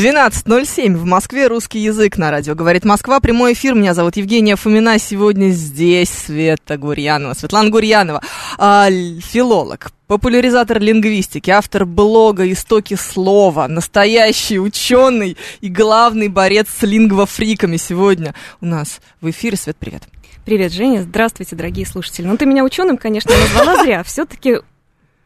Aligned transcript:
12.07 0.00 0.96
в 0.96 1.04
Москве 1.04 1.46
русский 1.46 1.80
язык 1.80 2.16
на 2.16 2.30
радио. 2.30 2.54
Говорит 2.54 2.86
Москва, 2.86 3.20
прямой 3.20 3.52
эфир. 3.52 3.74
Меня 3.74 3.92
зовут 3.92 4.16
Евгения 4.16 4.56
Фомина. 4.56 4.98
Сегодня 4.98 5.50
здесь 5.50 6.08
Света 6.08 6.78
Гурьянова, 6.78 7.34
Светлана 7.34 7.68
Гурьянова, 7.68 8.22
а, 8.56 8.88
филолог, 8.90 9.92
популяризатор 10.06 10.80
лингвистики, 10.80 11.50
автор 11.50 11.84
блога 11.84 12.50
«Истоки 12.50 12.94
слова», 12.94 13.68
настоящий 13.68 14.58
ученый 14.58 15.36
и 15.60 15.68
главный 15.68 16.28
борец 16.28 16.68
с 16.70 16.82
лингвофриками 16.82 17.76
сегодня 17.76 18.34
у 18.62 18.66
нас 18.66 19.02
в 19.20 19.28
эфире. 19.28 19.58
Свет, 19.58 19.76
привет. 19.78 20.04
Привет, 20.46 20.72
Женя. 20.72 21.02
Здравствуйте, 21.02 21.56
дорогие 21.56 21.84
слушатели. 21.84 22.24
Ну, 22.24 22.38
ты 22.38 22.46
меня 22.46 22.64
ученым, 22.64 22.96
конечно, 22.96 23.32
назвала 23.36 23.84
зря. 23.84 24.02
Все-таки 24.02 24.60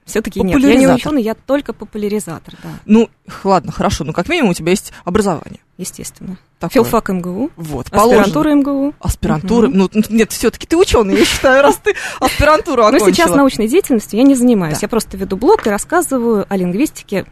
все-таки 0.05 0.41
нет. 0.43 0.61
Я 0.61 0.75
не 0.77 0.87
ученый, 0.87 1.23
я 1.23 1.35
только 1.35 1.73
популяризатор, 1.73 2.55
да, 2.63 2.69
Ну, 2.85 3.09
ладно, 3.43 3.73
хорошо, 3.73 4.05
ну 4.05 4.13
как 4.13 4.29
минимум 4.29 4.51
у 4.51 4.55
тебя 4.55 4.71
есть 4.71 4.93
образование. 5.05 5.61
естественно. 5.79 6.37
Такое. 6.61 6.85
Филфак 6.85 7.09
МГУ, 7.09 7.51
Вот, 7.57 7.91
положено. 7.91 8.23
аспирантура 8.23 8.55
МГУ. 8.55 8.95
Аспирантура. 9.01 9.69
Ну, 9.69 9.91
нет, 10.11 10.31
все-таки 10.33 10.67
ты 10.67 10.77
ученый, 10.77 11.17
я 11.19 11.25
считаю, 11.25 11.63
раз 11.63 11.77
ты 11.83 11.95
аспирантуру 12.21 12.83
Но 12.83 12.89
окончила. 12.89 13.13
сейчас 13.13 13.31
научной 13.35 13.67
деятельностью 13.69 14.19
я 14.19 14.25
не 14.25 14.35
занимаюсь. 14.35 14.75
Да. 14.75 14.81
Я 14.83 14.89
просто 14.89 15.17
веду 15.17 15.37
блог 15.37 15.67
и 15.67 15.71
рассказываю 15.71 16.47
о 16.49 16.57
лингвистике 16.57 17.27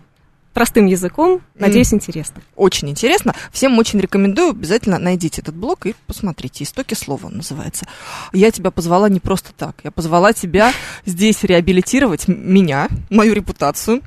простым 0.53 0.87
языком. 0.87 1.41
Надеюсь, 1.55 1.93
интересно. 1.93 2.43
Очень 2.57 2.91
интересно. 2.91 3.35
Всем 3.51 3.79
очень 3.79 4.01
рекомендую. 4.01 4.51
Обязательно 4.51 4.99
найдите 4.99 5.41
этот 5.41 5.55
блог 5.55 5.87
и 5.87 5.95
посмотрите. 6.07 6.65
«Истоки 6.65 6.95
слова» 6.95 7.27
он 7.27 7.39
называется. 7.39 7.87
Я 8.33 8.51
тебя 8.51 8.71
позвала 8.71 9.09
не 9.09 9.21
просто 9.21 9.53
так. 9.53 9.77
Я 9.85 9.91
позвала 9.91 10.33
тебя 10.33 10.73
здесь 11.07 11.43
реабилитировать 11.43 12.29
меня, 12.29 12.89
мою 13.11 13.33
репутацию 13.35 14.03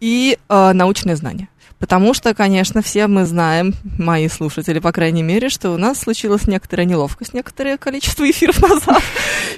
и 0.00 0.38
э, 0.48 0.72
научные 0.72 1.16
знания. 1.16 1.48
Потому 1.78 2.12
что, 2.12 2.34
конечно, 2.34 2.82
все 2.82 3.06
мы 3.06 3.24
знаем, 3.24 3.72
мои 3.98 4.28
слушатели, 4.28 4.80
по 4.80 4.90
крайней 4.90 5.22
мере, 5.22 5.48
что 5.48 5.70
у 5.70 5.76
нас 5.76 6.00
случилась 6.00 6.46
некоторая 6.48 6.86
неловкость, 6.86 7.34
некоторое 7.34 7.76
количество 7.76 8.28
эфиров 8.28 8.60
назад. 8.68 9.02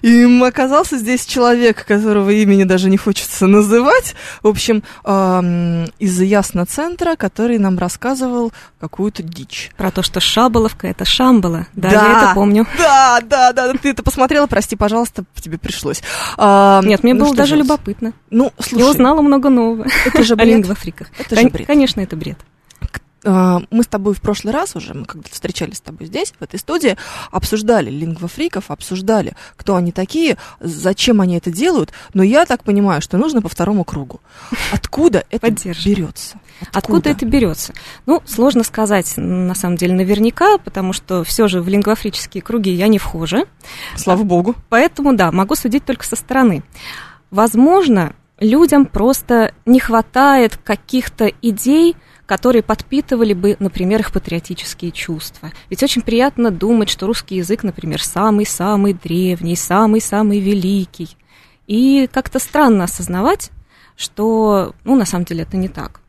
И 0.02 0.24
оказался 0.42 0.98
здесь 0.98 1.24
человек, 1.24 1.84
которого 1.86 2.30
имени 2.30 2.64
даже 2.64 2.90
не 2.90 2.96
хочется 2.98 3.46
называть. 3.46 4.14
В 4.42 4.48
общем, 4.48 4.82
из 5.98 6.20
Ясно-центра, 6.20 7.16
который 7.16 7.58
нам 7.58 7.78
рассказывал 7.78 8.52
какую-то 8.80 9.22
дичь. 9.22 9.70
Про 9.76 9.90
то, 9.90 10.02
что 10.02 10.20
Шаболовка— 10.20 10.86
это 10.88 11.04
Шамбала. 11.04 11.66
Да, 11.74 11.90
Да. 11.90 11.94
я 12.06 12.18
это 12.24 12.34
помню. 12.34 12.66
Да, 12.78 13.20
да, 13.22 13.52
да, 13.52 13.72
ты 13.72 13.90
это 13.90 14.02
посмотрела, 14.02 14.46
прости, 14.46 14.76
пожалуйста, 14.76 15.24
тебе 15.40 15.58
пришлось. 15.58 16.02
Нет, 16.38 17.02
мне 17.02 17.14
ну 17.14 17.24
было 17.26 17.34
даже 17.34 17.54
делать? 17.54 17.66
любопытно. 17.66 18.12
Ну, 18.30 18.52
Я 18.58 18.64
слушай, 18.64 18.90
узнала 18.90 19.22
много 19.22 19.48
нового 19.48 19.86
это 20.06 20.22
же 20.22 20.34
о 20.34 20.36
бред. 20.36 20.48
лингвофриках. 20.48 21.08
Это 21.18 21.36
же 21.36 21.48
бред. 21.48 21.66
Конечно, 21.66 22.00
это 22.10 22.16
бред. 22.16 22.38
А, 23.24 23.60
Мы 23.70 23.82
с 23.82 23.86
тобой 23.86 24.14
в 24.14 24.20
прошлый 24.20 24.52
раз 24.52 24.74
уже, 24.74 24.94
мы 24.94 25.04
когда 25.04 25.28
встречались 25.30 25.76
с 25.76 25.80
тобой 25.80 26.06
здесь, 26.06 26.32
в 26.38 26.42
этой 26.42 26.58
студии, 26.58 26.96
обсуждали 27.30 27.90
лингвофриков, 27.90 28.70
обсуждали, 28.70 29.34
кто 29.56 29.76
они 29.76 29.92
такие, 29.92 30.38
зачем 30.58 31.20
они 31.20 31.36
это 31.36 31.50
делают, 31.50 31.92
но 32.14 32.22
я 32.22 32.46
так 32.46 32.64
понимаю, 32.64 33.02
что 33.02 33.18
нужно 33.18 33.42
по 33.42 33.48
второму 33.48 33.84
кругу. 33.84 34.20
Откуда 34.72 35.24
это 35.30 35.50
берется? 35.50 36.40
Откуда 36.72 37.10
это 37.10 37.26
берется? 37.26 37.74
Ну, 38.06 38.22
сложно 38.26 38.64
сказать, 38.64 39.14
на 39.16 39.54
самом 39.54 39.76
деле, 39.76 39.94
наверняка, 39.94 40.58
потому 40.58 40.92
что 40.94 41.22
все 41.22 41.46
же 41.46 41.60
в 41.60 41.68
лингвофрические 41.68 42.42
круги 42.42 42.72
я 42.72 42.88
не 42.88 42.98
вхожа. 42.98 43.44
Слава 43.96 44.22
богу. 44.22 44.56
Поэтому, 44.70 45.14
да, 45.14 45.30
могу 45.30 45.54
судить 45.54 45.84
только 45.84 46.04
со 46.04 46.16
стороны. 46.16 46.62
Возможно, 47.30 48.14
людям 48.40 48.86
просто 48.86 49.54
не 49.66 49.78
хватает 49.78 50.56
каких-то 50.56 51.30
идей, 51.42 51.96
которые 52.26 52.62
подпитывали 52.62 53.34
бы, 53.34 53.56
например, 53.58 54.00
их 54.00 54.12
патриотические 54.12 54.92
чувства. 54.92 55.50
Ведь 55.68 55.82
очень 55.82 56.02
приятно 56.02 56.50
думать, 56.50 56.88
что 56.88 57.06
русский 57.06 57.36
язык, 57.36 57.62
например, 57.62 58.02
самый-самый 58.02 58.94
древний, 58.94 59.56
самый-самый 59.56 60.38
великий. 60.38 61.16
И 61.66 62.08
как-то 62.12 62.38
странно 62.38 62.84
осознавать, 62.84 63.50
что, 63.96 64.74
ну, 64.84 64.96
на 64.96 65.04
самом 65.04 65.24
деле 65.24 65.42
это 65.42 65.56
не 65.56 65.68
так. 65.68 66.00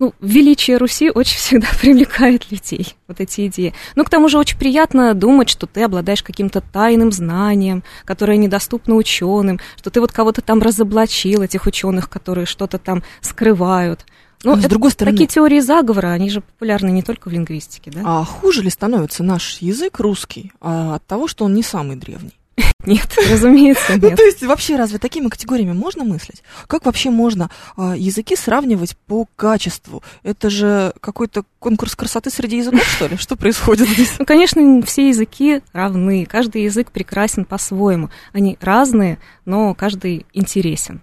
Ну, 0.00 0.14
величие 0.20 0.78
Руси 0.78 1.10
очень 1.10 1.36
всегда 1.38 1.68
привлекает 1.80 2.50
людей, 2.50 2.96
вот 3.06 3.20
эти 3.20 3.46
идеи. 3.46 3.74
Ну, 3.94 4.04
к 4.04 4.10
тому 4.10 4.28
же 4.28 4.38
очень 4.38 4.58
приятно 4.58 5.14
думать, 5.14 5.50
что 5.50 5.66
ты 5.66 5.82
обладаешь 5.84 6.22
каким-то 6.22 6.62
тайным 6.62 7.12
знанием, 7.12 7.84
которое 8.04 8.38
недоступно 8.38 8.96
ученым, 8.96 9.60
что 9.76 9.90
ты 9.90 10.00
вот 10.00 10.10
кого-то 10.10 10.40
там 10.40 10.60
разоблачил, 10.62 11.42
этих 11.42 11.66
ученых, 11.66 12.08
которые 12.08 12.46
что-то 12.46 12.78
там 12.78 13.02
скрывают. 13.20 14.06
Ну, 14.42 14.52
Но 14.52 14.56
с 14.56 14.60
это 14.60 14.70
другой 14.70 14.90
стороны- 14.90 15.18
такие 15.18 15.28
теории 15.28 15.60
заговора, 15.60 16.08
они 16.08 16.30
же 16.30 16.40
популярны 16.40 16.88
не 16.90 17.02
только 17.02 17.28
в 17.28 17.32
лингвистике, 17.32 17.90
да? 17.90 18.00
А 18.04 18.24
хуже 18.24 18.62
ли 18.62 18.70
становится 18.70 19.22
наш 19.22 19.58
язык 19.58 20.00
русский 20.00 20.50
а, 20.62 20.94
от 20.94 21.06
того, 21.06 21.28
что 21.28 21.44
он 21.44 21.52
не 21.52 21.62
самый 21.62 21.96
древний? 21.96 22.39
Нет, 22.86 23.16
разумеется, 23.30 23.96
Ну, 23.96 24.08
нет. 24.08 24.16
то 24.16 24.22
есть 24.22 24.42
вообще 24.42 24.76
разве 24.76 24.98
такими 24.98 25.28
категориями 25.28 25.72
можно 25.72 26.04
мыслить? 26.04 26.42
Как 26.66 26.86
вообще 26.86 27.10
можно 27.10 27.50
а, 27.76 27.94
языки 27.96 28.36
сравнивать 28.36 28.96
по 29.06 29.26
качеству? 29.36 30.02
Это 30.22 30.50
же 30.50 30.92
какой-то 31.00 31.44
конкурс 31.58 31.94
красоты 31.94 32.30
среди 32.30 32.58
языков, 32.58 32.82
что 32.84 33.06
ли? 33.06 33.16
Что 33.16 33.36
происходит 33.36 33.88
здесь? 33.88 34.14
Ну, 34.18 34.24
конечно, 34.24 34.82
все 34.82 35.08
языки 35.08 35.62
равны, 35.72 36.26
каждый 36.26 36.64
язык 36.64 36.90
прекрасен 36.90 37.44
по-своему. 37.44 38.10
Они 38.32 38.56
разные, 38.60 39.18
но 39.44 39.74
каждый 39.74 40.26
интересен. 40.32 41.02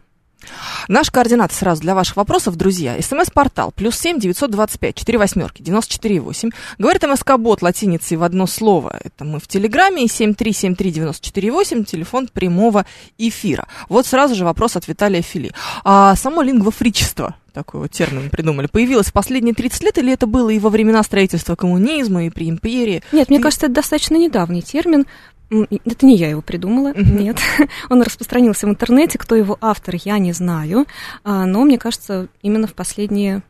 Наш 0.87 1.11
координат 1.11 1.51
сразу 1.51 1.81
для 1.81 1.95
ваших 1.95 2.15
вопросов, 2.15 2.55
друзья. 2.55 2.95
СМС-портал 3.01 3.71
плюс 3.71 3.97
семь 3.97 4.19
девятьсот 4.19 4.51
двадцать 4.51 4.79
пять 4.79 4.95
четыре 4.95 5.17
восьмерки 5.17 5.61
девяносто 5.61 5.93
четыре 5.93 6.19
восемь. 6.19 6.51
Говорит 6.77 7.03
МСК-бот 7.03 7.61
латиницей 7.61 8.17
в 8.17 8.23
одно 8.23 8.47
слово. 8.47 8.99
Это 9.03 9.25
мы 9.25 9.39
в 9.39 9.47
Телеграме. 9.47 10.07
Семь 10.07 10.33
три 10.33 10.53
семь 10.53 10.75
три 10.75 10.91
девяносто 10.91 11.25
четыре 11.25 11.51
восемь. 11.51 11.83
Телефон 11.83 12.29
прямого 12.31 12.85
эфира. 13.17 13.67
Вот 13.89 14.05
сразу 14.05 14.35
же 14.35 14.45
вопрос 14.45 14.75
от 14.75 14.87
Виталия 14.87 15.21
Фили. 15.21 15.51
А 15.83 16.15
само 16.15 16.41
лингвофричество, 16.41 17.35
такой 17.53 17.81
вот 17.81 17.91
термин 17.91 18.29
придумали, 18.29 18.67
появилось 18.67 19.07
в 19.07 19.13
последние 19.13 19.55
30 19.55 19.83
лет 19.83 19.97
или 19.97 20.13
это 20.13 20.27
было 20.27 20.49
и 20.49 20.59
во 20.59 20.69
времена 20.69 21.01
строительства 21.03 21.55
коммунизма, 21.55 22.25
и 22.25 22.29
при 22.29 22.49
империи? 22.49 23.03
Нет, 23.11 23.29
мне 23.29 23.39
кажется, 23.39 23.65
это 23.65 23.75
достаточно 23.75 24.15
недавний 24.15 24.61
термин. 24.61 25.05
Это 25.49 26.05
не 26.05 26.15
я 26.15 26.29
его 26.29 26.41
придумала, 26.41 26.93
нет. 26.95 27.39
Он 27.89 28.01
распространился 28.01 28.67
в 28.67 28.69
интернете, 28.69 29.17
кто 29.17 29.35
его 29.35 29.57
автор, 29.61 29.95
я 30.03 30.17
не 30.19 30.33
знаю. 30.33 30.85
А, 31.23 31.45
Но 31.45 31.63
мне 31.63 31.77
кажется, 31.77 32.27
именно 32.41 32.67
в 32.67 32.73
последние 32.73 33.43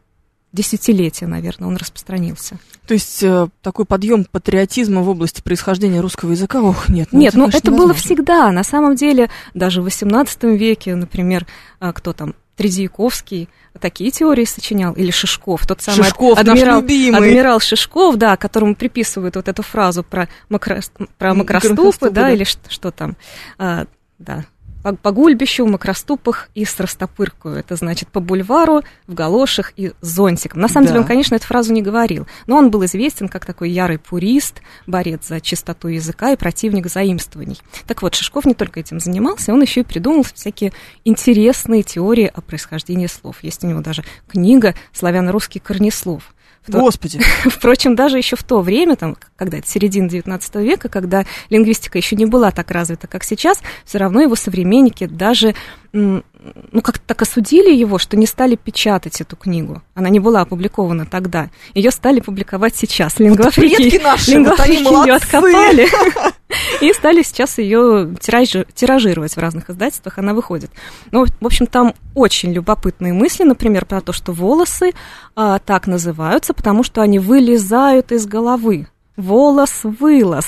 десятилетия, 0.53 1.27
наверное, 1.27 1.67
он 1.67 1.75
распространился. 1.77 2.57
То 2.87 2.93
есть 2.93 3.21
э, 3.21 3.47
такой 3.61 3.85
подъем 3.85 4.25
патриотизма 4.25 5.01
в 5.01 5.09
области 5.09 5.41
происхождения 5.41 5.99
русского 5.99 6.31
языка, 6.31 6.61
ох, 6.61 6.89
нет. 6.89 7.11
Нет, 7.11 7.33
ну 7.33 7.41
конечно, 7.41 7.57
это 7.57 7.71
было 7.71 7.77
невозможно. 7.87 8.03
всегда. 8.03 8.51
На 8.51 8.63
самом 8.63 8.95
деле, 8.95 9.29
даже 9.53 9.81
в 9.81 9.87
XVIII 9.87 10.55
веке, 10.55 10.95
например, 10.95 11.45
а, 11.79 11.91
кто 11.93 12.13
там, 12.13 12.33
Тредьяковский 12.57 13.49
такие 13.79 14.09
теории 14.11 14.45
сочинял, 14.45 14.93
или 14.93 15.11
Шишков, 15.11 15.65
тот 15.67 15.81
самый 15.81 16.05
Шишков, 16.05 16.39
адмирал, 16.39 16.79
адмирал 16.79 17.59
Шишков, 17.59 18.15
да, 18.15 18.35
которому 18.35 18.75
приписывают 18.75 19.35
вот 19.35 19.47
эту 19.47 19.61
фразу 19.61 20.03
про, 20.03 20.27
макро, 20.49 20.81
про 21.17 21.35
макроступы, 21.35 22.09
да, 22.09 22.23
да. 22.23 22.31
или 22.31 22.43
что, 22.43 22.69
что 22.69 22.91
там, 22.91 23.15
А, 23.59 23.85
да, 24.17 24.45
по, 24.87 24.95
по 24.95 25.11
гульбищу, 25.11 25.65
в 25.65 25.69
макроступах 25.69 26.49
и 26.55 26.63
с 26.63 26.79
растопыркою. 26.79 27.57
Это 27.57 27.75
значит 27.75 28.07
по 28.09 28.19
бульвару, 28.21 28.83
в 29.07 29.13
галошах 29.13 29.73
и 29.75 29.91
зонтиком. 29.99 30.61
На 30.61 30.69
самом 30.69 30.85
Да. 30.85 30.91
деле 30.91 31.01
он, 31.01 31.07
конечно, 31.07 31.35
эту 31.35 31.45
фразу 31.45 31.73
не 31.73 31.81
говорил, 31.81 32.25
но 32.45 32.55
он 32.57 32.71
был 32.71 32.85
известен 32.85 33.27
как 33.27 33.45
такой 33.45 33.69
ярый 33.69 33.99
пурист, 33.99 34.61
борец 34.85 35.27
за 35.27 35.41
чистоту 35.41 35.89
языка 35.89 36.31
и 36.31 36.37
противник 36.37 36.87
заимствований. 36.87 37.57
Так 37.85 38.01
вот, 38.01 38.15
Шишков 38.15 38.45
не 38.45 38.53
только 38.53 38.79
этим 38.79 38.99
занимался, 38.99 39.51
он 39.53 39.61
еще 39.61 39.81
и 39.81 39.83
придумал 39.83 40.23
всякие 40.23 40.71
интересные 41.03 41.83
теории 41.83 42.31
о 42.33 42.41
происхождении 42.41 43.07
слов. 43.07 43.37
Есть 43.41 43.63
у 43.63 43.67
него 43.67 43.81
даже 43.81 44.03
книга 44.27 44.73
«Славяно-русский 44.93 45.59
корнеслов». 45.59 46.33
Господи. 46.67 47.19
Впрочем, 47.45 47.95
даже 47.95 48.17
еще 48.17 48.35
в 48.35 48.43
то 48.43 48.61
время, 48.61 48.95
там, 48.95 49.17
когда 49.35 49.57
это 49.57 49.67
середина 49.67 50.07
XIX 50.07 50.63
века, 50.63 50.89
когда 50.89 51.25
лингвистика 51.49 51.97
еще 51.97 52.15
не 52.15 52.25
была 52.25 52.51
так 52.51 52.71
развита, 52.71 53.07
как 53.07 53.23
сейчас, 53.23 53.59
все 53.85 53.97
равно 53.97 54.21
его 54.21 54.35
современники 54.35 55.05
даже 55.05 55.55
ну, 55.93 56.81
как-то 56.81 57.01
так 57.05 57.21
осудили 57.21 57.73
его, 57.73 57.97
что 57.97 58.17
не 58.17 58.25
стали 58.25 58.55
печатать 58.55 59.21
эту 59.21 59.35
книгу. 59.35 59.81
Она 59.95 60.09
не 60.09 60.19
была 60.19 60.41
опубликована 60.41 61.05
тогда. 61.05 61.49
Ее 61.73 61.91
стали 61.91 62.19
публиковать 62.19 62.75
сейчас. 62.75 63.19
Лингвофрики, 63.19 63.93
вот 63.97 64.03
наши, 64.03 64.31
лингвофрики 64.31 64.83
вот 64.83 65.05
ее 65.07 65.13
откопали 65.13 65.87
и 66.81 66.93
стали 66.93 67.23
сейчас 67.23 67.57
ее 67.57 68.15
тиражировать 68.19 69.35
в 69.35 69.39
разных 69.39 69.69
издательствах. 69.69 70.17
Она 70.17 70.33
выходит. 70.33 70.71
Ну, 71.11 71.25
в 71.25 71.45
общем, 71.45 71.67
там 71.67 71.93
очень 72.15 72.51
любопытные 72.51 73.13
мысли, 73.13 73.43
например, 73.43 73.85
про 73.85 74.01
то, 74.01 74.13
что 74.13 74.31
волосы 74.31 74.91
а, 75.35 75.59
так 75.59 75.87
называются, 75.87 76.53
потому 76.53 76.83
что 76.83 77.01
они 77.01 77.19
вылезают 77.19 78.11
из 78.11 78.25
головы. 78.25 78.87
Волос-вылос. 79.15 80.47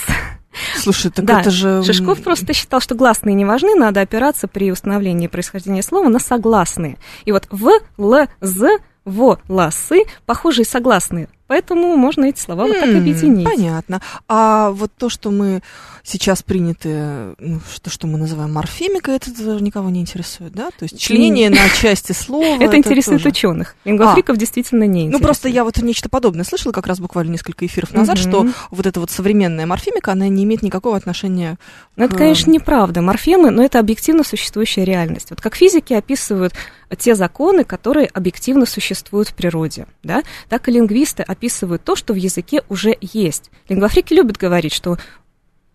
Слушай, 0.76 1.10
так 1.10 1.24
да. 1.24 1.40
это 1.40 1.50
же... 1.50 1.82
Шишков 1.82 2.22
просто 2.22 2.52
считал, 2.52 2.80
что 2.80 2.94
гласные 2.94 3.34
не 3.34 3.44
важны, 3.44 3.74
надо 3.74 4.00
опираться 4.00 4.48
при 4.48 4.70
установлении 4.72 5.26
происхождения 5.26 5.82
слова 5.82 6.08
на 6.08 6.18
согласные. 6.18 6.98
И 7.24 7.32
вот 7.32 7.46
в, 7.50 7.70
л, 7.98 8.26
з, 8.40 8.78
во, 9.04 9.38
ласы 9.48 10.04
похожие 10.26 10.64
согласные. 10.64 11.28
Поэтому 11.50 11.96
можно 11.96 12.26
эти 12.26 12.38
слова 12.38 12.64
вот 12.64 12.78
так 12.78 12.94
объединить. 12.94 13.44
Понятно. 13.44 14.00
А 14.28 14.70
вот 14.70 14.92
то, 14.96 15.08
что 15.08 15.32
мы 15.32 15.62
сейчас 16.04 16.44
приняты, 16.44 17.34
ну, 17.40 17.58
что, 17.74 17.90
что 17.90 18.06
мы 18.06 18.18
называем 18.18 18.52
морфемикой, 18.52 19.16
это 19.16 19.30
никого 19.60 19.90
не 19.90 20.00
интересует, 20.00 20.52
да? 20.52 20.68
То 20.70 20.84
есть 20.84 21.00
членение 21.00 21.50
на 21.50 21.68
части 21.70 22.12
слова. 22.12 22.56
Это 22.60 22.76
интересует 22.76 23.26
ученых. 23.26 23.74
Лингвофриков 23.84 24.36
а. 24.36 24.38
действительно 24.38 24.84
не 24.84 25.06
интересует. 25.06 25.20
Ну, 25.20 25.26
просто 25.26 25.48
я 25.48 25.64
вот 25.64 25.76
нечто 25.78 26.08
подобное 26.08 26.44
слышала 26.44 26.70
как 26.70 26.86
раз 26.86 27.00
буквально 27.00 27.32
несколько 27.32 27.66
эфиров 27.66 27.92
назад, 27.94 28.18
что 28.18 28.46
вот 28.70 28.86
эта 28.86 29.00
вот 29.00 29.10
современная 29.10 29.66
морфемика, 29.66 30.12
она 30.12 30.28
не 30.28 30.44
имеет 30.44 30.62
никакого 30.62 30.96
отношения 30.96 31.58
Ну, 31.96 32.04
это, 32.04 32.14
конечно, 32.14 32.48
неправда. 32.52 33.02
Морфемы, 33.02 33.50
но 33.50 33.64
это 33.64 33.80
объективно 33.80 34.22
существующая 34.22 34.84
реальность. 34.84 35.30
Вот 35.30 35.40
как 35.40 35.56
физики 35.56 35.94
описывают 35.94 36.54
те 36.96 37.14
законы, 37.14 37.64
которые 37.64 38.06
объективно 38.06 38.66
существуют 38.66 39.28
в 39.28 39.34
природе, 39.34 39.86
да, 40.02 40.22
так 40.48 40.68
и 40.68 40.72
лингвисты 40.72 41.22
описывают 41.22 41.39
то, 41.78 41.96
что 41.96 42.12
в 42.12 42.16
языке 42.16 42.62
уже 42.68 42.96
есть. 43.00 43.50
Лингвофрики 43.68 44.12
любят 44.12 44.36
говорить, 44.36 44.74
что 44.74 44.98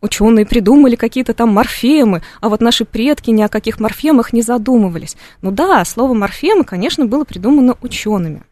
ученые 0.02 0.46
придумали 0.46 0.96
какие-то 0.96 1.34
там 1.34 1.50
морфемы, 1.50 2.22
а 2.42 2.50
вот 2.50 2.62
наши 2.62 2.86
предки 2.86 3.32
ни 3.32 3.42
о 3.42 3.50
каких 3.50 3.80
морфемах 3.80 4.34
не 4.34 4.42
задумывались. 4.42 5.18
Ну 5.42 5.52
да, 5.52 5.84
слово 5.84 6.14
морфемы, 6.14 6.64
конечно, 6.64 7.06
было 7.06 7.24
придумано 7.24 7.76
учеными. 7.82 8.44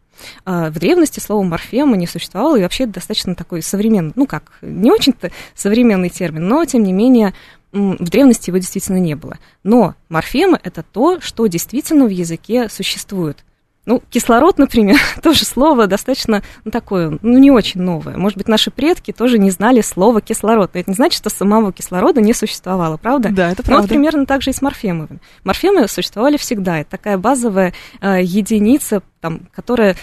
А, 0.46 0.70
в 0.70 0.80
древности 0.80 1.20
слово 1.20 1.44
морфема 1.44 1.96
не 1.96 2.08
существовало, 2.08 2.58
и 2.58 2.62
вообще 2.62 2.84
это 2.86 2.94
достаточно 2.94 3.36
такой 3.36 3.62
современный, 3.62 4.14
ну 4.16 4.26
как, 4.26 4.54
не 4.62 4.92
очень-то 4.92 5.32
современный 5.56 6.10
термин, 6.10 6.48
но 6.48 6.64
тем 6.66 6.84
не 6.84 6.94
менее 6.94 7.34
в 7.72 8.10
древности 8.10 8.52
его 8.52 8.58
действительно 8.58 8.98
не 8.98 9.16
было. 9.16 9.40
Но 9.64 9.96
морфемы 10.08 10.60
это 10.64 10.84
то, 10.84 11.20
что 11.20 11.48
действительно 11.48 12.06
в 12.06 12.10
языке 12.10 12.70
существует. 12.70 13.44
Ну, 13.86 14.02
кислород, 14.10 14.58
например, 14.60 14.98
тоже 15.22 15.46
слово 15.46 15.88
достаточно 15.88 16.44
ну, 16.64 16.72
такое, 16.72 17.18
ну, 17.22 17.38
не 17.38 17.52
очень 17.52 17.82
новое. 17.82 18.18
Может 18.18 18.38
быть, 18.38 18.48
наши 18.48 18.72
предки 18.72 19.12
тоже 19.12 19.38
не 19.38 19.52
знали 19.52 19.82
слова 19.82 20.22
кислород. 20.22 20.72
Но 20.74 20.80
это 20.80 20.92
не 20.92 20.96
значит, 20.96 21.18
что 21.18 21.30
самого 21.30 21.74
кислорода 21.74 22.22
не 22.22 22.34
существовало, 22.34 22.98
правда? 22.98 23.30
Да, 23.30 23.52
это 23.52 23.64
правда. 23.64 23.74
Ну, 23.74 23.82
вот 23.82 23.90
примерно 23.90 24.26
так 24.26 24.42
же 24.42 24.52
и 24.52 24.54
с 24.54 24.62
морфемами. 24.62 25.20
Морфемы 25.44 25.88
существовали 25.88 26.38
всегда. 26.38 26.80
Это 26.80 26.92
такая 26.92 27.18
базовая 27.18 27.74
э, 28.02 28.22
единица, 28.24 29.02
там, 29.22 29.42
которая 29.54 29.96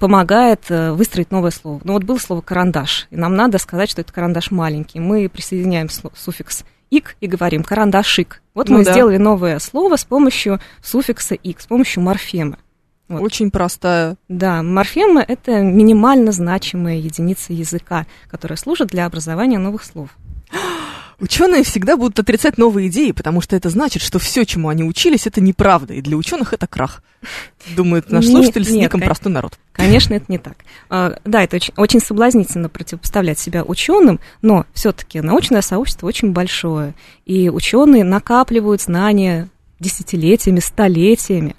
помогает 0.00 0.64
э, 0.68 0.90
выстроить 0.92 1.30
новое 1.30 1.52
слово. 1.52 1.80
Ну, 1.84 1.92
вот 1.92 2.02
было 2.02 2.18
слово 2.18 2.40
карандаш, 2.40 3.06
и 3.10 3.16
нам 3.16 3.36
надо 3.36 3.58
сказать, 3.58 3.88
что 3.88 4.00
это 4.00 4.12
карандаш 4.12 4.50
маленький. 4.50 4.98
Мы 4.98 5.28
присоединяем 5.28 5.88
суффикс 5.88 6.64
ик 6.90 7.16
и 7.20 7.26
говорим 7.26 7.62
карандашик. 7.62 8.42
Вот 8.54 8.68
ну, 8.68 8.78
мы 8.78 8.84
да. 8.84 8.92
сделали 8.92 9.16
новое 9.16 9.58
слово 9.58 9.96
с 9.96 10.04
помощью 10.04 10.60
суффикса 10.82 11.34
ик, 11.34 11.60
с 11.60 11.66
помощью 11.66 12.02
морфемы. 12.02 12.58
Вот. 13.08 13.22
Очень 13.22 13.50
простая. 13.50 14.16
Да, 14.28 14.62
морфема– 14.62 15.24
это 15.28 15.60
минимально 15.62 16.32
значимая 16.32 16.96
единица 16.96 17.52
языка, 17.52 18.06
которая 18.28 18.56
служит 18.56 18.88
для 18.88 19.06
образования 19.06 19.58
новых 19.58 19.84
слов. 19.84 20.10
Ученые 21.20 21.62
всегда 21.62 21.96
будут 21.96 22.18
отрицать 22.18 22.58
новые 22.58 22.88
идеи, 22.88 23.12
потому 23.12 23.40
что 23.40 23.56
это 23.56 23.70
значит, 23.70 24.02
что 24.02 24.18
все, 24.18 24.44
чему 24.44 24.68
они 24.68 24.82
учились, 24.82 25.26
это 25.26 25.40
неправда, 25.40 25.94
и 25.94 26.02
для 26.02 26.16
ученых 26.16 26.52
это 26.52 26.66
крах. 26.66 27.02
Думает 27.76 28.10
наш 28.10 28.26
слушатель 28.26 28.62
нет, 28.62 28.70
с 28.70 28.74
ником 28.74 29.00
нет, 29.00 29.06
простой 29.06 29.32
народ. 29.32 29.58
Конечно, 29.72 30.14
это 30.14 30.26
не 30.28 30.38
так. 30.38 30.56
А, 30.90 31.16
да, 31.24 31.42
это 31.42 31.56
очень, 31.56 31.74
очень 31.76 32.00
соблазнительно 32.00 32.68
противопоставлять 32.68 33.38
себя 33.38 33.62
ученым, 33.62 34.20
но 34.42 34.66
все-таки 34.74 35.20
научное 35.20 35.62
сообщество 35.62 36.06
очень 36.06 36.32
большое, 36.32 36.94
и 37.24 37.48
ученые 37.50 38.02
накапливают 38.04 38.82
знания 38.82 39.48
десятилетиями, 39.78 40.60
столетиями. 40.60 41.56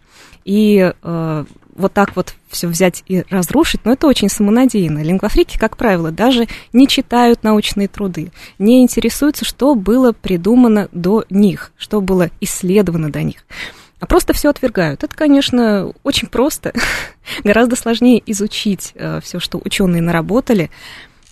И 0.48 0.94
э, 1.04 1.46
вот 1.76 1.94
так 1.94 2.16
вот 2.16 2.34
все 2.48 2.68
взять 2.68 3.04
и 3.06 3.26
разрушить, 3.30 3.82
но 3.84 3.92
это 3.92 4.08
очень 4.08 4.30
самонадеянно. 4.30 5.04
Лингвофрики, 5.04 5.58
как 5.58 5.76
правило, 5.76 6.10
даже 6.10 6.48
не 6.72 6.88
читают 6.88 7.44
научные 7.44 7.90
труды, 7.90 8.32
не 8.58 8.82
интересуются, 8.82 9.44
что 9.44 9.76
было 9.76 10.14
придумано 10.14 10.88
до 10.94 11.26
них, 11.30 11.74
что 11.78 12.00
было 12.00 12.30
исследовано 12.40 13.12
до 13.12 13.24
них 13.24 13.46
а 14.00 14.06
просто 14.06 14.32
все 14.32 14.50
отвергают. 14.50 15.04
Это, 15.04 15.16
конечно, 15.16 15.92
очень 16.04 16.28
просто. 16.28 16.72
Гораздо 17.44 17.76
сложнее 17.76 18.22
изучить 18.28 18.92
э, 18.94 19.20
все, 19.24 19.40
что 19.40 19.60
ученые 19.64 20.04
наработали, 20.04 20.70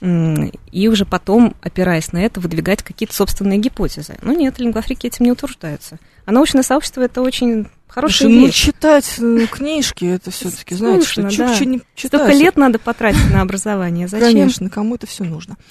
и 0.02 0.88
уже 0.90 1.06
потом, 1.06 1.56
опираясь 1.62 2.12
на 2.12 2.18
это, 2.18 2.40
выдвигать 2.40 2.84
какие-то 2.84 3.16
собственные 3.16 3.60
гипотезы. 3.60 4.18
Но 4.22 4.34
нет, 4.34 4.60
лингвофрики 4.60 5.08
этим 5.08 5.26
не 5.26 5.32
утверждаются. 5.32 6.00
А 6.26 6.32
научное 6.32 6.64
сообщество 6.64 7.02
это 7.02 7.22
очень 7.22 7.68
хорошая 7.96 8.28
Слушай, 8.28 8.46
вещь. 8.46 8.66
Ну, 8.66 8.72
читать 8.72 9.16
ну, 9.20 9.48
книжки, 9.48 10.06
это 10.06 10.30
все-таки, 10.30 10.76
знаете, 10.76 11.08
что, 11.08 11.22
да. 11.24 11.30
что 11.30 11.66
не 11.66 11.82
читать. 11.96 12.22
Столько 12.22 12.34
лет 12.34 12.58
надо 12.58 12.78
потратить 12.78 13.32
на 13.32 13.42
образование. 13.42 14.10
Зачем? 14.10 14.28
Конечно, 14.28 14.70
кому 14.70 14.96
это 14.96 15.08
все 15.08 15.24
нужно. 15.24 15.56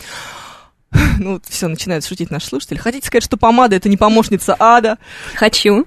Ну, 1.18 1.40
все, 1.48 1.66
начинают 1.66 2.04
шутить 2.04 2.30
наши 2.30 2.46
слушатели. 2.46 2.78
Хотите 2.78 3.06
сказать, 3.06 3.24
что 3.24 3.36
помада 3.36 3.74
это 3.74 3.88
не 3.88 3.96
помощница 3.96 4.54
ада? 4.58 4.98
Хочу. 5.34 5.86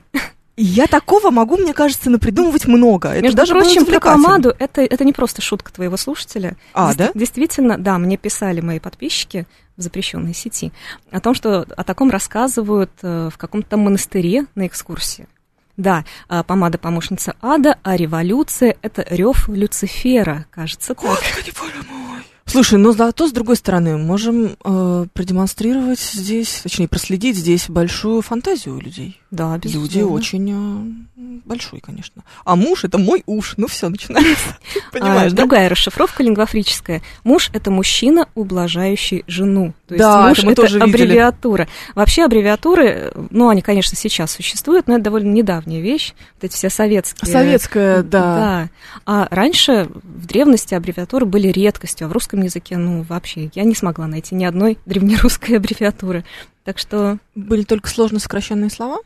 Я 0.57 0.87
такого 0.87 1.31
могу, 1.31 1.55
мне 1.55 1.73
кажется, 1.73 2.09
напридумывать 2.09 2.65
много. 2.65 3.09
Это 3.09 3.21
Между 3.21 3.37
даже 3.37 3.53
прочим, 3.53 3.85
про 3.85 3.99
помаду 3.99 4.53
это, 4.57 4.81
это 4.81 5.05
не 5.05 5.13
просто 5.13 5.41
шутка 5.41 5.71
твоего 5.71 5.97
слушателя. 5.97 6.57
А, 6.73 6.89
Дес- 6.89 6.97
да? 6.97 7.11
Действительно, 7.13 7.77
да, 7.77 7.97
мне 7.97 8.17
писали 8.17 8.59
мои 8.59 8.79
подписчики 8.79 9.45
в 9.77 9.81
запрещенной 9.81 10.33
сети 10.33 10.73
о 11.11 11.21
том, 11.21 11.35
что 11.35 11.61
о 11.61 11.83
таком 11.83 12.09
рассказывают 12.09 12.91
э, 13.03 13.29
в 13.31 13.37
каком-то 13.37 13.77
монастыре 13.77 14.45
на 14.55 14.65
экскурсии. 14.65 15.27
Да, 15.77 16.05
а 16.27 16.43
помада 16.43 16.77
помощница 16.77 17.35
ада, 17.41 17.77
а 17.83 17.95
революция 17.95 18.75
это 18.81 19.05
рев 19.09 19.47
Люцифера, 19.47 20.47
кажется 20.51 20.95
так. 20.95 21.03
Господи, 21.03 21.53
боже 21.57 21.83
мой. 21.89 22.23
Слушай, 22.47 22.79
но 22.79 22.93
зато, 22.93 23.27
с 23.27 23.33
другой 23.33 23.57
стороны, 23.57 23.97
можем 23.97 24.55
э, 24.63 25.05
продемонстрировать 25.13 25.99
здесь, 25.99 26.61
точнее, 26.63 26.87
проследить 26.87 27.35
здесь 27.35 27.69
большую 27.69 28.21
фантазию 28.21 28.77
у 28.77 28.79
людей. 28.79 29.19
Да, 29.31 29.57
безусловно. 29.57 29.87
Люди 29.87 30.01
очень 30.01 31.03
э, 31.17 31.39
большой, 31.45 31.81
конечно. 31.81 32.23
А 32.45 32.55
муж 32.55 32.85
это 32.85 32.97
мой 32.97 33.21
уж. 33.25 33.55
Ну 33.57 33.67
все, 33.67 33.89
начинается. 33.89 34.57
Понимаешь, 34.93 35.33
а, 35.33 35.35
да? 35.35 35.41
Другая 35.41 35.67
расшифровка 35.67 36.23
лингвофрическая. 36.23 37.01
Муж 37.25 37.49
это 37.51 37.69
мужчина, 37.69 38.29
ублажающий 38.33 39.25
жену. 39.27 39.73
То 39.87 39.93
есть 39.93 40.03
да, 40.03 40.27
муж 40.27 40.37
это, 40.39 40.45
мы 40.45 40.51
это 40.51 40.61
тоже 40.63 40.79
аббревиатура. 40.79 41.63
Видели. 41.63 41.95
Вообще 41.95 42.25
аббревиатуры, 42.25 43.13
ну, 43.29 43.47
они, 43.47 43.61
конечно, 43.61 43.95
сейчас 43.95 44.31
существуют, 44.31 44.87
но 44.87 44.95
это 44.95 45.05
довольно 45.05 45.31
недавняя 45.31 45.79
вещь. 45.79 46.13
Вот 46.35 46.43
эти 46.43 46.55
все 46.55 46.69
советские. 46.69 47.31
Советская, 47.31 48.03
да. 48.03 48.35
Да. 48.35 48.69
А 49.05 49.27
раньше 49.31 49.87
в 49.93 50.25
древности 50.25 50.73
аббревиатуры 50.73 51.25
были 51.25 51.47
редкостью, 51.47 52.07
а 52.07 52.09
в 52.09 52.11
русском 52.11 52.41
языке, 52.41 52.75
ну, 52.75 53.03
вообще, 53.03 53.49
я 53.53 53.63
не 53.63 53.75
смогла 53.75 54.07
найти 54.07 54.35
ни 54.35 54.43
одной 54.43 54.77
древнерусской 54.85 55.55
аббревиатуры. 55.57 56.25
Так 56.65 56.79
что... 56.79 57.17
Были 57.33 57.63
только 57.63 57.87
сложно 57.87 58.19
сокращенные 58.19 58.69
слова? 58.69 58.99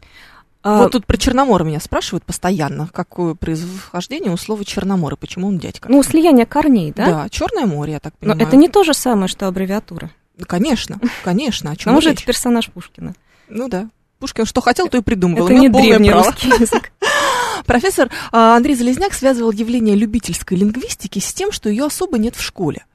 А... 0.64 0.78
Вот 0.78 0.92
тут 0.92 1.06
про 1.06 1.18
Черномор 1.18 1.64
меня 1.64 1.80
спрашивают 1.80 2.24
постоянно, 2.24 2.90
какое 2.92 3.36
происхождение 3.36 4.32
у 4.32 4.38
слова 4.38 4.66
Черномор 4.66 5.14
и 5.14 5.18
почему 5.18 5.48
он 5.48 5.60
дядька. 5.60 5.90
Ну, 5.92 6.02
слияние 6.02 6.46
корней, 6.48 6.92
да? 6.92 7.06
Да, 7.06 7.30
Черное 7.30 7.66
море, 7.66 7.94
я 7.94 8.00
так 8.00 8.16
понимаю. 8.18 8.40
Но 8.40 8.48
это 8.48 8.56
не 8.58 8.68
то 8.68 8.84
же 8.84 8.94
самое, 8.94 9.28
что 9.28 9.48
аббревиатура. 9.48 10.10
Конечно, 10.46 11.00
конечно. 11.24 11.72
О 11.72 11.76
чем 11.76 11.96
Он 11.96 12.02
же 12.02 12.12
это 12.12 12.24
персонаж 12.24 12.70
Пушкина. 12.70 13.14
Ну 13.50 13.68
да. 13.68 13.90
Пушкин 14.20 14.46
что 14.46 14.62
хотел, 14.62 14.88
то 14.88 14.98
и 14.98 15.02
придумывал. 15.02 15.48
Это 15.48 15.56
не 15.56 15.70
древний 15.70 16.12
русский 16.12 16.48
язык. 16.48 16.92
Профессор 17.66 18.10
а, 18.32 18.56
Андрей 18.56 18.76
Залезняк 18.76 19.14
связывал 19.14 19.52
явление 19.52 19.96
любительской 19.96 20.58
лингвистики 20.58 21.20
с 21.20 21.34
тем, 21.34 21.52
что 21.52 21.70
ее 21.70 21.86
особо 21.86 22.18
нет 22.18 22.36
в 22.36 22.42
школе. 22.42 22.86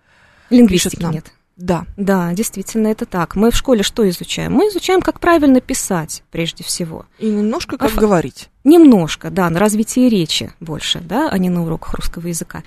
Лингвистики 0.50 1.04
нет. 1.04 1.32
Да. 1.56 1.86
Да, 1.96 2.32
действительно, 2.34 2.88
это 2.88 3.06
так. 3.06 3.34
Мы 3.34 3.50
в 3.50 3.56
школе 3.56 3.82
что 3.82 4.08
изучаем? 4.08 4.52
Мы 4.52 4.68
изучаем, 4.68 5.00
как 5.00 5.20
правильно 5.20 5.60
писать, 5.60 6.22
прежде 6.30 6.62
всего. 6.62 7.06
И 7.18 7.26
немножко 7.26 7.78
как 7.78 7.96
а, 7.96 8.00
говорить. 8.00 8.50
Немножко, 8.62 9.30
да, 9.30 9.48
на 9.48 9.58
развитие 9.58 10.10
речи 10.10 10.52
больше, 10.60 11.00
да, 11.00 11.30
а 11.30 11.38
не 11.38 11.48
на 11.48 11.64
уроках 11.64 11.94
русского 11.94 12.26
языка. 12.26 12.62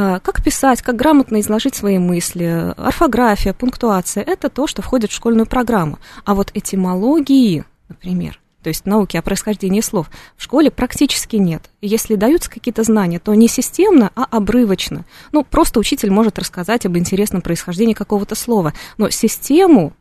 А, 0.00 0.20
как 0.20 0.44
писать, 0.44 0.80
как 0.80 0.94
грамотно 0.94 1.40
изложить 1.40 1.74
свои 1.74 1.98
мысли, 1.98 2.72
орфография, 2.76 3.52
пунктуация– 3.52 4.22
это 4.26 4.48
то, 4.48 4.68
что 4.68 4.80
входит 4.80 5.10
в 5.10 5.14
школьную 5.14 5.46
программу. 5.46 5.98
А 6.24 6.34
вот 6.34 6.52
этимологии, 6.54 7.64
например, 7.88 8.34
то 8.34 8.68
то 8.68 8.68
есть 8.68 8.86
науки 8.86 9.16
о 9.16 9.22
происхождении 9.22 9.80
слов, 9.80 10.08
в 10.36 10.42
школе 10.44 10.70
практически 10.70 11.36
нет. 11.36 11.70
Если 11.80 12.14
даются 12.14 12.50
какие-то 12.50 12.84
знания, 12.84 13.18
то 13.18 13.34
не 13.34 13.48
системно, 13.48 14.12
а 14.14 14.24
обрывочно. 14.30 15.04
Ну, 15.32 15.42
просто 15.42 15.80
учитель 15.80 16.10
может 16.10 16.38
рассказать 16.38 16.86
об 16.86 16.96
интересном 16.96 17.40
происхождении 17.40 17.94
какого-то 17.94 18.34
слова, 18.34 18.74
но 18.98 19.10
систему 19.10 19.94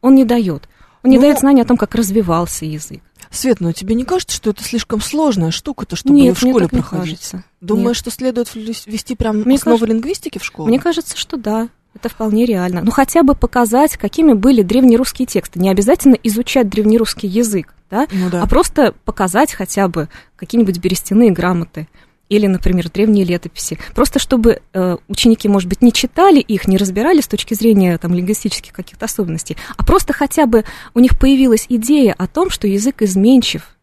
он 0.00 0.14
не 0.14 0.24
дает. 0.24 0.68
Он 1.04 1.10
не 1.10 1.16
Ну, 1.16 1.22
дает 1.22 1.38
знания 1.38 1.62
о 1.62 1.66
том, 1.66 1.76
как 1.76 1.94
развивался 1.94 2.64
язык. 2.64 3.02
Свет, 3.34 3.60
ну 3.60 3.72
тебе 3.72 3.94
не 3.94 4.04
кажется, 4.04 4.36
что 4.36 4.50
это 4.50 4.62
слишком 4.62 5.00
сложная 5.00 5.50
штука-то, 5.50 5.96
чтобы 5.96 6.14
Нет, 6.14 6.24
ее 6.26 6.34
в 6.34 6.42
мне 6.42 6.50
школе 6.52 6.64
так 6.66 6.72
не 6.72 6.80
проходить? 6.80 7.06
кажется. 7.18 7.44
Думаешь, 7.60 7.96
Нет. 7.96 7.96
что 7.96 8.10
следует 8.10 8.54
ввести 8.54 9.14
прям 9.16 9.38
Мне 9.42 9.56
основы 9.56 9.78
кажется- 9.78 9.86
лингвистики 9.94 10.38
в 10.38 10.44
школу? 10.44 10.68
Мне 10.68 10.78
кажется, 10.78 11.16
что 11.16 11.36
да. 11.36 11.68
Это 11.94 12.08
вполне 12.08 12.44
реально. 12.44 12.80
Ну, 12.82 12.90
хотя 12.90 13.22
бы 13.22 13.36
показать, 13.36 13.96
какими 13.96 14.32
были 14.32 14.62
древнерусские 14.62 15.26
тексты. 15.26 15.60
Не 15.60 15.70
обязательно 15.70 16.14
изучать 16.24 16.68
древнерусский 16.68 17.28
язык, 17.28 17.72
да, 17.88 18.08
Ну 18.10 18.30
да. 18.30 18.42
а 18.42 18.46
просто 18.48 18.94
показать 19.04 19.52
хотя 19.52 19.86
бы 19.86 20.08
какие-нибудь 20.34 20.78
берестяные 20.78 21.30
грамоты 21.30 21.86
или, 22.28 22.46
например, 22.46 22.90
древние 22.90 23.24
летописи. 23.24 23.78
Просто 23.94 24.18
чтобы 24.18 24.60
э, 24.72 24.96
ученики, 25.08 25.48
может 25.48 25.68
быть, 25.68 25.82
не 25.82 25.92
читали 25.92 26.40
их, 26.40 26.66
не 26.66 26.76
разбирали 26.76 27.20
с 27.20 27.28
точки 27.28 27.54
зрения 27.54 27.98
там, 27.98 28.14
лингвистических 28.14 28.72
каких-то 28.72 29.04
особенностей, 29.04 29.56
а 29.76 29.84
просто 29.84 30.12
хотя 30.12 30.46
бы 30.46 30.64
у 30.94 31.00
них 31.00 31.18
появилась 31.18 31.66
идея 31.68 32.14
о 32.16 32.26
том, 32.26 32.50
что 32.50 32.66
язык 32.66 33.02
изменчив. 33.02 33.74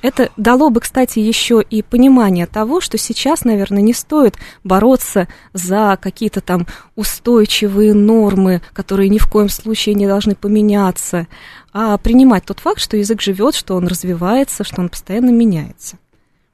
Это 0.00 0.30
дало 0.38 0.70
бы, 0.70 0.80
кстати, 0.80 1.18
еще 1.18 1.62
и 1.68 1.82
понимание 1.82 2.46
того, 2.46 2.80
что 2.80 2.96
сейчас, 2.96 3.44
наверное, 3.44 3.82
не 3.82 3.92
стоит 3.92 4.36
бороться 4.64 5.28
за 5.52 5.98
какие-то 6.00 6.40
там 6.40 6.66
устойчивые 6.96 7.92
нормы, 7.92 8.62
которые 8.72 9.10
ни 9.10 9.18
в 9.18 9.28
коем 9.28 9.50
случае 9.50 9.94
не 9.94 10.06
должны 10.06 10.34
поменяться, 10.34 11.26
а 11.72 11.98
принимать 11.98 12.44
тот 12.44 12.60
факт, 12.60 12.80
что 12.80 12.96
язык 12.96 13.20
живет, 13.20 13.54
что 13.54 13.74
он 13.74 13.86
развивается, 13.86 14.64
что 14.64 14.80
он 14.80 14.88
постоянно 14.88 15.30
меняется. 15.30 15.98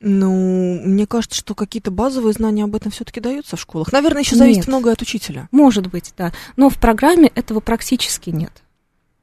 Ну, 0.00 0.80
мне 0.84 1.06
кажется, 1.06 1.36
что 1.36 1.54
какие-то 1.54 1.90
базовые 1.90 2.32
знания 2.32 2.64
об 2.64 2.74
этом 2.76 2.92
все-таки 2.92 3.20
даются 3.20 3.56
в 3.56 3.60
школах. 3.60 3.92
Наверное, 3.92 4.22
еще 4.22 4.36
зависит 4.36 4.58
Нет. 4.60 4.68
многое 4.68 4.92
от 4.92 5.02
учителя. 5.02 5.48
Может 5.50 5.88
быть, 5.88 6.12
да. 6.16 6.32
Но 6.56 6.70
в 6.70 6.74
программе 6.78 7.32
этого 7.34 7.58
практически 7.60 8.30
нет. 8.30 8.52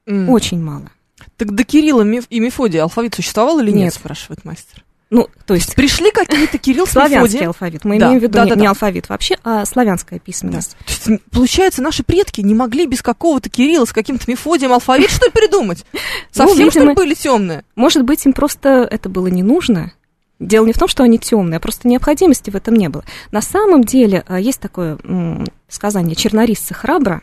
М. 0.06 0.28
Очень 0.28 0.62
мало. 0.62 0.90
Так 1.38 1.54
до 1.54 1.64
Кирилла 1.64 2.02
и 2.02 2.40
Мефодия 2.40 2.82
алфавит 2.82 3.14
существовал 3.14 3.58
или 3.60 3.70
нет, 3.70 3.84
Нет. 3.84 3.94
спрашивает 3.94 4.44
мастер. 4.44 4.84
Ну, 5.08 5.28
то 5.46 5.54
есть 5.54 5.76
Пришли 5.76 6.10
какие-то 6.10 6.58
Кирилл 6.58 6.84
с 6.86 6.90
славянский 6.90 7.20
Мефодием. 7.38 7.48
алфавит. 7.48 7.84
Мы 7.84 7.98
Да, 7.98 8.06
имеем 8.06 8.20
в 8.20 8.22
виду 8.24 8.32
да, 8.34 8.44
не, 8.44 8.50
да, 8.50 8.56
не 8.56 8.62
да. 8.64 8.68
алфавит 8.70 9.08
вообще, 9.08 9.38
а 9.44 9.64
славянская 9.64 10.18
Да. 10.18 10.24
письменность. 10.24 10.76
То 10.84 11.10
есть, 11.12 11.22
получается, 11.30 11.80
наши 11.80 12.02
предки 12.02 12.40
не 12.40 12.54
могли 12.54 12.86
без 12.86 13.02
какого-то 13.02 13.48
Кирилла 13.48 13.84
с 13.84 13.92
каким-то 13.92 14.24
Мефодием 14.28 14.72
алфавит 14.72 15.10
что 15.10 15.26
ли 15.26 15.30
придумать? 15.32 15.84
Совсем, 16.32 16.70
что 16.70 16.80
ли, 16.80 16.86
видимо, 16.86 16.94
были 16.94 17.14
темные? 17.14 17.62
Может 17.76 18.02
быть, 18.02 18.26
им 18.26 18.32
просто 18.32 18.86
это 18.90 19.08
было 19.08 19.28
не 19.28 19.44
нужно. 19.44 19.92
Дело 20.38 20.66
не 20.66 20.72
в 20.72 20.78
том, 20.78 20.88
что 20.88 21.02
они 21.02 21.18
темные, 21.18 21.56
а 21.56 21.60
просто 21.60 21.88
необходимости 21.88 22.50
в 22.50 22.56
этом 22.56 22.74
не 22.74 22.88
было. 22.88 23.04
На 23.30 23.40
самом 23.40 23.84
деле 23.84 24.22
а, 24.26 24.38
есть 24.38 24.60
такое 24.60 24.98
сказание 25.68 26.14
чернорисца 26.14 26.74
Храбра 26.74 27.22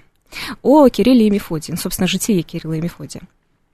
о 0.63 0.89
Кирилле 0.89 1.27
и 1.27 1.29
Мефодии, 1.29 1.75
собственно, 1.75 2.07
житие 2.07 2.41
Кирилла 2.41 2.73
и 2.73 2.81
Мефодия. 2.81 3.21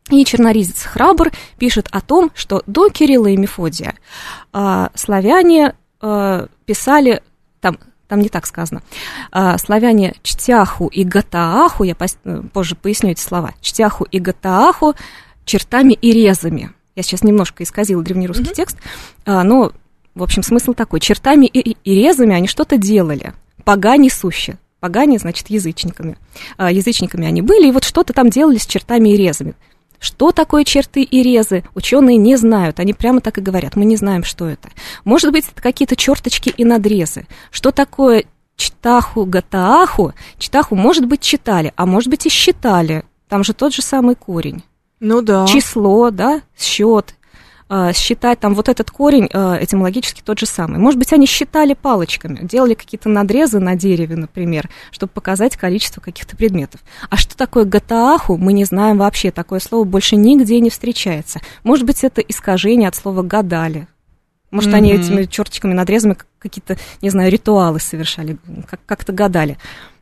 И 0.09 0.25
черноризец 0.25 0.83
Храбр 0.83 1.31
пишет 1.57 1.87
о 1.91 2.01
том, 2.01 2.31
что 2.33 2.63
до 2.65 2.89
Кирилла 2.89 3.27
и 3.27 3.37
Мефодия 3.37 3.95
а, 4.51 4.89
славяне 4.95 5.75
а, 6.01 6.47
писали, 6.65 7.21
там, 7.61 7.77
там 8.07 8.19
не 8.19 8.29
так 8.29 8.45
сказано, 8.45 8.81
а, 9.31 9.57
славяне 9.57 10.15
Чтяху 10.23 10.87
и 10.87 11.03
Гатааху, 11.03 11.83
я 11.83 11.95
э, 12.25 12.41
позже 12.51 12.75
поясню 12.75 13.11
эти 13.11 13.21
слова, 13.21 13.53
Чтяху 13.61 14.03
и 14.05 14.19
Гатааху 14.19 14.95
чертами 15.45 15.93
и 15.93 16.11
резами. 16.11 16.71
Я 16.99 17.03
сейчас 17.03 17.23
немножко 17.23 17.63
исказила 17.63 18.03
древнерусский 18.03 18.47
Мгм. 18.47 18.53
текст, 18.55 18.77
а, 19.25 19.41
но, 19.45 19.71
в 20.15 20.21
общем, 20.21 20.43
смысл 20.43 20.73
такой. 20.73 20.99
Чертами 20.99 21.45
и, 21.45 21.59
и- 21.71 21.95
резами 21.95 22.35
они 22.35 22.45
что-то 22.49 22.75
делали, 22.75 23.31
погани 23.63 24.09
сущи. 24.09 24.57
Погани, 24.81 25.15
значит, 25.17 25.49
язычниками. 25.49 26.17
А, 26.57 26.69
язычниками 26.69 27.25
они 27.25 27.41
были, 27.41 27.69
и 27.69 27.71
вот 27.71 27.85
что-то 27.85 28.11
там 28.11 28.29
делали 28.29 28.57
с 28.57 28.65
чертами 28.65 29.09
и 29.13 29.15
резами. 29.15 29.53
Что 29.97 30.33
такое 30.33 30.65
черты 30.65 31.03
и 31.03 31.23
резы, 31.23 31.63
ученые 31.73 32.17
не 32.17 32.35
знают. 32.35 32.81
Они 32.81 32.91
прямо 32.91 33.21
так 33.21 33.37
и 33.37 33.41
говорят, 33.41 33.77
мы 33.77 33.85
не 33.85 33.95
знаем, 33.95 34.25
что 34.25 34.49
это. 34.49 34.67
Может 35.05 35.31
быть, 35.31 35.45
это 35.49 35.61
какие-то 35.61 35.95
черточки 35.95 36.49
и 36.49 36.65
надрезы. 36.65 37.27
Что 37.49 37.71
такое 37.71 38.25
чтаху, 38.57 39.23
гатааху? 39.23 40.13
Чтаху, 40.37 40.75
может 40.75 41.05
быть, 41.05 41.21
читали, 41.21 41.71
а 41.77 41.85
может 41.85 42.09
быть, 42.09 42.25
и 42.25 42.29
считали. 42.29 43.05
Там 43.29 43.45
же 43.45 43.53
тот 43.53 43.73
же 43.73 43.81
самый 43.81 44.15
корень 44.15 44.63
Ну 44.99 45.21
да. 45.21 45.45
число, 45.47 46.11
да, 46.11 46.41
счет, 46.57 47.15
а, 47.69 47.93
считать 47.93 48.39
там 48.39 48.55
вот 48.55 48.67
этот 48.67 48.89
корень 48.91 49.29
а, 49.31 49.57
этимологически 49.61 50.21
тот 50.25 50.39
же 50.39 50.45
самый. 50.45 50.79
Может 50.79 50.97
быть, 50.99 51.13
они 51.13 51.25
считали 51.25 51.73
палочками, 51.73 52.39
делали 52.41 52.73
какие-то 52.73 53.09
надрезы 53.09 53.59
на 53.59 53.75
дереве, 53.75 54.15
например, 54.15 54.69
чтобы 54.91 55.11
показать 55.13 55.55
количество 55.55 56.01
каких-то 56.01 56.35
предметов. 56.35 56.81
А 57.09 57.15
что 57.15 57.37
такое 57.37 57.65
гатааху, 57.65 58.37
мы 58.37 58.53
не 58.53 58.65
знаем 58.65 58.97
вообще. 58.97 59.31
Такое 59.31 59.59
слово 59.59 59.83
больше 59.83 60.15
нигде 60.15 60.59
не 60.59 60.69
встречается. 60.69 61.39
Может 61.63 61.85
быть, 61.85 62.03
это 62.03 62.21
искажение 62.21 62.87
от 62.89 62.95
слова 62.95 63.21
гадали. 63.21 63.87
Может, 64.51 64.73
они 64.73 64.91
Мгм. 64.93 65.01
этими 65.01 65.23
черточками, 65.25 65.73
надрезами 65.73 66.17
какие-то, 66.39 66.75
не 67.03 67.11
знаю, 67.11 67.31
ритуалы 67.31 67.79
совершали, 67.79 68.37
как- 68.67 68.79
как-то 68.87 69.13
гадали. 69.13 69.59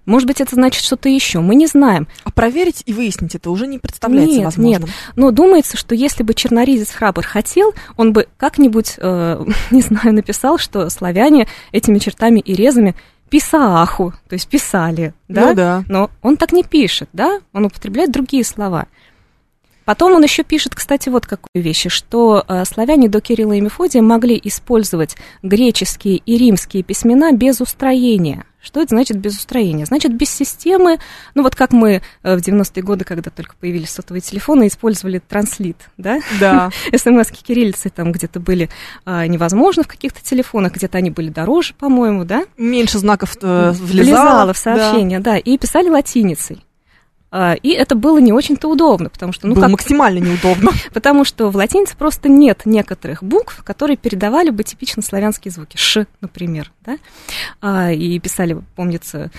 Может 0.07 0.25
быть, 0.25 0.39
это 0.39 0.55
значит 0.55 0.83
что-то 0.83 1.09
еще. 1.09 1.41
Мы 1.41 1.53
не 1.55 1.67
знаем. 1.67 2.07
А 2.23 2.31
проверить 2.31 2.81
и 2.85 2.93
выяснить 2.93 3.35
это 3.35 3.51
уже 3.51 3.67
не 3.67 3.77
представляется 3.77 4.37
Нет, 4.37 4.45
возможным. 4.45 4.89
Но 5.17 5.31
думается, 5.31 5.75
что 5.75 5.93
если 5.93 6.23
бы 6.23 6.33
черноризец 6.33 6.91
Храбр 6.91 7.25
хотел, 7.25 7.73
он 7.97 8.13
бы 8.13 8.27
как-нибудь, 8.37 8.93
э, 8.97 9.45
не 9.71 9.81
знаю, 9.81 10.13
написал, 10.13 10.57
что 10.57 10.89
славяне 10.89 11.47
этими 11.73 11.99
чертами 11.99 12.39
и 12.39 12.53
резами 12.55 12.95
писааху, 13.29 14.13
то 14.29 14.33
есть 14.33 14.47
писали, 14.47 15.13
да? 15.27 15.49
Ну 15.49 15.53
да. 15.53 15.83
Но 15.89 16.09
он 16.21 16.37
так 16.37 16.53
не 16.53 16.63
пишет, 16.63 17.09
да? 17.11 17.41
Он 17.51 17.65
употребляет 17.65 18.09
другие 18.09 18.45
слова. 18.45 18.87
Потом 19.83 20.13
он 20.13 20.23
еще 20.23 20.43
пишет, 20.43 20.73
кстати, 20.73 21.09
вот 21.09 21.25
какую 21.25 21.61
вещь, 21.61 21.87
что 21.89 22.45
э, 22.47 22.63
славяне 22.63 23.09
до 23.09 23.19
Кирилла 23.19 23.53
и 23.53 23.61
Мефодия 23.61 24.01
могли 24.01 24.39
использовать 24.41 25.17
греческие 25.43 26.17
и 26.17 26.37
римские 26.37 26.83
письмена 26.83 27.33
без 27.33 27.59
устроения. 27.59 28.45
Что 28.67 28.81
это 28.81 28.89
значит 28.89 29.17
без 29.17 29.37
устроения? 29.37 29.85
Значит, 29.85 30.13
без 30.13 30.29
системы, 30.29 30.99
ну 31.35 31.43
вот 31.43 31.55
как 31.55 31.71
мы 31.71 32.01
э, 32.21 32.35
в 32.35 32.39
90-е 32.39 32.83
годы, 32.83 33.05
когда 33.05 33.31
только 33.31 33.55
появились 33.55 33.91
сотовые 33.91 34.19
телефоны, 34.19 34.67
использовали 34.67 35.19
транслит, 35.19 35.77
да? 35.95 36.19
Да. 36.37 36.69
СМС-ки 36.93 37.41
кириллицы 37.43 37.89
там 37.89 38.11
где-то 38.11 38.41
были 38.41 38.69
а, 39.05 39.25
невозможны 39.25 39.83
в 39.83 39.87
каких-то 39.87 40.21
телефонах, 40.21 40.73
где-то 40.73 40.97
они 40.97 41.11
были 41.11 41.29
дороже, 41.29 41.75
по-моему, 41.75 42.25
да? 42.25 42.43
Меньше 42.57 42.97
знаков 42.97 43.37
э, 43.41 43.71
влезало. 43.71 44.21
влезало 44.21 44.53
в 44.53 44.57
сообщение, 44.57 45.19
да. 45.19 45.37
и 45.37 45.57
писали 45.57 45.87
латиницей. 45.87 46.66
А, 47.29 47.55
И 47.61 47.69
это 47.69 47.95
было 47.95 48.19
не 48.19 48.31
очень-то 48.31 48.69
удобно, 48.69 49.09
потому 49.09 49.33
что, 49.33 49.47
ну, 49.47 49.55
Было 49.55 49.63
как, 49.63 49.71
максимально 49.71 50.19
неудобно. 50.19 50.71
потому 50.93 51.25
что 51.25 51.49
в 51.49 51.55
латинице 51.55 51.95
просто 51.97 52.29
нет 52.29 52.61
некоторых 52.65 53.23
букв, 53.23 53.63
которые 53.63 53.97
передавали 53.97 54.49
бы 54.49 54.63
типично 54.63 55.01
славянские 55.01 55.51
звуки. 55.51 55.77
Ш, 55.77 56.07
например, 56.21 56.71
да? 56.85 56.97
А, 57.61 57.91
И 57.91 58.17
писали, 58.19 58.57
помнится, 58.75 59.29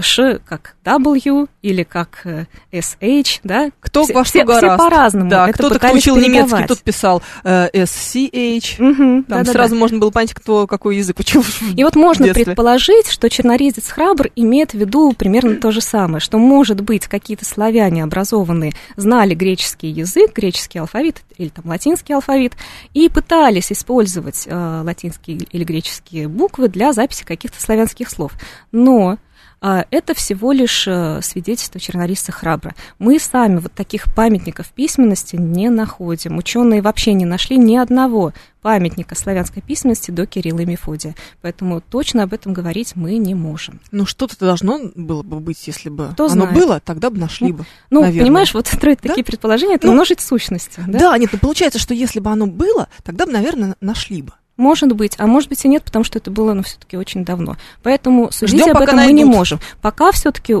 Ш 0.00 0.38
как 0.46 0.76
W 0.84 1.48
или 1.62 1.82
как 1.82 2.20
э, 2.24 2.46
SH, 2.72 3.40
да? 3.44 3.70
Кто 3.80 4.04
все, 4.04 4.14
во 4.14 4.24
что 4.24 4.30
все, 4.30 4.44
все 4.44 4.60
гораст. 4.60 4.78
по-разному. 4.78 5.30
Да, 5.30 5.52
кто-то, 5.52 5.78
кто 5.78 5.92
учил 5.92 6.16
немецкий, 6.16 6.66
тот 6.66 6.80
писал 6.80 7.22
э, 7.44 7.68
SCH. 7.72 8.76
Мгм, 8.78 9.24
Там 9.24 9.38
да-да-да. 9.38 9.52
сразу 9.52 9.76
можно 9.76 9.98
было 9.98 10.10
понять, 10.10 10.34
кто 10.34 10.66
какой 10.66 10.96
язык 10.96 11.18
учил. 11.18 11.44
И 11.76 11.84
вот 11.84 11.96
можно 11.96 12.32
предположить, 12.32 13.08
что 13.10 13.28
черноризец 13.28 13.88
храбр 13.88 14.30
имеет 14.36 14.72
в 14.72 14.74
виду 14.74 15.12
примерно 15.12 15.56
то 15.56 15.70
же 15.70 15.80
самое, 15.80 16.20
что, 16.20 16.38
может 16.38 16.80
быть, 16.80 17.06
какие-то 17.06 17.44
славяне 17.44 18.04
образованные 18.04 18.72
знали 18.96 19.34
греческий 19.34 19.88
язык, 19.88 20.34
греческий 20.34 20.78
алфавит 20.78 21.22
или 21.36 21.48
там 21.48 21.66
латинский 21.66 22.14
алфавит, 22.14 22.54
и 22.94 23.08
пытались 23.08 23.70
использовать 23.72 24.44
э, 24.46 24.82
латинские 24.84 25.38
или 25.50 25.64
греческие 25.64 26.28
буквы 26.28 26.68
для 26.68 26.92
записи 26.92 27.24
каких-то 27.24 27.60
славянских 27.60 28.08
слов. 28.08 28.32
Но 28.72 29.18
это 29.60 30.14
всего 30.14 30.52
лишь 30.52 30.86
э, 30.86 31.20
свидетельство 31.22 31.80
чернорисца 31.80 32.30
храбра. 32.30 32.74
Мы 32.98 33.18
сами 33.18 33.56
вот 33.58 33.72
таких 33.72 34.14
памятников 34.14 34.68
письменности 34.68 35.36
не 35.36 35.70
находим. 35.70 36.36
Ученые 36.36 36.82
вообще 36.82 37.14
не 37.14 37.24
нашли 37.24 37.56
ни 37.56 37.76
одного 37.76 38.32
памятника 38.60 39.14
славянской 39.14 39.62
письменности 39.62 40.10
до 40.10 40.26
Кирилла 40.26 40.60
и 40.60 40.66
Мефодия. 40.66 41.14
Поэтому 41.40 41.80
точно 41.80 42.24
об 42.24 42.32
этом 42.34 42.52
говорить 42.52 42.96
мы 42.96 43.16
не 43.16 43.34
можем. 43.34 43.80
Ну, 43.92 44.06
что-то 44.06 44.36
должно 44.38 44.78
было 44.94 45.22
бы 45.22 45.40
быть, 45.40 45.66
если 45.66 45.88
бы 45.88 46.08
Кто 46.12 46.24
оно 46.26 46.32
знает. 46.46 46.54
было, 46.54 46.80
тогда 46.80 47.10
бы 47.10 47.18
нашли 47.18 47.52
бы. 47.52 47.64
Ну, 47.90 48.02
Наверное. 48.02 48.22
понимаешь, 48.24 48.54
вот 48.54 48.66
строить 48.66 48.98
Да? 49.02 49.08
такие 49.08 49.24
предположения, 49.24 49.76
это 49.76 49.86
Ну, 49.86 49.92
умножить 49.92 50.20
сущности. 50.20 50.82
Да? 50.86 50.98
Да? 51.12 51.18
нет, 51.18 51.30
ну 51.32 51.38
получается, 51.38 51.78
что 51.78 51.94
если 51.94 52.20
бы 52.20 52.30
оно 52.30 52.46
было, 52.46 52.88
тогда 53.04 53.24
бы, 53.26 53.32
наверное, 53.32 53.76
нашли 53.80 54.22
бы. 54.22 54.32
Может 54.56 54.92
быть, 54.92 55.14
а 55.18 55.26
может 55.26 55.50
быть 55.50 55.64
и 55.64 55.68
нет, 55.68 55.84
потому 55.84 56.04
что 56.04 56.18
это 56.18 56.30
было, 56.30 56.54
ну, 56.54 56.62
все-таки 56.62 56.96
очень 56.96 57.24
давно. 57.24 57.56
Поэтому 57.82 58.30
судить 58.32 58.62
Ждем, 58.62 58.76
об 58.76 58.82
этом 58.82 58.96
мы 58.96 59.12
не 59.12 59.24
найдут. 59.24 59.34
можем. 59.34 59.60
Пока 59.82 60.12
все-таки 60.12 60.56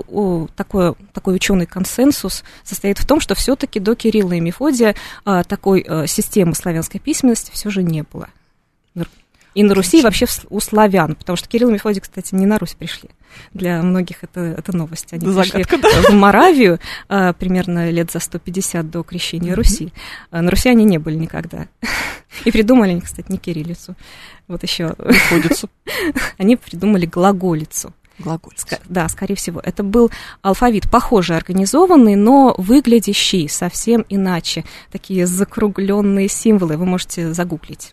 такой, 0.54 0.94
такой 1.12 1.34
ученый 1.34 1.66
консенсус 1.66 2.44
состоит 2.62 2.98
в 2.98 3.06
том, 3.06 3.20
что 3.20 3.34
все-таки 3.34 3.80
до 3.80 3.94
Кирилла 3.94 4.32
и 4.32 4.40
Мефодия 4.40 4.94
а, 5.24 5.44
такой 5.44 5.84
а, 5.88 6.06
системы 6.06 6.54
славянской 6.54 7.00
письменности 7.00 7.50
все 7.52 7.70
же 7.70 7.82
не 7.82 8.02
было. 8.02 8.28
И 9.56 9.62
на 9.64 9.74
Руси, 9.74 10.00
и 10.00 10.02
вообще 10.02 10.26
у 10.50 10.60
славян, 10.60 11.14
потому 11.14 11.36
что 11.36 11.48
Кирилл 11.48 11.70
и 11.70 11.72
Мефодий, 11.72 12.00
кстати, 12.02 12.34
не 12.34 12.44
на 12.46 12.58
Русь 12.58 12.74
пришли. 12.74 13.08
Для 13.54 13.82
многих 13.82 14.22
это, 14.22 14.40
это 14.40 14.76
новость. 14.76 15.12
Они 15.12 15.26
Загадка, 15.26 15.78
пришли 15.78 16.02
в 16.10 16.14
Моравию 16.14 16.78
а, 17.08 17.32
примерно 17.32 17.90
лет 17.90 18.10
за 18.10 18.20
150 18.20 18.90
до 18.90 19.02
крещения 19.02 19.54
Руси. 19.54 19.92
А 20.30 20.42
на 20.42 20.50
Руси 20.50 20.68
они 20.68 20.84
не 20.84 20.98
были 20.98 21.16
никогда. 21.16 21.68
И 22.44 22.50
придумали 22.52 22.90
они, 22.90 23.00
кстати, 23.00 23.30
не 23.32 23.38
кириллицу. 23.38 23.94
Вот 24.46 24.62
еще 24.62 24.90
Приходится 24.94 25.68
они 26.38 26.56
придумали 26.56 27.06
глаголицу. 27.06 27.94
глаголить. 28.18 28.58
Ска- 28.60 28.80
Да, 28.88 29.08
скорее 29.08 29.36
всего. 29.36 29.60
Это 29.60 29.82
был 29.82 30.10
алфавит, 30.42 30.90
похоже 30.90 31.34
организованный, 31.34 32.14
но 32.14 32.54
выглядящий 32.58 33.48
совсем 33.48 34.04
иначе. 34.10 34.64
Такие 34.92 35.26
закругленные 35.26 36.28
символы. 36.28 36.76
Вы 36.76 36.84
можете 36.86 37.32
загуглить, 37.32 37.92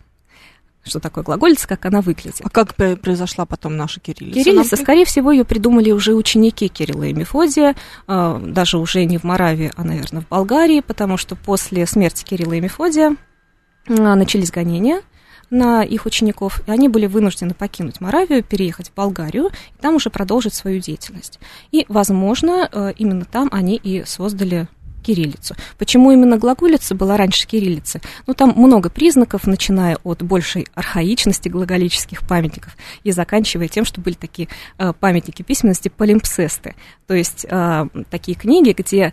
что 0.84 1.00
такое 1.00 1.24
глаголица, 1.24 1.66
как 1.66 1.84
она 1.86 2.00
выглядит. 2.00 2.40
А 2.42 2.50
как 2.50 2.74
произошла 2.74 3.46
потом 3.46 3.76
наша 3.76 4.00
кириллица? 4.00 4.38
Кириллица, 4.38 4.76
Нам- 4.76 4.84
скорее 4.84 5.04
всего, 5.04 5.32
ее 5.32 5.44
придумали 5.44 5.90
уже 5.90 6.14
ученики 6.14 6.68
Кирилла 6.68 7.04
и 7.04 7.12
Мефодия, 7.12 7.74
э, 8.06 8.40
даже 8.46 8.78
уже 8.78 9.04
не 9.04 9.18
в 9.18 9.24
Моравии, 9.24 9.72
а, 9.76 9.84
наверное, 9.84 10.22
в 10.22 10.28
Болгарии, 10.28 10.80
потому 10.80 11.16
что 11.16 11.36
после 11.36 11.86
смерти 11.86 12.24
Кирилла 12.24 12.52
и 12.54 12.60
Мефодия 12.60 13.16
э, 13.86 13.94
начались 14.14 14.50
гонения 14.50 15.00
на 15.50 15.82
их 15.82 16.06
учеников, 16.06 16.62
и 16.66 16.70
они 16.70 16.88
были 16.88 17.06
вынуждены 17.06 17.54
покинуть 17.54 18.00
Моравию, 18.00 18.42
переехать 18.42 18.90
в 18.90 18.94
Болгарию, 18.94 19.50
и 19.78 19.80
там 19.80 19.94
уже 19.96 20.10
продолжить 20.10 20.54
свою 20.54 20.80
деятельность. 20.80 21.38
И, 21.70 21.86
возможно, 21.88 22.68
э, 22.70 22.92
именно 22.96 23.24
там 23.24 23.48
они 23.52 23.76
и 23.76 24.04
создали 24.04 24.68
кириллицу. 25.04 25.54
Почему 25.78 26.10
именно 26.10 26.38
глаголица 26.38 26.94
была 26.94 27.16
раньше 27.16 27.46
кириллицы? 27.46 28.00
Ну, 28.26 28.34
там 28.34 28.54
много 28.56 28.90
признаков, 28.90 29.46
начиная 29.46 29.98
от 30.02 30.22
большей 30.22 30.66
архаичности 30.74 31.48
глаголических 31.48 32.26
памятников 32.26 32.76
и 33.04 33.12
заканчивая 33.12 33.68
тем, 33.68 33.84
что 33.84 34.00
были 34.00 34.14
такие 34.14 34.48
э, 34.78 34.92
памятники 34.98 35.42
письменности 35.42 35.88
полимпсесты. 35.88 36.74
То 37.06 37.14
есть 37.14 37.46
э, 37.48 37.86
такие 38.10 38.36
книги, 38.36 38.74
где 38.76 39.12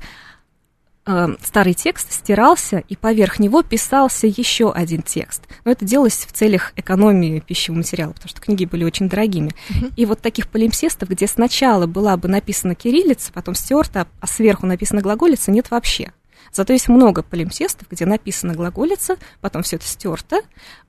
старый 1.06 1.74
текст 1.74 2.12
стирался, 2.12 2.84
и 2.88 2.96
поверх 2.96 3.40
него 3.40 3.64
писался 3.64 4.28
еще 4.28 4.72
один 4.72 5.02
текст. 5.02 5.44
Но 5.66 5.72
это 5.72 5.84
делалось 5.84 6.26
в 6.28 6.32
целях 6.32 6.74
экономии 6.76 7.40
пищевого 7.40 7.80
материала, 7.80 8.12
потому 8.14 8.30
что 8.30 8.40
книги 8.40 8.66
были 8.66 8.84
очень 8.84 9.10
дорогими. 9.10 9.52
И 9.96 10.06
вот 10.06 10.22
таких 10.22 10.48
полимпсестов, 10.48 11.10
где 11.10 11.26
сначала 11.28 11.88
была 11.88 12.18
бы 12.18 12.28
написана 12.28 12.76
кириллица, 12.76 13.32
потом 13.34 13.56
стерта, 13.56 14.08
а 14.20 14.28
сверху 14.28 14.66
написана 14.68 15.02
глаголица, 15.02 15.52
нет 15.52 15.72
вообще. 15.72 16.12
Зато 16.54 16.74
есть 16.74 16.88
много 16.90 17.24
полимпсестов, 17.24 17.88
где 17.90 18.06
написана 18.06 18.54
глаголица, 18.54 19.16
потом 19.40 19.64
все 19.64 19.78
это 19.78 19.86
стерто, 19.86 20.42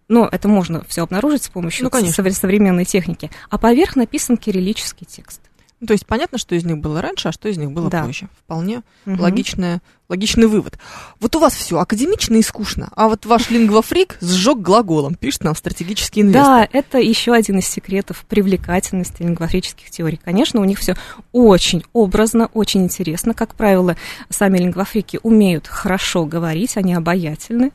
но 0.09 0.29
это 0.31 0.49
можно 0.49 0.85
все 0.89 1.05
обнаружить 1.05 1.45
с 1.45 1.49
помощью 1.49 1.85
Ну, 1.85 1.91
конечно. 1.91 2.23
совре- 2.23 2.33
современной 2.33 2.85
техники, 2.85 3.31
а 3.49 3.57
поверх 3.59 3.97
написан 3.97 4.37
кириллический 4.37 5.07
текст. 5.07 5.41
Ну, 5.81 5.87
То 5.87 5.95
есть 5.95 6.07
понятно, 6.07 6.39
что 6.39 6.55
из 6.55 6.65
них 6.65 6.79
было 6.79 7.01
раньше, 7.03 7.29
а 7.29 7.33
что 7.33 7.49
из 7.49 7.59
них 7.59 7.73
было 7.73 7.91
Да. 7.91 8.05
позже. 8.05 8.29
Вполне 8.45 8.83
Мгм. 9.05 9.21
логичное, 9.21 9.83
логичный 10.13 10.47
вывод. 10.47 10.79
Вот 11.21 11.35
у 11.37 11.39
вас 11.39 11.55
все 11.55 11.79
академично 11.79 12.37
и 12.37 12.43
скучно, 12.43 12.91
а 12.95 13.09
вот 13.09 13.25
ваш 13.27 13.51
лингвофрик 13.51 14.19
сжег 14.21 14.59
глаголом, 14.59 15.15
пишет 15.15 15.45
нам 15.45 15.57
стратегический 15.57 16.21
инвестор. 16.21 16.45
Да, 16.45 16.69
это 16.71 16.99
еще 16.99 17.33
один 17.33 17.59
из 17.59 17.67
секретов 17.67 18.25
привлекательности 18.29 19.23
лингвофрических 19.23 19.91
теорий. 19.91 20.21
Конечно, 20.23 20.61
у 20.61 20.65
них 20.65 20.79
все 20.79 20.97
очень 21.33 21.83
образно, 21.93 22.51
очень 22.53 22.85
интересно. 22.85 23.33
Как 23.33 23.55
правило, 23.55 23.97
сами 24.29 24.59
лингвофрики 24.59 25.19
умеют 25.23 25.67
хорошо 25.67 26.27
говорить, 26.27 26.77
они 26.77 26.95
обаятельны, 26.95 27.73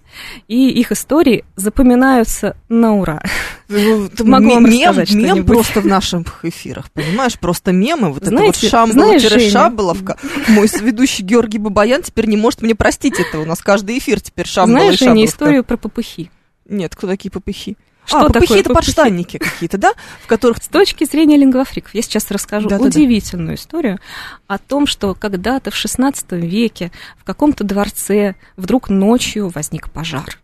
и 0.48 0.70
их 0.70 0.92
истории 0.92 1.44
запоминаются 1.56 2.56
на 2.70 2.96
ура. 2.96 3.24
Ну, 3.68 4.06
это 4.06 4.24
Могу 4.26 4.54
вам 4.54 4.70
мем, 4.70 4.90
рассказать 4.90 5.14
мем 5.14 5.46
просто 5.46 5.82
в 5.82 5.86
наших 5.86 6.46
эфирах, 6.46 6.92
понимаешь? 6.92 7.40
Просто 7.40 7.72
мемы, 7.72 8.12
вот 8.12 8.26
Знаете, 8.26 8.68
это 8.68 8.86
вот 8.86 8.92
шамбала-шабаловка. 8.92 10.18
Мой 10.50 10.68
ведущий 10.82 11.24
Георгий 11.24 11.58
Бабаян 11.58 12.04
теперь 12.04 12.27
не 12.28 12.38
может 12.38 12.62
мне 12.62 12.76
простить 12.76 13.20
это. 13.20 13.40
У 13.40 13.46
нас 13.46 13.60
каждый 13.62 13.98
эфир 13.98 14.20
теперь 14.22 14.46
шамбала 14.48 14.80
Знаешь, 14.80 14.96
и 15.02 15.06
шабаловка. 15.06 15.26
историю 15.26 15.64
про 15.64 15.78
попыхи. 15.78 16.32
Нет, 16.68 16.96
кто 16.96 17.08
такие 17.08 17.32
попыхи? 17.32 17.78
Что 18.06 18.20
а, 18.20 18.28
попыхи 18.28 18.54
это 18.60 18.74
подштанники 18.74 19.38
какие-то, 19.38 19.78
да? 19.78 19.92
В 20.24 20.28
которых... 20.28 20.64
С 20.64 20.68
точки 20.70 21.04
зрения 21.04 21.36
лингвофриков, 21.36 21.94
я 21.94 22.02
сейчас 22.02 22.32
расскажу 22.32 22.70
Да-да-да. 22.70 22.88
удивительную 22.88 23.56
историю 23.58 24.00
о 24.48 24.58
том, 24.58 24.88
что 24.88 25.14
когда-то 25.14 25.72
в 25.72 25.74
XVI 25.74 26.14
веке 26.40 26.92
в 27.18 27.26
каком-то 27.26 27.66
дворце 27.66 28.36
вдруг 28.56 28.90
ночью 28.90 29.50
возник 29.50 29.90
пожар. 29.92 30.40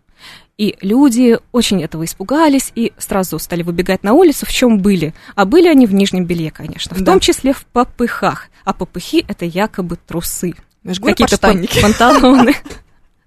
И 0.57 0.75
люди 0.81 1.39
очень 1.51 1.81
этого 1.81 2.03
испугались 2.05 2.71
и 2.75 2.91
сразу 2.97 3.39
стали 3.39 3.63
выбегать 3.63 4.03
на 4.03 4.13
улицу, 4.13 4.45
в 4.45 4.51
чем 4.51 4.79
были. 4.79 5.13
А 5.35 5.45
были 5.45 5.67
они 5.67 5.87
в 5.87 5.93
нижнем 5.93 6.25
белье, 6.25 6.51
конечно, 6.51 6.95
в 6.95 6.99
Да. 7.01 7.13
том 7.13 7.19
числе 7.21 7.53
в 7.53 7.65
попыхах. 7.65 8.49
А 8.65 8.73
попыхи 8.73 9.25
это 9.27 9.45
якобы 9.45 9.95
трусы. 9.97 10.53
Какие-то 10.85 11.37
пан- 11.37 11.65
панталоны. 11.81 12.55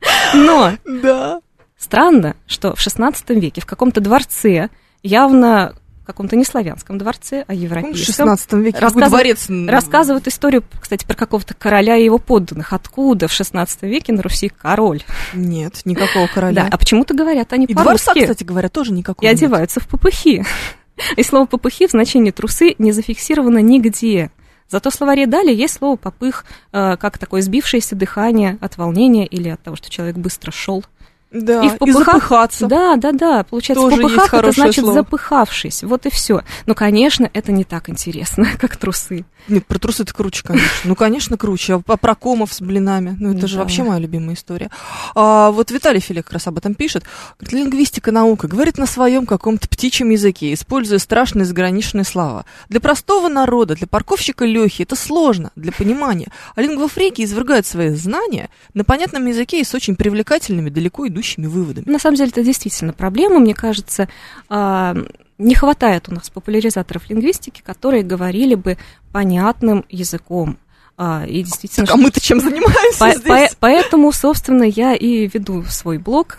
Но 0.35 0.73
Да. 0.85 1.41
Странно, 1.79 2.37
что 2.47 2.75
в 2.75 2.79
XVI 2.79 3.15
веке 3.39 3.61
в 3.61 3.67
каком-то 3.67 4.01
дворце, 4.01 4.71
явно 5.03 5.75
в 6.03 6.07
каком-то 6.07 6.37
не 6.37 6.45
славянском 6.45 6.99
дворце, 6.99 7.45
а 7.49 7.53
В 7.53 7.57
европейском, 7.57 7.97
16 7.97 8.53
веке 8.55 8.79
какой 8.79 9.03
Рассказывают- 9.03 9.47
дворец... 9.47 9.69
рассказывают 9.71 10.29
историю, 10.29 10.65
кстати, 10.81 11.05
про 11.05 11.15
какого-то 11.15 11.55
короля 11.55 11.97
и 11.97 12.05
его 12.05 12.19
подданных. 12.19 12.73
Откуда 12.73 13.27
в 13.29 13.33
XVI 13.33 13.69
веке 13.83 14.13
на 14.13 14.23
Руси 14.23 14.49
король? 14.49 15.03
Нет, 15.35 15.81
никакого 15.85 16.29
короля. 16.29 16.63
Да, 16.65 16.69
а 16.71 16.79
почему-то 16.79 17.13
говорят 17.15 17.53
они 17.53 17.65
И 17.67 17.75
дворца, 17.75 17.85
по-русски 18.13 18.21
кстати 18.21 18.45
говоря, 18.45 18.69
тоже 18.69 18.93
никакого 18.93 19.27
и 19.27 19.29
нет. 19.29 19.37
одеваются 19.39 19.81
в 19.81 19.89
попыхи. 19.89 20.45
И 21.17 21.23
слово 21.23 21.45
попыхи 21.47 21.87
в 21.89 21.91
значении 21.91 22.31
трусы 22.31 22.75
не 22.79 22.93
зафиксировано 22.93 23.59
нигде. 23.59 24.31
Зато 24.69 24.91
в 24.91 24.95
словаре 24.95 25.27
дали 25.27 25.55
есть 25.55 25.75
слово 25.75 25.97
попых, 25.97 26.45
э, 26.73 26.97
как 26.97 27.19
такое 27.19 27.41
сбившееся 27.43 27.95
дыхание 27.95 28.59
от 28.61 28.77
волнения 28.77 29.27
или 29.27 29.49
от 29.49 29.63
того, 29.63 29.77
что 29.77 29.91
человек 29.91 30.17
быстро 30.17 30.51
шел. 30.51 30.85
Да, 31.33 31.65
И 31.65 31.69
в 31.69 31.75
и 31.75 31.79
попыхах- 31.79 32.05
запыхаться. 32.05 32.67
Да, 32.67 32.97
да, 32.97 33.13
да. 33.13 33.45
Получается, 33.45 33.83
Тоже 33.83 33.97
в 33.97 34.01
попыхах 34.03 34.35
это 34.35 34.53
значит 34.53 34.85
слово. 34.85 34.95
запыхавшись. 34.95 35.83
Вот 35.83 36.07
и 36.07 36.11
все. 36.11 36.43
Но, 36.67 36.75
конечно, 36.75 37.29
это 37.33 37.53
не 37.53 37.65
так 37.65 37.89
интересно, 37.91 38.47
как 38.61 38.77
трусы. 38.77 39.25
Нет, 39.49 39.67
про 39.67 39.79
трусы 39.79 40.03
это 40.05 40.15
круче, 40.15 40.43
конечно. 40.45 40.69
Ну, 40.85 40.95
конечно, 40.97 41.37
круче. 41.37 41.83
А 41.87 41.97
про- 41.97 42.15
комов 42.15 42.53
с 42.53 42.61
блинами. 42.61 43.17
Ну, 43.19 43.35
это 43.37 43.47
же 43.47 43.57
Да. 43.57 43.63
вообще 43.63 43.83
моя 43.83 43.99
любимая 44.01 44.35
история. 44.35 44.71
А, 45.15 45.51
вот 45.51 45.71
Виталий 45.71 46.01
Филик 46.01 46.25
как 46.25 46.35
раз 46.35 46.47
об 46.47 46.59
этом 46.59 46.75
пишет. 46.75 47.05
Говорит, 47.39 47.61
лингвистика 47.65 48.13
наука. 48.13 48.49
Говорит 48.49 48.79
на 48.79 48.87
своем 48.87 49.27
каком-то 49.27 49.69
птичьем 49.69 50.11
языке, 50.11 50.53
используя 50.53 50.99
страшные 50.99 51.45
заграничные 51.45 52.05
слова. 52.05 52.45
Для 52.69 52.81
простого 52.81 53.29
народа, 53.29 53.75
для 53.75 53.87
парковщика 53.87 54.45
Лехи 54.45 54.83
это 54.83 54.97
сложно 54.97 55.51
для 55.57 55.73
понимания. 55.73 56.29
А 56.55 56.63
лингвофрики 56.63 57.23
извергают 57.23 57.67
свои 57.67 57.91
знания 57.91 58.49
на 58.75 58.85
понятном 58.85 59.27
языке 59.27 59.61
и 59.61 59.65
с 59.65 59.75
очень 59.75 59.97
привлекательными, 59.97 60.71
далеко 60.71 61.07
идущими 61.17 61.47
выводами. 61.47 61.85
На 61.91 61.99
самом 61.99 62.17
деле, 62.17 62.31
это 62.31 62.43
действительно 62.43 62.93
проблема. 62.93 63.39
Мне 63.39 63.55
кажется, 63.55 64.09
а, 64.49 64.95
не 65.39 65.55
хватает 65.55 66.09
у 66.09 66.15
нас 66.15 66.31
популяризаторов 66.31 67.09
лингвистики, 67.09 67.63
которые 67.65 68.03
говорили 68.03 68.55
бы 68.55 68.77
понятным 69.13 69.85
языком. 69.89 70.59
А, 70.99 71.25
И 71.27 71.43
действительно, 71.43 71.87
Так, 71.87 71.97
а 71.97 71.99
мы-то 71.99 72.21
чем 72.21 72.41
занимаемся 72.41 72.99
по- 72.99 73.11
здесь? 73.11 73.51
по- 73.51 73.57
поэтому, 73.61 74.13
собственно, 74.13 74.63
я 74.65 74.95
и 74.95 75.27
веду 75.27 75.65
свой 75.65 75.99
блог 75.99 76.39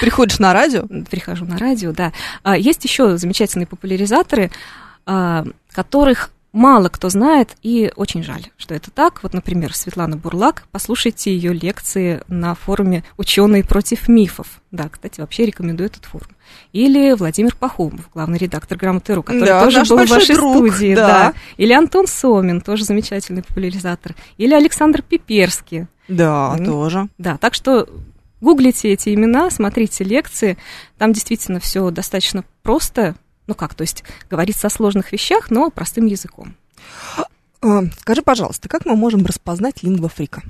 Приходишь 0.00 0.38
на 0.38 0.52
радио? 0.52 0.82
прихожу 1.10 1.46
на 1.46 1.56
радио, 1.56 1.92
да. 1.92 2.12
А, 2.42 2.56
Есть 2.58 2.84
еще 2.84 3.16
замечательные 3.16 3.66
популяризаторы, 3.66 4.50
а, 5.06 5.44
которых 5.72 6.30
мало 6.52 6.88
кто 6.88 7.08
знает, 7.08 7.56
и 7.62 7.92
очень 7.96 8.22
жаль, 8.22 8.46
что 8.56 8.74
это 8.74 8.90
так. 8.90 9.22
Вот, 9.22 9.34
например, 9.34 9.74
Светлана 9.74 10.16
Бурлак, 10.16 10.64
послушайте 10.72 11.32
ее 11.34 11.52
лекции 11.52 12.22
на 12.28 12.54
форуме 12.54 13.04
«Ученые 13.16 13.62
против 13.64 14.08
мифов». 14.08 14.60
Да, 14.70 14.88
кстати, 14.88 15.20
вообще 15.20 15.46
рекомендую 15.46 15.86
этот 15.88 16.04
форум. 16.04 16.28
Или 16.72 17.12
Владимир 17.14 17.54
Пахомов, 17.54 18.08
главный 18.12 18.38
редактор 18.38 18.76
«Грамоты.ру», 18.78 19.22
который 19.22 19.46
Да, 19.46 19.64
тоже 19.64 19.84
был 19.84 20.04
в 20.04 20.08
вашей 20.08 20.34
друг, 20.34 20.72
студии. 20.72 20.94
да. 20.94 21.34
Или 21.56 21.72
Антон 21.72 22.06
Сомин, 22.06 22.60
тоже 22.60 22.84
замечательный 22.84 23.42
популяризатор. 23.42 24.14
Или 24.36 24.54
Александр 24.54 25.02
Пиперский. 25.02 25.86
Да, 26.08 26.54
Мгм. 26.56 26.64
тоже. 26.66 27.08
Да, 27.18 27.36
так 27.38 27.54
что 27.54 27.88
гуглите 28.40 28.92
эти 28.92 29.14
имена, 29.14 29.50
смотрите 29.50 30.02
лекции. 30.02 30.56
Там 30.98 31.12
действительно 31.12 31.60
все 31.60 31.88
достаточно 31.90 32.42
просто. 32.62 33.14
Ну 33.50 33.56
как, 33.56 33.74
то 33.74 33.82
есть 33.82 34.04
говорится 34.30 34.68
о 34.68 34.70
сложных 34.70 35.10
вещах, 35.10 35.50
но 35.50 35.70
простым 35.70 36.06
языком. 36.06 36.54
А, 37.60 37.82
Скажи, 37.98 38.22
пожалуйста, 38.22 38.68
как 38.68 38.86
мы 38.86 38.94
можем 38.94 39.26
распознать 39.26 39.82
лингвофрика? 39.82 40.42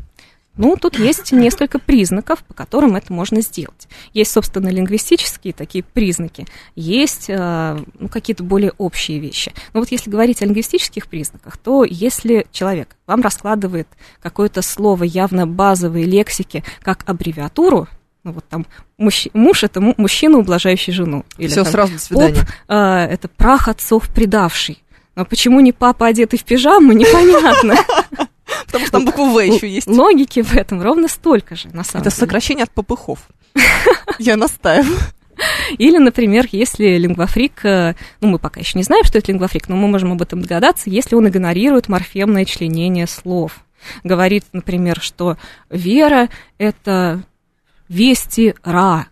Ну, 0.58 0.76
тут 0.76 0.98
есть 0.98 1.32
несколько 1.32 1.78
признаков, 1.78 2.44
по 2.44 2.52
которым 2.52 2.96
это 2.96 3.10
можно 3.10 3.40
сделать. 3.40 3.88
Есть, 4.12 4.32
собственно, 4.32 4.68
лингвистические 4.68 5.54
такие 5.54 5.82
признаки, 5.82 6.46
есть 6.76 7.30
э, 7.30 7.82
ну, 7.98 8.08
какие-то 8.08 8.44
более 8.44 8.72
общие 8.76 9.18
вещи. 9.18 9.54
Но 9.72 9.80
вот 9.80 9.90
если 9.90 10.10
говорить 10.10 10.42
о 10.42 10.44
лингвистических 10.44 11.06
признаках, 11.06 11.56
то 11.56 11.84
если 11.84 12.46
человек 12.52 12.96
вам 13.06 13.22
раскладывает 13.22 13.88
какое-то 14.20 14.60
слово 14.60 15.04
явно 15.04 15.46
базовой 15.46 16.02
лексики 16.02 16.64
как 16.82 17.08
аббревиатуру, 17.08 17.88
ну 18.22 18.32
вот 18.32 18.44
там 18.48 18.66
муж, 18.98 19.28
муж 19.32 19.64
это 19.64 19.80
мужчина, 19.80 20.38
ублажающий 20.38 20.92
жену. 20.92 21.24
Или 21.38 21.48
Все, 21.48 21.62
там, 21.64 21.72
сразу 21.72 21.92
до 21.94 21.98
свидания. 21.98 22.34
Поп, 22.34 22.44
э, 22.68 22.74
это 23.10 23.28
прах 23.28 23.68
отцов 23.68 24.08
предавший. 24.08 24.82
Но 25.14 25.24
почему 25.24 25.60
не 25.60 25.72
папа 25.72 26.06
одетый 26.06 26.38
в 26.38 26.44
пижаму, 26.44 26.92
непонятно. 26.92 27.76
Потому 28.66 28.84
что 28.84 28.92
там 28.92 29.04
буква 29.04 29.24
В 29.24 29.40
еще 29.40 29.68
есть. 29.68 29.86
Логики 29.86 30.42
в 30.42 30.54
этом 30.54 30.82
ровно 30.82 31.08
столько 31.08 31.56
же, 31.56 31.68
на 31.68 31.84
самом 31.84 32.02
деле. 32.02 32.08
Это 32.08 32.10
сокращение 32.10 32.64
от 32.64 32.70
попыхов. 32.70 33.20
Я 34.18 34.36
настаиваю. 34.36 34.98
Или, 35.78 35.98
например, 35.98 36.46
если 36.52 36.98
лингвофрик, 36.98 37.64
э, 37.64 37.94
ну, 38.20 38.28
мы 38.28 38.38
пока 38.38 38.60
еще 38.60 38.76
не 38.76 38.84
знаем, 38.84 39.04
что 39.04 39.18
это 39.18 39.32
лингвофрик, 39.32 39.68
но 39.68 39.76
мы 39.76 39.88
можем 39.88 40.12
об 40.12 40.20
этом 40.20 40.42
догадаться, 40.42 40.90
если 40.90 41.14
он 41.14 41.28
игнорирует 41.28 41.88
морфемное 41.88 42.44
членение 42.44 43.06
слов. 43.06 43.64
Говорит, 44.04 44.44
например, 44.52 45.00
что 45.00 45.38
вера– 45.70 46.28
это 46.58 47.22
вести 47.90 48.54
ра, 48.64 49.08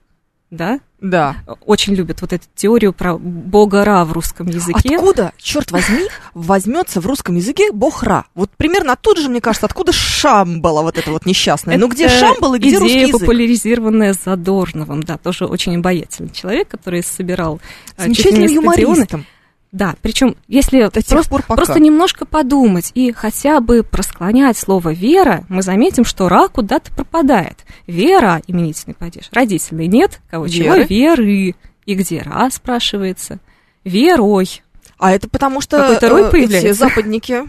да? 0.50 0.80
Да. 1.00 1.36
Очень 1.64 1.94
любят 1.94 2.22
вот 2.22 2.32
эту 2.32 2.44
теорию 2.56 2.92
про 2.92 3.16
бога 3.16 3.84
Ра 3.84 4.04
в 4.04 4.12
русском 4.12 4.48
языке. 4.48 4.96
Откуда, 4.96 5.32
черт 5.38 5.70
возьми, 5.70 6.08
возьмется 6.34 7.00
в 7.00 7.06
русском 7.06 7.36
языке 7.36 7.70
бог 7.70 8.02
Ра? 8.02 8.24
Вот 8.34 8.50
примерно 8.56 8.94
оттуда 8.94 9.20
же, 9.20 9.28
мне 9.28 9.40
кажется, 9.40 9.66
откуда 9.66 9.92
Шамбала 9.92 10.82
вот 10.82 10.98
это 10.98 11.12
вот 11.12 11.24
несчастная. 11.24 11.78
Ну 11.78 11.88
где 11.88 12.08
Шамбала 12.08 12.56
и 12.56 12.58
где 12.58 12.70
идея, 12.70 12.80
русский 12.80 13.00
язык? 13.00 13.20
популяризированная 13.20 14.12
Задорновым, 14.12 15.04
да, 15.04 15.18
тоже 15.18 15.46
очень 15.46 15.76
обаятельный 15.76 16.30
человек, 16.30 16.66
который 16.66 17.04
собирал 17.04 17.60
э, 17.96 18.02
Замечательным 18.02 18.50
юмористом. 18.50 19.24
Да, 19.70 19.96
причем 20.00 20.36
если 20.46 20.88
просто, 20.88 21.28
пор, 21.28 21.42
просто 21.42 21.78
немножко 21.78 22.24
подумать 22.24 22.90
и 22.94 23.12
хотя 23.12 23.60
бы 23.60 23.82
просклонять 23.82 24.56
слово 24.56 24.94
«вера», 24.94 25.44
мы 25.48 25.62
заметим, 25.62 26.04
что 26.04 26.28
«ра» 26.28 26.48
куда-то 26.48 26.90
пропадает. 26.92 27.64
«Вера»— 27.86 28.40
именительный 28.46 28.94
падеж. 28.94 29.28
Родительный 29.30 29.86
нет, 29.86 30.20
кого 30.30 30.46
Веры. 30.46 30.84
чего? 30.84 30.86
«Веры». 30.86 31.54
И 31.84 31.94
где 31.94 32.22
«ра» 32.22 32.48
спрашивается? 32.50 33.40
«Верой». 33.84 34.62
А 34.98 35.12
это 35.12 35.28
потому 35.28 35.60
что 35.60 35.78
Какой-то 35.78 36.08
рой 36.08 36.22
э, 36.32 36.44
эти 36.44 36.72
западники, 36.72 37.44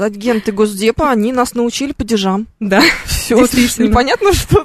агенты 0.00 0.52
Госдепа, 0.52 1.10
они 1.10 1.32
нас 1.32 1.54
научили 1.54 1.92
падежам. 1.92 2.46
Да, 2.60 2.80
все 3.06 3.34
непонятно, 3.36 4.32
что, 4.32 4.64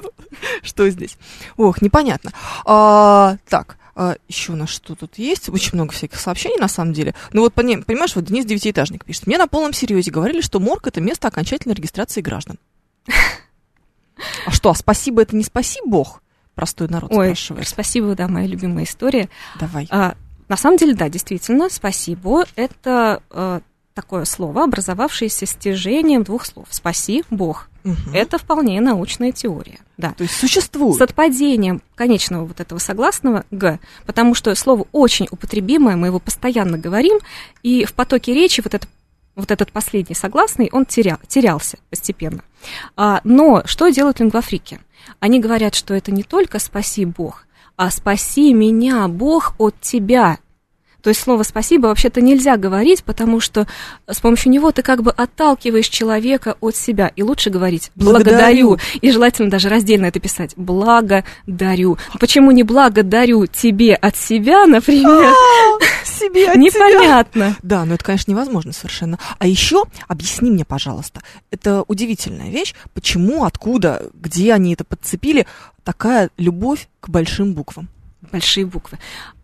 что 0.62 0.88
здесь. 0.88 1.18
Ох, 1.56 1.82
непонятно. 1.82 2.32
А, 2.64 3.38
так, 3.48 3.76
а, 4.00 4.16
еще 4.28 4.52
у 4.52 4.56
нас 4.56 4.68
что 4.68 4.94
тут 4.94 5.18
есть? 5.18 5.48
Очень 5.48 5.72
много 5.74 5.92
всяких 5.92 6.20
сообщений, 6.20 6.56
на 6.60 6.68
самом 6.68 6.92
деле. 6.92 7.16
Ну 7.32 7.40
вот, 7.40 7.52
понимаешь, 7.52 8.14
вот 8.14 8.26
Денис 8.26 8.44
Девятиэтажник 8.44 9.04
пишет. 9.04 9.26
Мне 9.26 9.38
на 9.38 9.48
полном 9.48 9.72
серьезе 9.72 10.12
говорили, 10.12 10.40
что 10.40 10.60
морг– 10.60 10.86
это 10.86 11.00
место 11.00 11.26
окончательной 11.26 11.74
регистрации 11.74 12.20
граждан. 12.20 12.58
А 14.46 14.52
что, 14.52 14.70
а 14.70 14.74
спасибо– 14.74 15.22
это 15.22 15.34
не 15.34 15.42
спаси 15.42 15.80
Бог? 15.84 16.22
Простой 16.54 16.86
народ 16.88 17.12
Ой, 17.12 17.26
спрашивает. 17.26 17.66
спасибо, 17.66 18.14
да, 18.14 18.28
моя 18.28 18.46
любимая 18.46 18.84
история. 18.84 19.28
Давай. 19.58 19.88
А, 19.90 20.14
на 20.48 20.56
самом 20.56 20.76
деле, 20.76 20.94
да, 20.94 21.08
действительно, 21.08 21.68
спасибо. 21.68 22.44
Это 22.54 23.20
а, 23.30 23.62
такое 23.94 24.24
слово, 24.26 24.62
образовавшееся 24.62 25.44
стяжением 25.44 26.22
двух 26.22 26.44
слов. 26.44 26.68
Спаси 26.70 27.24
Бог. 27.30 27.67
Угу. 27.88 28.10
Это 28.12 28.38
вполне 28.38 28.80
научная 28.80 29.32
теория. 29.32 29.78
Да. 29.96 30.12
То 30.12 30.22
есть 30.22 30.34
существует. 30.34 30.98
С 30.98 31.00
отпадением 31.00 31.80
конечного 31.94 32.44
вот 32.44 32.60
этого 32.60 32.78
согласного 32.78 33.44
«г», 33.50 33.78
потому 34.04 34.34
что 34.34 34.54
слово 34.54 34.86
очень 34.92 35.26
употребимое, 35.30 35.96
мы 35.96 36.08
его 36.08 36.18
постоянно 36.18 36.76
говорим, 36.76 37.18
и 37.62 37.84
в 37.84 37.94
потоке 37.94 38.34
речи 38.34 38.60
вот, 38.60 38.74
это, 38.74 38.86
вот 39.34 39.50
этот 39.50 39.72
последний 39.72 40.14
согласный, 40.14 40.68
он 40.70 40.84
терял, 40.84 41.18
терялся 41.26 41.78
постепенно. 41.88 42.42
А, 42.96 43.20
но 43.24 43.62
что 43.64 43.88
делают 43.88 44.20
лингвофрики? 44.20 44.80
Они 45.20 45.40
говорят, 45.40 45.74
что 45.74 45.94
это 45.94 46.12
не 46.12 46.22
только 46.22 46.58
«спаси 46.58 47.06
Бог», 47.06 47.46
а 47.76 47.90
«спаси 47.90 48.52
меня, 48.52 49.08
Бог, 49.08 49.54
от 49.58 49.80
тебя». 49.80 50.38
То 51.02 51.10
есть 51.10 51.20
слово 51.20 51.44
«спасибо» 51.44 51.86
вообще-то 51.86 52.20
нельзя 52.20 52.56
говорить, 52.56 53.04
потому 53.04 53.40
что 53.40 53.66
с 54.08 54.20
помощью 54.20 54.50
него 54.50 54.72
ты 54.72 54.82
как 54.82 55.02
бы 55.02 55.12
отталкиваешь 55.12 55.88
человека 55.88 56.56
от 56.60 56.74
себя. 56.74 57.12
И 57.14 57.22
лучше 57.22 57.50
говорить 57.50 57.92
«благодарю». 57.94 58.70
благодарю. 58.70 58.78
И 59.00 59.10
желательно 59.12 59.48
даже 59.48 59.68
раздельно 59.68 60.06
это 60.06 60.18
писать 60.18 60.54
«благодарю». 60.56 61.98
Почему 62.18 62.50
не 62.50 62.64
«благодарю 62.64 63.46
тебе 63.46 63.94
от 63.94 64.16
себя», 64.16 64.66
например? 64.66 65.32
А, 65.32 66.04
себе 66.04 66.50
от 66.50 66.56
Непонятно. 66.56 67.56
Да, 67.62 67.84
но 67.84 67.94
это, 67.94 68.04
конечно, 68.04 68.32
невозможно 68.32 68.72
совершенно. 68.72 69.18
А 69.38 69.46
еще 69.46 69.84
объясни 70.08 70.50
мне, 70.50 70.64
пожалуйста, 70.64 71.22
это 71.52 71.84
удивительная 71.86 72.50
вещь, 72.50 72.74
почему, 72.92 73.44
откуда, 73.44 74.10
где 74.14 74.52
они 74.52 74.74
это 74.74 74.84
подцепили, 74.84 75.46
такая 75.84 76.30
любовь 76.36 76.88
к 77.00 77.08
большим 77.08 77.54
буквам 77.54 77.88
большие 78.32 78.66
буквы. 78.66 78.98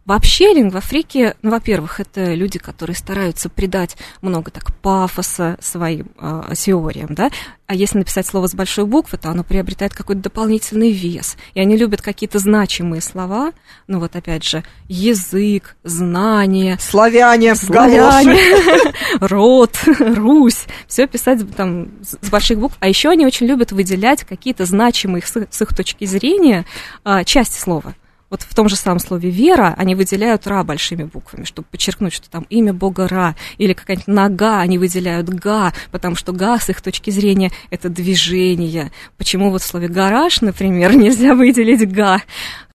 Вообще 0.07 0.53
лингвофрики, 0.53 1.35
ну, 1.41 1.51
во-первых, 1.51 1.99
это 1.99 2.35
люди, 2.35 2.59
которые 2.59 2.95
стараются 2.95 3.49
придать 3.49 3.97
много 4.21 4.51
так 4.51 4.75
пафоса 4.77 5.57
своим 5.63 6.11
э, 6.19 6.53
теориям, 6.55 7.15
да, 7.15 7.31
а 7.67 7.75
если 7.75 7.97
написать 7.97 8.27
слово 8.27 8.47
с 8.47 8.55
большой 8.55 8.85
буквы, 8.85 9.17
то 9.17 9.31
оно 9.31 9.43
приобретает 9.43 9.95
какой-то 9.95 10.21
дополнительный 10.21 10.93
вес, 10.93 11.39
и 11.55 11.61
они 11.61 11.79
любят 11.79 12.03
какие-то 12.03 12.39
значимые 12.39 13.01
слова, 13.01 13.53
ну, 13.87 13.99
вот 13.99 14.15
опять 14.15 14.45
же, 14.45 14.63
язык, 14.89 15.75
знание. 15.85 16.77
Славяне, 16.79 17.55
славяне, 17.55 18.39
род, 19.21 19.73
Русь, 19.99 20.67
все 20.87 21.07
писать 21.07 21.41
там 21.57 21.89
с 22.03 22.29
больших 22.29 22.59
букв, 22.59 22.77
а 22.81 22.89
еще 22.89 23.09
они 23.09 23.25
очень 23.25 23.47
любят 23.47 23.73
выделять 23.73 24.25
какие-то 24.25 24.67
значимые 24.67 25.23
с 25.23 25.63
их 25.63 25.75
точки 25.75 26.05
зрения 26.05 26.67
э, 27.07 27.25
части 27.25 27.59
слова 27.59 27.95
вот 28.35 28.43
в 28.43 28.53
том 28.53 28.69
же 28.69 28.75
самом 28.75 28.99
слове 28.99 29.31
«вера» 29.31 29.75
они 29.79 29.95
выделяют 29.95 30.49
«ра» 30.49 30.65
большими 30.65 31.05
буквами, 31.05 31.45
чтобы 31.45 31.69
подчеркнуть, 31.71 32.13
что 32.13 32.29
там 32.29 32.47
имя 32.51 32.73
Бога 32.73 33.07
Ра, 33.07 33.37
или 33.59 33.75
какая-нибудь 33.75 34.09
«нога» 34.09 34.59
они 34.59 34.77
выделяют 34.77 35.29
«га», 35.29 35.73
потому 35.93 36.17
что 36.17 36.33
«га» 36.33 36.59
с 36.59 36.69
их 36.69 36.83
точки 36.83 37.11
зрения 37.11 37.53
это 37.71 37.89
движение. 37.89 38.91
Почему 39.19 39.53
вот 39.53 39.63
в 39.63 39.67
слове 39.67 39.87
«гараж», 39.87 40.41
например, 40.41 40.97
нельзя 40.97 41.35
выделить 41.35 41.89
«га»? 41.89 42.23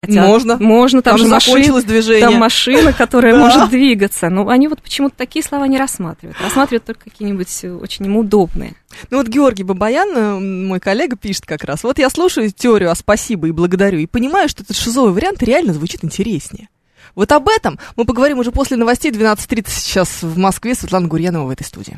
Хотя 0.03 0.27
можно. 0.27 0.57
Можно, 0.57 1.01
там, 1.01 1.17
там 1.17 1.25
же 1.25 1.31
машина, 1.33 1.81
движение. 1.81 2.21
Там 2.21 2.36
машина, 2.36 2.93
которая 2.93 3.33
да. 3.38 3.39
может 3.39 3.69
двигаться. 3.69 4.29
Но 4.29 4.47
они 4.47 4.67
вот 4.67 4.81
почему-то 4.81 5.15
такие 5.17 5.43
слова 5.43 5.67
не 5.67 5.77
рассматривают. 5.77 6.39
Рассматривают 6.39 6.86
только 6.86 7.10
какие-нибудь 7.10 7.65
очень 7.81 8.05
им 8.05 8.17
удобные. 8.17 8.75
Ну 9.10 9.17
вот 9.17 9.27
Георгий 9.27 9.63
Бабаян, 9.63 10.10
э, 10.15 10.39
мой 10.39 10.79
коллега, 10.79 11.15
пишет 11.15 11.45
как 11.45 11.63
раз. 11.63 11.83
Вот 11.83 11.97
я 11.97 12.10
слушаю 12.10 12.51
теорию 12.51 12.91
о 12.91 12.95
спасибо 12.95 13.47
и 13.47 13.51
благодарю 13.51 13.97
и 13.97 14.05
понимаю, 14.05 14.49
что 14.49 14.63
этот 14.63 14.77
шизовый 14.77 15.13
вариант 15.13 15.41
реально 15.41 15.73
звучит 15.73 16.03
интереснее. 16.03 16.69
Вот 17.15 17.31
об 17.31 17.49
этом 17.49 17.79
мы 17.95 18.05
поговорим 18.05 18.38
уже 18.38 18.51
после 18.51 18.77
новостей 18.77 19.12
12.30 19.12 19.65
сейчас 19.69 20.21
в 20.21 20.38
Москве. 20.38 20.75
Светлана 20.75 21.07
Гурьянова 21.07 21.47
в 21.47 21.49
этой 21.49 21.63
студии. 21.63 21.97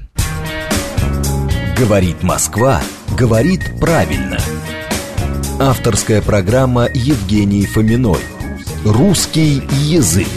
Говорит 1.77 2.23
Москва, 2.23 2.81
говорит 3.17 3.61
правильно. 3.79 4.37
Авторская 5.61 6.21
программа 6.21 6.87
Евгений 6.93 7.65
Фоминой. 7.65 8.21
Русский 8.85 9.61
язык. 9.83 10.29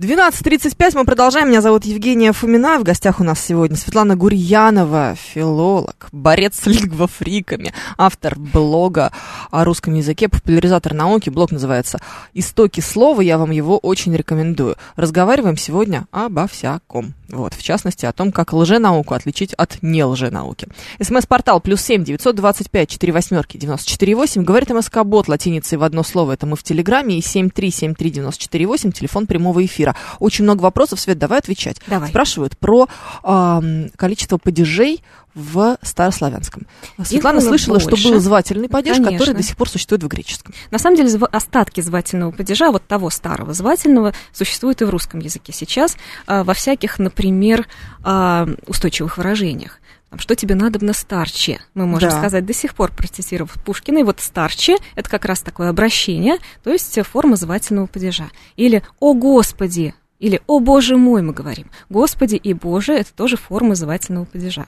12.35 0.00 0.92
мы 0.94 1.04
продолжаем. 1.04 1.48
Меня 1.48 1.60
зовут 1.60 1.84
Евгения 1.84 2.32
Фомина. 2.32 2.78
В 2.78 2.84
гостях 2.84 3.18
у 3.18 3.24
нас 3.24 3.44
сегодня 3.44 3.76
Светлана 3.76 4.14
Гурьянова, 4.14 5.16
филолог, 5.16 6.08
борец 6.12 6.60
с 6.60 6.66
лингвофриками, 6.66 7.72
автор 7.96 8.38
блога 8.38 9.10
о 9.50 9.64
русском 9.64 9.94
языке, 9.94 10.28
популяризатор 10.28 10.94
науки. 10.94 11.30
Блог 11.30 11.50
называется 11.50 11.98
«Истоки 12.32 12.78
слова». 12.78 13.22
Я 13.22 13.38
вам 13.38 13.50
его 13.50 13.76
очень 13.76 14.14
рекомендую. 14.14 14.76
Разговариваем 14.94 15.56
сегодня 15.56 16.06
обо 16.12 16.46
всяком. 16.46 17.14
Вот, 17.28 17.52
в 17.52 17.62
частности, 17.62 18.06
о 18.06 18.12
том, 18.12 18.30
как 18.32 18.54
лженауку 18.54 19.14
отличить 19.14 19.52
от 19.52 19.82
не 19.82 20.02
лженауки. 20.02 20.68
СМС-портал 21.02 21.60
плюс 21.60 21.82
семь 21.82 22.02
девятьсот 22.04 22.36
двадцать 22.36 22.70
пять 22.70 22.88
четыре 22.88 23.12
восьмерки 23.12 23.58
девяносто 23.58 23.90
четыре 23.90 24.14
восемь. 24.14 24.44
Говорит 24.44 24.70
МСК-бот 24.70 25.26
латиницей 25.28 25.76
в 25.76 25.82
одно 25.82 26.04
слово. 26.04 26.32
Это 26.32 26.46
мы 26.46 26.54
в 26.54 26.62
Телеграме. 26.62 27.18
И 27.18 27.20
семь 27.20 27.50
три 27.50 27.72
семь 27.72 27.94
три 27.94 28.10
девяносто 28.10 28.44
четыре 28.44 28.66
восемь. 28.66 28.92
Телефон 28.92 29.26
прямого 29.26 29.62
эфира 29.62 29.87
эфира. 29.88 29.96
Очень 30.18 30.44
много 30.44 30.62
вопросов, 30.62 31.00
Свет, 31.00 31.18
давай 31.18 31.38
отвечать. 31.38 31.78
Давай. 31.86 32.08
Спрашивают 32.08 32.56
про 32.58 32.88
э, 33.22 33.88
количество 33.96 34.38
падежей 34.38 35.02
в 35.34 35.78
старославянском. 35.82 36.66
Светлана 37.04 37.40
слышала, 37.40 37.78
больше. 37.78 37.96
что 37.96 38.10
был 38.10 38.20
звательный 38.20 38.68
падеж, 38.68 38.96
Конечно. 38.96 39.18
который 39.18 39.34
до 39.34 39.42
сих 39.42 39.56
пор 39.56 39.68
существует 39.68 40.02
в 40.02 40.08
греческом. 40.08 40.52
На 40.70 40.78
самом 40.78 40.96
деле 40.96 41.10
остатки 41.30 41.80
звательного 41.80 42.32
падежа, 42.32 42.72
вот 42.72 42.86
того 42.86 43.10
старого 43.10 43.52
звательного, 43.52 44.14
существуют 44.32 44.82
и 44.82 44.84
в 44.84 44.90
русском 44.90 45.20
языке 45.20 45.52
сейчас, 45.52 45.96
э, 46.26 46.42
во 46.42 46.54
всяких, 46.54 46.98
например, 46.98 47.68
э, 48.04 48.46
устойчивых 48.66 49.16
выражениях. 49.16 49.80
Там, 50.10 50.18
что 50.18 50.34
тебе 50.34 50.54
надобно 50.54 50.94
старче, 50.94 51.60
мы 51.74 51.86
можем 51.86 52.08
Да. 52.10 52.18
сказать 52.18 52.46
до 52.46 52.54
сих 52.54 52.74
пор, 52.74 52.92
процитировав 52.92 53.52
Пушкина. 53.64 53.98
И 53.98 54.02
вот 54.02 54.20
старче– 54.20 54.76
это 54.96 55.08
как 55.10 55.26
раз 55.26 55.40
такое 55.40 55.68
обращение, 55.68 56.36
то 56.64 56.70
есть 56.70 56.98
форма 57.02 57.36
звательного 57.36 57.86
падежа. 57.86 58.30
Или 58.56 58.82
«О 59.00 59.12
Господи!» 59.14 59.94
или 60.18 60.40
«О 60.46 60.60
Боже 60.60 60.96
мой!» 60.96 61.22
мы 61.22 61.32
говорим. 61.32 61.70
«Господи» 61.90 62.36
и 62.36 62.54
«Боже»– 62.54 62.92
это 62.94 63.12
тоже 63.12 63.36
формы 63.36 63.76
звательного 63.76 64.24
падежа. 64.24 64.66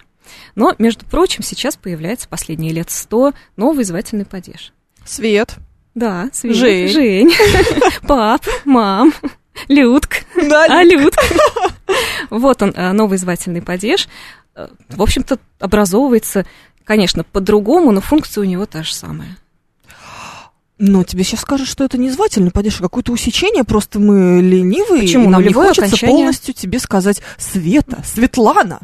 Но, 0.55 0.75
между 0.79 1.07
прочим, 1.07 1.43
сейчас 1.43 1.77
появляется 1.77 2.29
последние 2.29 2.73
лет 2.73 2.91
сто 2.91 3.33
новый 3.57 3.85
звательный 3.85 4.27
падеж. 4.27 4.73
Свет. 5.05 5.57
Да, 5.95 6.29
Свет, 6.33 6.55
Жень. 6.55 6.89
Жень, 6.89 7.33
пап, 8.07 8.45
мам, 8.65 9.13
Людк, 9.69 10.19
Да, 10.37 10.67
а 10.69 10.85
Людк. 10.85 11.17
Вот 12.31 12.63
он, 12.63 12.71
э, 12.77 12.93
новый 12.93 13.19
звательный 13.19 13.61
падеж. 13.61 14.09
Э, 14.55 14.69
В 14.91 15.03
общем-то, 15.03 15.39
образовывается, 15.59 16.45
конечно, 16.85 17.25
по-другому, 17.25 17.93
но 17.93 18.01
функция 18.01 18.43
у 18.43 18.45
него 18.45 18.67
та 18.67 18.83
же 18.83 18.95
самая. 18.95 19.37
Но 20.79 21.05
тебе 21.05 21.25
сейчас 21.25 21.41
скажут, 21.41 21.69
что 21.69 21.85
это 21.85 21.99
не 21.99 22.11
звательный 22.11 22.51
падеж, 22.51 22.77
а 22.81 22.83
какое-то 22.85 23.13
усечение, 23.13 23.65
просто 23.65 23.99
мы 23.99 24.41
ленивые, 24.43 25.03
Почему? 25.03 25.25
и 25.25 25.29
нам 25.29 25.41
не 25.43 25.49
Нулевое 25.49 25.69
хочется 25.69 25.89
окончание. 25.89 26.17
полностью 26.17 26.55
тебе 26.55 26.79
сказать 26.79 27.21
Света, 27.37 28.03
Светлана. 28.05 28.81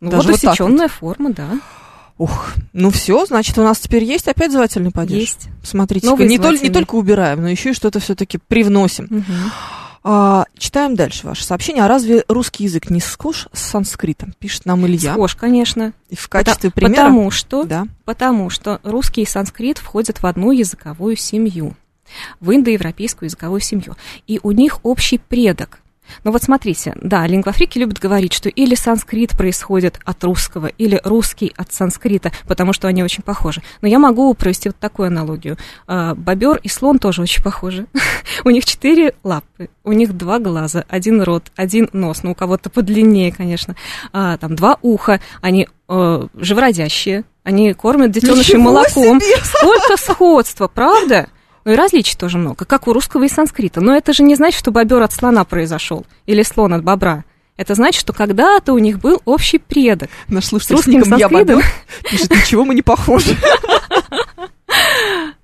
Ну, 0.00 0.10
Даже 0.10 0.28
вот 0.28 0.40
вот 0.40 0.50
усеченная 0.50 0.88
форма, 0.88 1.32
да, 1.32 1.48
Ух, 2.18 2.52
ну 2.72 2.90
все, 2.90 3.24
значит, 3.26 3.58
у 3.58 3.62
нас 3.64 3.80
теперь 3.80 4.04
есть 4.04 4.28
опять 4.28 4.52
звательный 4.52 4.92
падеж. 4.92 5.18
есть. 5.18 5.48
Смотрите, 5.64 6.06
не, 6.06 6.38
толь- 6.38 6.62
не 6.62 6.70
только 6.70 6.94
убираем, 6.94 7.40
но 7.40 7.48
еще 7.48 7.70
и 7.70 7.74
что-то 7.74 7.98
все-таки 7.98 8.38
привносим. 8.38 9.06
Мгм. 9.10 9.24
А, 10.04 10.46
читаем 10.58 10.96
дальше 10.96 11.26
ваше 11.26 11.44
сообщение. 11.44 11.84
А 11.84 11.88
разве 11.88 12.24
русский 12.28 12.64
язык 12.64 12.90
не 12.90 13.00
схож 13.00 13.46
с 13.52 13.60
санскритом? 13.60 14.34
Пишет 14.38 14.66
нам 14.66 14.84
Илья. 14.86 15.12
Схож, 15.14 15.34
конечно. 15.36 15.92
И 16.08 16.16
в 16.16 16.28
качестве 16.28 16.70
Пота- 16.70 16.74
примера... 16.86 17.04
Потому 17.04 17.30
что, 17.30 17.64
Да. 17.64 17.86
потому 18.04 18.50
что 18.50 18.80
русский 18.82 19.22
и 19.22 19.26
санскрит 19.26 19.78
входят 19.78 20.20
в 20.22 20.26
одну 20.26 20.50
языковую 20.50 21.16
семью, 21.16 21.76
в 22.40 22.52
индоевропейскую 22.52 23.28
языковую 23.28 23.60
семью. 23.60 23.94
И 24.26 24.40
у 24.42 24.50
них 24.50 24.80
общий 24.82 25.18
предок. 25.18 25.78
Но 26.24 26.32
вот 26.32 26.42
смотрите, 26.42 26.94
да, 27.00 27.26
лингвофрики 27.26 27.78
любят 27.78 27.98
говорить, 27.98 28.32
что 28.32 28.48
или 28.48 28.74
санскрит 28.74 29.36
происходит 29.36 29.98
от 30.04 30.22
русского, 30.24 30.66
или 30.66 31.00
русский 31.04 31.52
от 31.56 31.72
санскрита, 31.72 32.32
потому 32.46 32.72
что 32.72 32.88
они 32.88 33.02
очень 33.02 33.22
похожи. 33.22 33.62
Но 33.80 33.88
я 33.88 33.98
могу 33.98 34.32
провести 34.34 34.68
вот 34.68 34.76
такую 34.76 35.08
аналогию. 35.08 35.56
Бобер 35.86 36.58
и 36.62 36.68
слон 36.68 36.98
тоже 36.98 37.22
очень 37.22 37.42
похожи. 37.42 37.86
У 38.44 38.50
них 38.50 38.64
четыре 38.64 39.14
лапы, 39.22 39.68
у 39.84 39.92
них 39.92 40.16
два 40.16 40.38
глаза, 40.38 40.84
один 40.88 41.22
рот, 41.22 41.50
один 41.56 41.88
нос, 41.92 42.22
ну 42.22 42.32
у 42.32 42.34
кого-то 42.34 42.70
подлиннее, 42.70 43.32
конечно, 43.32 43.76
а, 44.12 44.36
там 44.38 44.56
два 44.56 44.78
уха, 44.82 45.20
они 45.40 45.68
э, 45.88 46.26
живородящие, 46.34 47.24
они 47.44 47.72
кормят 47.74 48.10
детенышей 48.10 48.58
молоком. 48.58 49.20
себе! 49.20 49.36
Сколько 49.44 49.96
сходства, 49.96 50.68
правда? 50.68 51.28
Ну 51.64 51.72
и 51.72 51.76
различий 51.76 52.16
тоже 52.16 52.38
много, 52.38 52.64
как 52.64 52.88
у 52.88 52.92
русского 52.92 53.24
и 53.24 53.28
санскрита. 53.28 53.80
Но 53.80 53.94
это 53.94 54.12
же 54.12 54.22
не 54.22 54.34
значит, 54.34 54.58
что 54.58 54.70
бобер 54.70 55.02
от 55.02 55.12
слона 55.12 55.44
произошел 55.44 56.06
или 56.26 56.42
слон 56.42 56.74
от 56.74 56.82
бобра. 56.82 57.24
Это 57.56 57.74
значит, 57.74 58.00
что 58.00 58.12
когда-то 58.12 58.72
у 58.72 58.78
них 58.78 58.98
был 58.98 59.20
общий 59.24 59.58
предок. 59.58 60.10
Наш 60.28 60.44
С 60.44 60.48
слушатель 60.48 60.74
с 60.74 60.78
русским 60.78 60.98
Я 61.00 61.04
санскритом. 61.04 61.56
Бобер 61.56 61.64
пишет, 62.10 62.30
ничего 62.30 62.64
мы 62.64 62.74
не 62.74 62.82
похожи. 62.82 63.36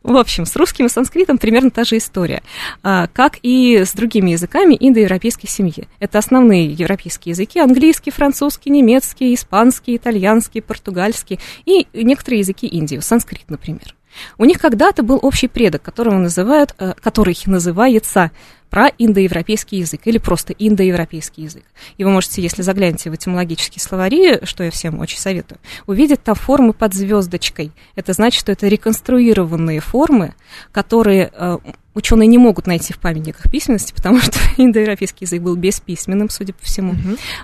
В 0.02 0.16
общем, 0.16 0.46
с 0.46 0.56
русским 0.56 0.86
и 0.86 0.88
санскритом 0.88 1.36
примерно 1.36 1.70
та 1.70 1.84
же 1.84 1.98
история, 1.98 2.42
А, 2.82 3.08
как 3.08 3.38
и 3.42 3.84
с 3.84 3.92
другими 3.92 4.30
языками 4.30 4.74
индоевропейской 4.78 5.50
семьи. 5.50 5.86
Это 6.00 6.18
основные 6.18 6.72
европейские 6.72 7.32
языки, 7.32 7.60
английский, 7.60 8.10
французский, 8.10 8.70
немецкий, 8.70 9.34
испанский, 9.34 9.96
итальянский, 9.96 10.62
португальский 10.62 11.38
и 11.66 11.86
некоторые 11.92 12.40
языки 12.40 12.66
Индии, 12.66 13.00
санскрит, 13.00 13.50
например. 13.50 13.94
У 14.38 14.44
них 14.44 14.58
когда-то 14.58 15.02
был 15.02 15.18
общий 15.22 15.48
предок, 15.48 15.82
которого 15.82 16.16
называют, 16.16 16.74
э, 16.78 16.94
который 17.00 17.36
называется 17.46 18.30
проиндоевропейский 18.70 19.78
язык 19.78 20.02
или 20.04 20.18
просто 20.18 20.52
индоевропейский 20.52 21.44
язык. 21.44 21.64
И 21.96 22.04
вы 22.04 22.10
можете, 22.10 22.42
если 22.42 22.62
заглянете 22.62 23.10
в 23.10 23.14
этимологические 23.14 23.80
словари, 23.80 24.44
что 24.44 24.64
я 24.64 24.70
всем 24.70 24.98
очень 25.00 25.18
советую, 25.18 25.58
увидеть 25.86 26.22
там 26.22 26.34
формы 26.34 26.72
под 26.72 26.94
звездочкой. 26.94 27.72
Это 27.94 28.12
значит, 28.12 28.40
что 28.40 28.52
это 28.52 28.68
реконструированные 28.68 29.80
формы, 29.80 30.34
которые 30.72 31.30
э, 31.32 31.58
ученые 31.98 32.26
не 32.26 32.38
могут 32.38 32.66
найти 32.66 32.92
в 32.92 32.98
памятниках 32.98 33.50
письменности, 33.50 33.92
потому 33.92 34.20
что 34.20 34.38
индоевропейский 34.56 35.26
язык 35.26 35.42
был 35.42 35.56
бесписьменным, 35.56 36.30
судя 36.30 36.54
по 36.54 36.64
всему. 36.64 36.94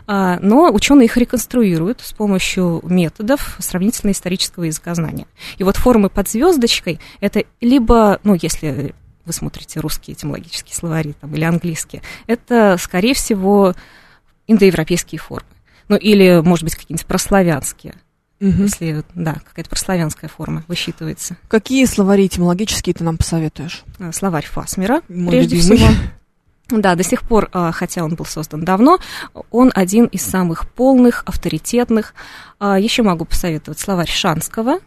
А, 0.07 0.39
но 0.41 0.71
ученые 0.73 1.07
их 1.07 1.17
реконструируют 1.17 2.01
с 2.01 2.13
помощью 2.13 2.81
методов 2.85 3.57
сравнительно-исторического 3.59 4.65
языкознания. 4.65 5.27
И 5.59 5.65
вот 5.65 5.77
формы 5.77 6.09
под 6.09 6.29
звездочкой 6.29 7.01
это 7.21 7.45
либо, 7.61 8.21
ну, 8.23 8.37
если 8.41 8.95
вы 9.27 9.33
смотрите 9.33 9.81
русские 9.81 10.15
этимологические 10.15 10.75
словари 10.75 11.15
там, 11.21 11.35
или 11.35 11.45
английские, 11.45 12.03
это, 12.27 12.77
скорее 12.79 13.15
всего, 13.15 13.75
индоевропейские 14.47 15.19
формы. 15.19 15.49
Ну, 15.89 15.97
или, 15.97 16.41
может 16.43 16.65
быть, 16.65 16.77
какие-нибудь 16.77 17.07
прославянские, 17.07 17.95
Мгм. 18.41 18.65
если, 18.65 19.05
да, 19.15 19.35
какая-то 19.45 19.71
прославянская 19.71 20.29
форма 20.29 20.65
высчитывается. 20.69 21.37
Какие 21.49 21.85
словари 21.87 22.27
этимологические 22.27 22.93
ты 22.95 23.05
нам 23.05 23.17
посоветуешь? 23.17 23.85
А, 23.99 24.13
Словарь 24.13 24.45
Фасмера, 24.47 25.03
Мой 25.09 25.31
прежде 25.31 25.57
любимый. 25.57 25.77
всего. 25.79 25.91
Да, 26.71 26.95
до 26.95 27.03
сих 27.03 27.23
пор, 27.23 27.49
а, 27.53 27.73
хотя 27.73 28.03
он 28.05 28.15
был 28.15 28.25
создан 28.25 28.65
давно, 28.65 28.99
он 29.51 29.71
один 29.75 30.07
из 30.07 30.23
самых 30.23 30.69
полных, 30.71 31.23
авторитетных. 31.27 32.15
А, 32.59 32.79
Еще 32.79 33.03
могу 33.03 33.25
посоветовать 33.25 33.79
словарь 33.79 34.09
Шанского, 34.11 34.79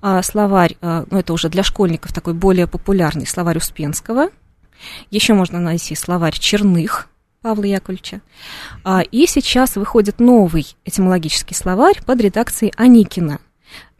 а, 0.00 0.22
словарь, 0.22 0.76
ну 0.80 1.18
это 1.18 1.32
уже 1.32 1.48
для 1.48 1.62
школьников 1.64 2.12
такой 2.12 2.32
более 2.34 2.66
популярный, 2.68 3.26
словарь 3.26 3.58
Успенского. 3.58 4.28
Еще 5.10 5.34
можно 5.34 5.58
найти 5.60 5.94
словарь 5.94 6.38
Черных 6.38 7.08
Павла 7.42 7.64
Яковлевича. 7.64 8.20
А, 8.84 9.02
И 9.02 9.26
сейчас 9.26 9.76
выходит 9.76 10.20
новый 10.20 10.66
этимологический 10.84 11.54
словарь 11.56 12.00
под 12.04 12.20
редакцией 12.20 12.72
Аникина. 12.76 13.40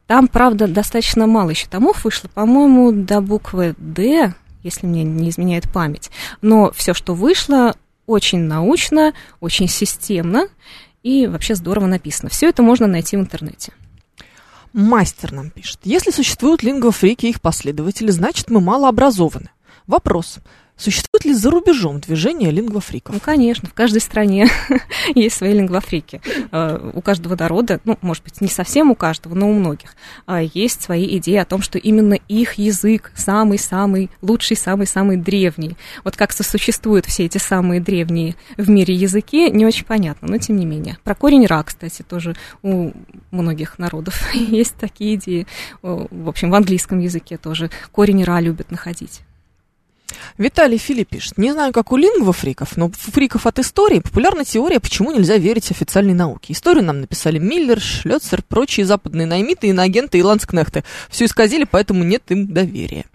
Там, 0.07 0.28
правда, 0.28 0.66
достаточно 0.66 1.26
мало 1.26 1.50
еще 1.50 1.66
томов 1.68 2.05
вышло, 2.05 2.28
по-моему, 2.28 2.92
до 2.92 3.20
буквы 3.20 3.74
«Д», 3.78 4.35
если 4.62 4.87
мне 4.87 5.05
не 5.05 5.31
изменяет 5.31 5.70
память. 5.72 6.11
Но 6.40 6.70
все, 6.72 6.94
что 6.94 7.14
вышло, 7.14 7.76
очень 8.07 8.40
научно, 8.40 9.12
очень 9.40 9.68
системно 9.68 10.48
и 11.02 11.26
вообще 11.26 11.55
здорово 11.55 11.87
написано. 11.87 12.31
Все 12.31 12.48
это 12.48 12.62
можно 12.62 12.87
найти 12.87 13.16
в 13.16 13.20
интернете. 13.20 13.72
Мастер 14.72 15.33
нам 15.33 15.50
пишет. 15.50 15.81
Если 15.85 16.11
существуют 16.11 16.62
лингвофрики 16.62 17.26
и 17.26 17.31
их 17.31 17.40
последователи, 17.40 18.11
значит, 18.11 18.50
мы 18.50 18.61
мало 18.61 18.88
образованы. 18.88 19.50
Вопрос. 19.87 20.37
Существует 20.76 21.12
ли 21.24 21.35
за 21.35 21.50
рубежом 21.50 22.00
движение 22.00 22.50
лингвофриков? 22.50 23.14
Ну, 23.14 23.20
конечно, 23.20 23.68
в 23.68 23.74
каждой 23.74 24.00
стране 24.00 24.48
есть 25.14 25.37
свои 25.37 25.52
лингвофрики. 25.54 26.20
Э, 26.50 26.90
У 26.94 27.00
каждого 27.00 27.37
народа, 27.37 27.80
ну, 27.85 27.98
может 28.02 28.24
быть, 28.24 28.40
не 28.40 28.48
совсем 28.48 28.90
у 28.90 28.94
каждого, 28.94 29.35
но 29.35 29.50
у 29.50 29.52
многих, 29.52 29.94
а, 30.26 30.42
есть 30.42 30.82
свои 30.82 31.16
идеи 31.18 31.37
о 31.37 31.44
том, 31.44 31.62
что 31.62 31.78
именно 31.78 32.14
их 32.28 32.54
язык 32.54 33.12
самый-самый 33.14 34.11
лучший, 34.20 34.56
самый-самый 34.56 35.16
древний. 35.16 35.76
Вот 36.04 36.16
как 36.16 36.32
сосуществуют 36.32 37.06
все 37.06 37.26
эти 37.26 37.38
самые 37.38 37.80
древние 37.80 38.35
в 38.56 38.68
мире 38.70 38.94
языки, 38.94 39.50
не 39.50 39.66
очень 39.66 39.85
понятно, 39.85 40.28
но 40.28 40.38
тем 40.38 40.56
не 40.56 40.66
менее. 40.66 40.98
Про 41.04 41.14
корень 41.14 41.46
«ра», 41.46 41.62
кстати, 41.62 42.02
тоже 42.02 42.37
у 42.62 42.92
многих 43.30 43.78
народов 43.78 44.32
есть 44.35 44.76
такие 44.76 45.16
идеи. 45.16 45.46
В 45.82 46.28
общем, 46.28 46.50
в 46.50 46.54
английском 46.54 46.98
языке 46.98 47.37
тоже 47.37 47.70
корень 47.90 48.24
«ра» 48.24 48.40
любят 48.40 48.70
находить. 48.70 49.22
Виталий 50.38 50.79
Филипп 50.79 51.09
пишет. 51.09 51.38
Не 51.38 51.53
знаю, 51.53 51.72
как 51.72 51.92
у 51.92 51.96
лингвофриков, 51.96 52.77
но 52.77 52.90
фриков 52.90 53.46
от 53.46 53.59
истории 53.59 54.01
популярна 54.01 54.44
теория, 54.44 54.81
почему 54.81 55.12
нельзя 55.12 55.37
верить 55.37 55.70
официальной 55.70 56.14
науке. 56.14 56.53
Историю 56.53 56.85
нам 56.85 57.01
написали 57.01 57.38
Миллер, 57.38 57.81
Шлёцер, 57.81 58.42
прочие 58.42 58.87
западные 58.87 59.27
наймиты, 59.27 59.68
иноагенты 59.68 60.18
и 60.18 60.22
ланскнехты. 60.22 60.85
Все 61.09 61.27
исказили, 61.27 61.64
поэтому 61.64 62.05
нет 62.05 62.22
им 62.29 62.53
доверия. 62.53 63.05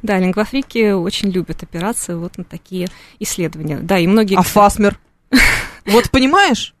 Да, 0.00 0.16
лингвофрики 0.20 0.92
очень 0.92 1.30
любят 1.30 1.64
опираться 1.64 2.16
вот 2.16 2.38
на 2.38 2.44
такие 2.44 2.86
исследования. 3.18 3.78
Да, 3.82 3.98
и 3.98 4.06
многие... 4.06 4.36
А 4.36 4.42
Фасмер? 4.42 4.96
Вот 5.84 6.08
понимаешь? 6.12 6.72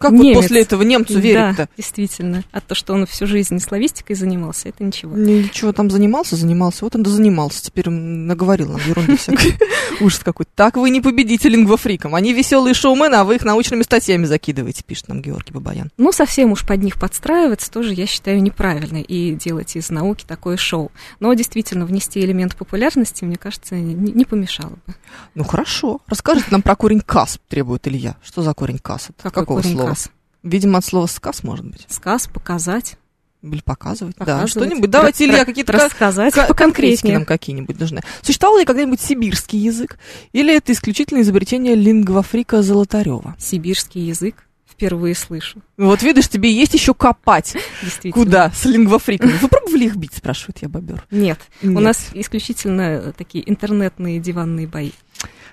Как 0.00 0.12
Немец. 0.12 0.36
вот 0.36 0.42
после 0.44 0.62
этого 0.62 0.80
немцу 0.80 1.18
верить-то? 1.18 1.64
Да, 1.64 1.68
действительно. 1.76 2.42
А 2.52 2.62
то, 2.62 2.74
что 2.74 2.94
он 2.94 3.04
всю 3.04 3.26
жизнь 3.26 3.58
славистикой 3.58 4.16
занимался, 4.16 4.70
это 4.70 4.82
ничего. 4.82 5.14
Ничего 5.14 5.74
там 5.74 5.90
занимался, 5.90 6.36
занимался. 6.36 6.86
Вот 6.86 6.96
он 6.96 7.02
да 7.02 7.10
занимался. 7.10 7.62
Теперь 7.62 7.88
м, 7.88 8.26
наговорил 8.26 8.70
нам 8.70 8.80
ерунды 8.88 9.18
всякой. 9.18 9.58
Ужас 10.00 10.20
какой-то. 10.20 10.50
Так 10.54 10.78
вы 10.78 10.88
не 10.88 11.02
победите 11.02 11.50
лингвофрикам. 11.50 12.14
Они 12.14 12.32
веселые 12.32 12.72
шоумены, 12.72 13.16
а 13.16 13.24
вы 13.24 13.34
их 13.34 13.44
научными 13.44 13.82
статьями 13.82 14.24
закидываете, 14.24 14.82
пишет 14.84 15.08
нам 15.08 15.20
Георгий 15.20 15.52
Бабаян. 15.52 15.90
Ну, 15.98 16.12
совсем 16.12 16.52
уж 16.52 16.64
под 16.66 16.82
них 16.82 16.98
подстраиваться 16.98 17.70
тоже, 17.70 17.92
я 17.92 18.06
считаю, 18.06 18.42
неправильно. 18.42 19.02
И 19.02 19.34
делать 19.34 19.76
из 19.76 19.90
науки 19.90 20.24
такое 20.26 20.56
шоу. 20.56 20.90
Но 21.20 21.34
действительно, 21.34 21.84
внести 21.84 22.20
элемент 22.20 22.56
популярности, 22.56 23.24
мне 23.26 23.36
кажется, 23.36 23.74
не, 23.74 23.92
не 23.92 24.24
помешало 24.24 24.78
бы. 24.86 24.94
Ну 25.34 25.44
хорошо. 25.44 26.00
Расскажите 26.06 26.46
нам 26.52 26.62
про 26.62 26.74
корень 26.74 27.02
кас, 27.04 27.38
требует 27.48 27.86
Илья. 27.86 28.16
Что 28.24 28.40
за 28.40 28.54
корень 28.54 28.78
кас? 28.78 29.10
Это 29.10 29.24
Какой 29.24 29.42
какого 29.42 29.60
корень 29.60 29.74
слова? 29.76 29.89
Кас? 29.90 30.10
Видимо, 30.42 30.78
от 30.78 30.84
слова 30.84 31.06
сказ, 31.06 31.42
может 31.42 31.66
быть. 31.66 31.84
Сказ, 31.88 32.26
показать. 32.26 32.96
Или 33.42 33.60
показывать. 33.62 34.16
Да, 34.18 34.24
Показывать. 34.26 34.50
что-нибудь. 34.50 34.90
Давайте, 34.90 35.24
Илья, 35.24 35.44
какие-то 35.46 35.72
ка- 35.72 35.84
рассказать 35.86 36.34
ка- 36.34 36.52
конкретики 36.52 37.10
нам 37.10 37.24
какие-нибудь 37.24 37.78
нужны. 37.80 38.02
Существовал 38.20 38.58
ли 38.58 38.66
когда-нибудь 38.66 39.00
сибирский 39.00 39.58
язык? 39.58 39.98
Или 40.32 40.54
это 40.54 40.72
исключительно 40.72 41.22
изобретение 41.22 41.74
лингвофрика 41.74 42.60
Золотарева? 42.62 43.34
Сибирский 43.38 44.02
язык 44.02 44.44
впервые 44.70 45.14
слышу. 45.14 45.60
Вот 45.78 46.02
видишь, 46.02 46.28
тебе 46.28 46.52
есть 46.52 46.74
еще 46.74 46.92
копать. 46.94 47.54
Действительно. 47.82 48.12
Куда? 48.24 48.50
С 48.54 48.64
лингвофриками. 48.66 49.32
Вы 49.40 49.48
пробовали 49.48 49.84
их 49.86 49.96
бить, 49.96 50.12
спрашивает 50.14 50.58
я 50.60 50.68
бобер. 50.68 51.06
Нет. 51.10 51.38
Нет. 51.62 51.76
У 51.76 51.80
нас 51.80 52.08
исключительно 52.12 53.12
такие 53.16 53.48
интернетные 53.50 54.20
диванные 54.20 54.66
бои. 54.66 54.92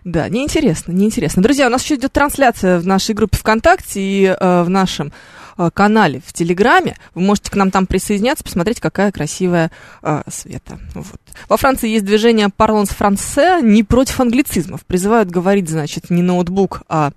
Да, 0.07 0.29
неинтересно, 0.29 0.93
неинтересно. 0.93 1.43
Друзья, 1.43 1.67
у 1.67 1.69
нас 1.69 1.83
еще 1.83 1.95
идет 1.95 2.13
трансляция 2.13 2.79
в 2.79 2.87
нашей 2.87 3.13
группе 3.13 3.37
ВКонтакте 3.37 3.99
и 3.99 4.23
э, 4.23 4.63
в 4.63 4.69
нашем 4.69 5.11
э, 5.57 5.69
канале 5.73 6.21
в 6.25 6.31
Телеграме. 6.31 6.95
Вы 7.13 7.23
можете 7.23 7.51
к 7.51 7.55
нам 7.55 7.71
там 7.71 7.85
присоединяться, 7.85 8.41
посмотреть, 8.41 8.79
какая 8.79 9.11
красивая 9.11 9.69
э, 10.01 10.21
Света. 10.29 10.79
Вот. 10.93 11.19
Во 11.49 11.57
Франции 11.57 11.89
есть 11.89 12.05
движение 12.05 12.47
«Parlons 12.47 12.89
français» 12.97 13.61
не 13.61 13.83
против 13.83 14.21
англицизмов. 14.21 14.85
Призывают 14.85 15.29
говорить, 15.29 15.67
значит, 15.67 16.09
не 16.09 16.21
ноутбук, 16.21 16.83
а 16.87 17.11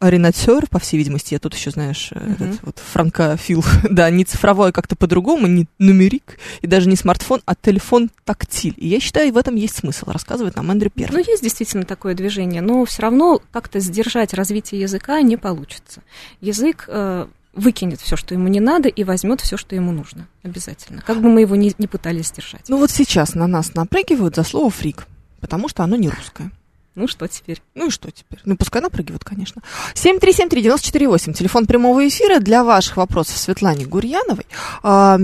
оринатер, 0.00 0.66
по 0.68 0.78
всей 0.78 0.96
видимости, 0.98 1.34
я 1.34 1.40
тут 1.40 1.54
еще, 1.54 1.70
знаешь, 1.70 2.10
Мгм. 2.12 2.32
этот 2.32 2.58
вот 2.62 2.78
франкофил, 2.78 3.64
да, 3.90 4.10
не 4.10 4.24
цифровой, 4.24 4.70
а 4.70 4.72
как-то 4.72 4.96
по-другому, 4.96 5.46
не 5.46 5.66
нумерик, 5.78 6.38
и 6.60 6.66
даже 6.66 6.88
не 6.88 6.96
смартфон, 6.96 7.42
а 7.46 7.54
телефон 7.54 8.10
тактиль. 8.24 8.74
И 8.76 8.88
я 8.88 9.00
считаю, 9.00 9.32
в 9.32 9.36
этом 9.38 9.56
есть 9.56 9.76
смысл, 9.76 10.10
рассказывает 10.10 10.56
нам 10.56 10.70
Эндрю 10.70 10.90
Первый. 10.90 11.12
Ну, 11.12 11.18
есть 11.30 11.42
действительно 11.42 11.84
такое 11.84 12.14
движение, 12.14 12.62
но 12.62 12.84
все 12.84 13.02
равно 13.02 13.40
как-то 13.52 13.80
сдержать 13.80 14.34
развитие 14.34 14.80
языка 14.80 15.20
не 15.22 15.36
получится. 15.36 16.02
Язык 16.40 16.84
э, 16.88 17.26
выкинет 17.54 18.00
все, 18.00 18.16
что 18.16 18.34
ему 18.34 18.48
не 18.48 18.60
надо, 18.60 18.88
и 18.88 19.04
возьмет 19.04 19.40
все, 19.40 19.56
что 19.56 19.74
ему 19.74 19.90
нужно. 19.92 20.28
Обязательно. 20.44 21.02
Как 21.02 21.20
бы 21.20 21.28
мы 21.28 21.40
его 21.40 21.56
ни, 21.56 21.74
не 21.78 21.86
пытались 21.86 22.28
сдержать. 22.28 22.68
Ну 22.68 22.78
вот 22.78 22.90
сейчас 22.90 23.34
на 23.34 23.46
нас 23.46 23.74
напрыгивают 23.74 24.36
за 24.36 24.44
слово 24.44 24.70
фрик, 24.70 25.06
потому 25.40 25.68
что 25.68 25.82
оно 25.82 25.96
не 25.96 26.08
русское. 26.08 26.50
Ну, 26.98 27.06
что 27.06 27.28
теперь? 27.28 27.62
Ну 27.74 27.86
и 27.86 27.90
что 27.90 28.10
теперь? 28.10 28.40
Ну 28.44 28.56
пускай 28.56 28.82
напрыгивают, 28.82 29.24
конечно. 29.24 29.62
7373948, 29.94 31.32
телефон 31.32 31.66
прямого 31.66 32.06
эфира 32.06 32.40
для 32.40 32.64
ваших 32.64 32.96
вопросов 32.96 33.36
Светлане 33.36 33.86
Гурьяновой. 33.86 34.46
А, 34.82 35.16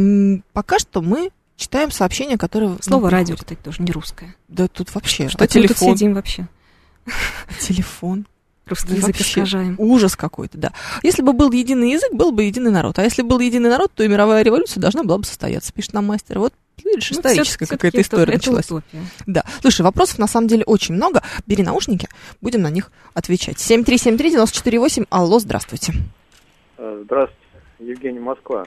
пока 0.53 0.79
что 0.79 1.03
мы 1.03 1.31
читаем 1.57 1.91
сообщения, 1.91 2.39
которые... 2.39 2.77
Слово 2.81 3.11
радио, 3.11 3.37
кстати, 3.37 3.59
тоже 3.61 3.83
не 3.83 3.91
русское. 3.91 4.37
Да 4.47 4.69
тут 4.69 4.95
вообще... 4.95 5.29
Что 5.29 5.43
а 5.43 5.45
это 5.47 5.59
мы 5.59 5.67
тут 5.67 5.77
телефон? 5.77 5.97
сидим 5.97 6.15
вообще? 6.15 6.49
Телефон. 7.61 8.27
Русский 8.67 8.91
Да 8.91 8.95
язык 8.95 9.21
искажаем. 9.21 9.75
Ужас 9.79 10.17
какой-то, 10.17 10.57
да. 10.57 10.73
Если 11.03 11.23
бы 11.23 11.33
был 11.33 11.51
единый 11.51 11.91
язык, 11.91 12.13
был 12.13 12.33
бы 12.33 12.45
единый 12.45 12.71
народ. 12.71 12.99
А 12.99 13.03
если 13.03 13.23
был 13.23 13.39
единый 13.41 13.69
народ, 13.69 13.93
то 13.93 14.03
и 14.03 14.09
мировая 14.09 14.43
революция 14.43 14.81
должна 14.81 15.03
была 15.03 15.19
бы 15.19 15.25
состояться, 15.25 15.73
пишет 15.73 15.93
нам 15.93 16.07
мастер. 16.07 16.39
Вот, 16.39 16.55
видишь, 16.83 17.11
Ну, 17.11 17.17
историческая 17.19 17.67
всё- 17.67 17.75
какая-то 17.77 17.99
всё-таки 17.99 18.03
история 18.03 18.33
это, 18.35 18.51
началась. 18.51 18.65
Утопия. 18.71 19.03
Да. 19.27 19.45
Слушай, 19.61 19.83
вопросов 19.83 20.19
на 20.19 20.27
самом 20.27 20.49
деле 20.49 20.65
очень 20.65 20.95
много. 20.95 21.23
Бери 21.47 21.63
наушники, 21.63 22.09
будем 22.41 22.63
на 22.63 22.71
них 22.71 22.91
отвечать. 23.15 23.59
7373948, 23.59 25.07
алло, 25.11 25.39
здравствуйте. 25.39 25.93
Э, 26.79 27.03
Здравствуйте, 27.05 27.41
Евгений 27.79 28.19
Москва. 28.21 28.65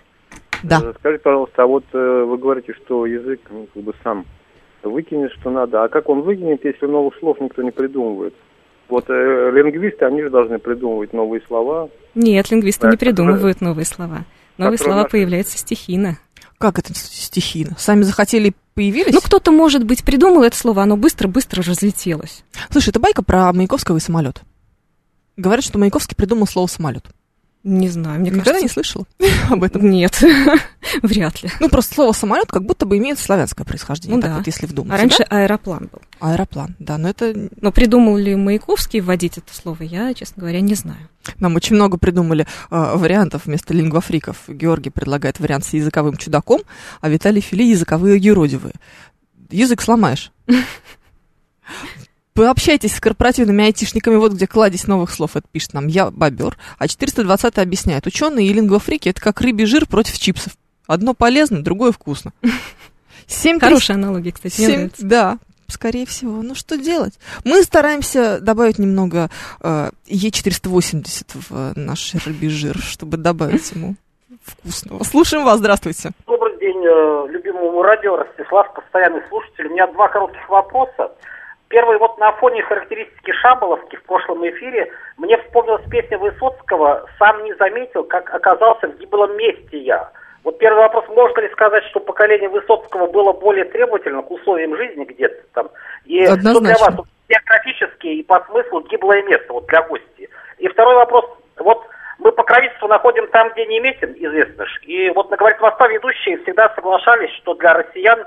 Да. 0.63 0.81
Э, 0.83 0.93
Скажите, 0.99 1.23
пожалуйста, 1.23 1.63
а 1.63 1.65
вот 1.67 1.83
э, 1.93 2.23
вы 2.27 2.37
говорите, 2.37 2.73
что 2.73 3.05
язык 3.05 3.41
ну, 3.49 3.67
как 3.73 3.83
бы 3.83 3.93
сам 4.03 4.25
выкинет, 4.83 5.31
что 5.39 5.49
надо. 5.49 5.83
А 5.83 5.89
как 5.89 6.07
он 6.09 6.21
выкинет, 6.21 6.63
если 6.63 6.85
новых 6.85 7.15
слов 7.19 7.39
никто 7.41 7.61
не 7.61 7.71
придумывает? 7.71 8.33
Вот 8.89 9.05
э, 9.09 9.51
лингвисты, 9.53 10.05
они 10.05 10.21
же 10.23 10.29
должны 10.29 10.59
придумывать 10.59 11.11
новые 11.13 11.41
слова. 11.47 11.89
Нет, 12.15 12.49
лингвисты 12.49 12.83
Да, 12.83 12.87
не 12.87 12.93
которые- 12.95 13.13
придумывают 13.15 13.61
новые 13.61 13.85
слова. 13.85 14.25
Новые 14.57 14.77
слова 14.77 14.99
наши- 15.01 15.09
появляются 15.11 15.57
стихийно. 15.57 16.17
Как 16.57 16.79
это 16.79 16.93
стихийно? 16.95 17.75
Сами 17.77 18.01
захотели 18.01 18.53
появились? 18.73 19.13
Ну, 19.13 19.21
кто-то, 19.21 19.51
может 19.51 19.83
быть, 19.83 20.03
придумал 20.03 20.43
это 20.43 20.57
слово, 20.57 20.83
оно 20.83 20.97
быстро-быстро 20.97 21.61
разлетелось. 21.61 22.43
Слушай, 22.71 22.89
это 22.89 22.99
байка 22.99 23.23
про 23.23 23.53
Маяковского 23.53 23.97
и 23.97 23.99
самолет. 23.99 24.41
Говорят, 25.35 25.63
что 25.63 25.77
Маяковский 25.77 26.15
придумал 26.15 26.47
слово 26.47 26.67
самолет. 26.67 27.05
Не 27.67 27.89
знаю, 27.89 28.21
мне 28.21 28.29
Никогда 28.29 28.51
не 28.53 28.67
кажется... 28.67 28.73
слышала 28.75 29.05
об 29.49 29.61
этом. 29.61 29.89
Нет, 29.89 30.23
вряд 31.03 31.43
ли. 31.43 31.49
Ну, 31.59 31.67
просто 31.67 31.95
слово 31.95 32.13
самолет 32.13 32.47
как 32.49 32.63
будто 32.63 32.85
бы 32.85 32.97
имеет 32.97 33.19
славянское 33.19 33.65
происхождение, 33.65 34.15
Ну 34.15 34.21
так 34.21 34.31
да. 34.31 34.37
вот, 34.37 34.47
если 34.47 34.65
вдуматься. 34.67 34.95
А 34.95 34.97
раньше 34.97 35.25
да? 35.29 35.43
аэроплан 35.43 35.89
был. 35.91 36.01
Аэроплан, 36.21 36.77
да, 36.79 36.97
но 36.97 37.09
это 37.09 37.49
Но 37.59 37.73
придумал 37.73 38.15
ли 38.15 38.37
Маяковский 38.37 39.01
вводить 39.01 39.37
это 39.37 39.53
слово, 39.53 39.83
я, 39.83 40.13
честно 40.13 40.39
говоря, 40.41 40.61
не 40.61 40.75
знаю. 40.75 41.09
Нам 41.39 41.57
очень 41.57 41.75
много 41.75 41.97
придумали 41.97 42.47
э, 42.71 42.91
вариантов 42.95 43.41
вместо 43.47 43.73
лингвофриков. 43.73 44.37
Георгий 44.47 44.89
предлагает 44.89 45.41
вариант 45.41 45.65
с 45.65 45.73
языковым 45.73 46.15
чудаком, 46.15 46.61
а 47.01 47.09
Виталий 47.09 47.41
Фили 47.41 47.63
языковые 47.63 48.17
юродивые. 48.17 48.75
Язык 49.49 49.81
сломаешь. 49.81 50.31
Пообщайтесь 52.37 52.95
с 52.95 52.99
корпоративными 52.99 53.65
айтишниками, 53.65 54.15
вот 54.15 54.33
где 54.33 54.45
кладезь 54.45 54.85
новых 54.85 55.09
слов, 55.09 55.35
это 55.35 55.47
пишет 55.51 55.73
нам 55.73 55.87
я, 55.87 56.11
бобер. 56.11 56.55
А 56.77 56.87
420 56.87 57.57
объясняет, 57.57 58.05
ученые 58.05 58.45
и 58.45 58.53
лингвофрики 58.53 59.09
это 59.09 59.19
как 59.19 59.41
рыбий 59.41 59.65
жир 59.65 59.87
против 59.87 60.19
чипсов. 60.19 60.53
Одно 60.85 61.15
полезно, 61.15 61.63
другое 61.63 61.91
вкусно. 61.91 62.33
7 63.25 63.59
Хорошая 63.59 63.97
аналогия, 63.97 64.31
кстати, 64.31 64.55
мне 64.59 64.67
Семь- 64.67 64.75
нравится. 64.75 65.03
Да, 65.03 65.37
скорее 65.67 66.05
всего. 66.05 66.43
Ну 66.43 66.53
что 66.53 66.77
делать? 66.77 67.17
Мы 67.43 67.63
стараемся 67.63 68.39
добавить 68.39 68.77
немного 68.77 69.31
э, 69.61 69.89
Е480 70.07 71.25
в 71.33 71.51
э, 71.51 71.71
наш 71.75 72.13
рыбий 72.23 72.49
жир, 72.49 72.77
чтобы 72.77 73.17
добавить 73.17 73.71
ему 73.71 73.95
вкусного. 74.43 75.03
Слушаем 75.03 75.43
вас, 75.43 75.57
здравствуйте. 75.57 76.11
Добрый 76.27 76.55
день, 76.59 76.85
э, 76.85 77.31
любимому 77.31 77.81
радио, 77.81 78.15
Ростислав, 78.15 78.75
постоянный 78.75 79.21
слушатель. 79.27 79.65
У 79.65 79.71
меня 79.71 79.87
два 79.87 80.07
коротких 80.07 80.47
вопроса. 80.47 81.09
Первый, 81.69 81.97
вот 81.97 82.17
на 82.17 82.31
фоне 82.33 82.61
характеристики 82.63 83.31
Шаболовки 83.31 83.97
в 83.97 84.03
прошлом 84.03 84.47
эфире 84.47 84.91
мне 85.17 85.37
вспомнилась 85.37 85.83
песня 85.89 86.17
Высоцкого 86.17 87.05
«Сам 87.19 87.43
не 87.43 87.53
заметил, 87.55 88.05
как 88.05 88.33
оказался 88.33 88.87
в 88.87 88.97
гиблом 88.97 89.35
месте 89.37 89.77
я». 89.79 90.09
Вот 90.43 90.59
первый 90.59 90.79
вопрос, 90.79 91.03
можно 91.09 91.41
ли 91.41 91.49
сказать, 91.49 91.83
что 91.85 91.99
поколение 91.99 92.47
Высоцкого 92.47 93.07
было 93.07 93.33
более 93.33 93.65
требовательно 93.65 94.21
к 94.21 94.31
условиям 94.31 94.77
жизни 94.77 95.03
где-то 95.03 95.43
там? 95.53 95.69
И 96.05 96.25
что 96.25 96.37
для 96.37 96.51
Однозначно. 96.51 96.95
вас 96.95 97.05
географически 97.27 98.07
и 98.07 98.23
по 98.23 98.39
смыслу 98.45 98.81
гиблое 98.89 99.23
место 99.23 99.51
вот 99.51 99.65
для 99.67 99.81
гостей? 99.81 100.29
И 100.59 100.69
второй 100.69 100.95
вопрос, 100.95 101.25
вот 101.57 101.85
мы 102.19 102.31
покровительство 102.31 102.87
находим 102.87 103.27
там, 103.27 103.49
где 103.49 103.65
не 103.65 103.81
метен, 103.81 104.13
известно 104.15 104.65
ж. 104.65 104.79
И 104.83 105.09
вот 105.09 105.29
на 105.29 105.35
«Говорит 105.35 105.59
Москва» 105.59 105.89
ведущие 105.89 106.37
всегда 106.43 106.73
соглашались, 106.75 107.33
что 107.35 107.53
для 107.55 107.73
россиян 107.73 108.25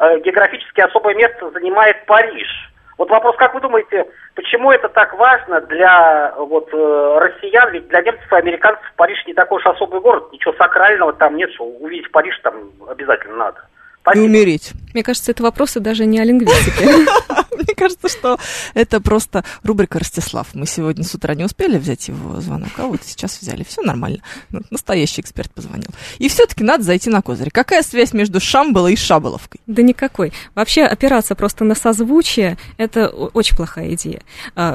э, 0.00 0.18
географически 0.20 0.80
особое 0.80 1.14
место 1.14 1.50
занимает 1.50 2.04
Париж. 2.06 2.69
Вот 3.00 3.08
вопрос, 3.08 3.34
как 3.38 3.54
вы 3.54 3.62
думаете, 3.62 4.04
почему 4.34 4.70
это 4.70 4.90
так 4.90 5.14
важно 5.14 5.62
для 5.62 6.34
вот, 6.36 6.68
э, 6.70 7.18
россиян? 7.18 7.72
Ведь 7.72 7.88
для 7.88 8.02
немцев 8.02 8.30
и 8.30 8.36
американцев 8.36 8.84
Париж 8.96 9.16
не 9.26 9.32
такой 9.32 9.56
уж 9.56 9.64
особый 9.64 10.02
город, 10.02 10.30
ничего 10.34 10.52
сакрального 10.58 11.14
там 11.14 11.34
нет, 11.34 11.50
что 11.54 11.64
увидеть 11.64 12.12
Париж 12.12 12.38
там 12.42 12.52
обязательно 12.86 13.36
надо. 13.36 13.60
И 13.60 14.00
Спасибо. 14.02 14.24
умереть. 14.24 14.72
Мне 14.92 15.02
кажется, 15.02 15.30
это 15.30 15.42
вопросы 15.42 15.80
даже 15.80 16.04
не 16.04 16.20
о 16.20 16.24
лингвистике. 16.24 16.84
Мне 17.66 17.74
кажется, 17.74 18.08
что 18.08 18.38
это 18.74 19.00
просто 19.00 19.44
рубрика 19.62 19.98
Ростислав. 19.98 20.48
Мы 20.54 20.66
сегодня 20.66 21.04
с 21.04 21.14
утра 21.14 21.34
не 21.34 21.44
успели 21.44 21.78
взять 21.78 22.08
его 22.08 22.40
звонок, 22.40 22.70
а 22.76 22.86
вот 22.86 23.00
сейчас 23.04 23.40
взяли. 23.40 23.64
Все 23.64 23.82
нормально. 23.82 24.18
Ну, 24.50 24.60
Настоящий 24.70 25.20
эксперт 25.20 25.52
позвонил. 25.52 25.88
И 26.18 26.28
все-таки 26.28 26.64
надо 26.64 26.82
зайти 26.84 27.10
на 27.10 27.22
козырь. 27.22 27.50
Какая 27.50 27.82
связь 27.82 28.12
между 28.12 28.40
Шамбалой 28.40 28.94
и 28.94 28.96
Шаболовкой? 28.96 29.60
Да 29.66 29.82
никакой. 29.82 30.32
Вообще 30.54 30.84
опираться 30.84 31.34
просто 31.34 31.64
на 31.64 31.74
созвучие– 31.74 32.58
это 32.78 33.08
очень 33.08 33.56
плохая 33.56 33.94
идея. 33.94 34.22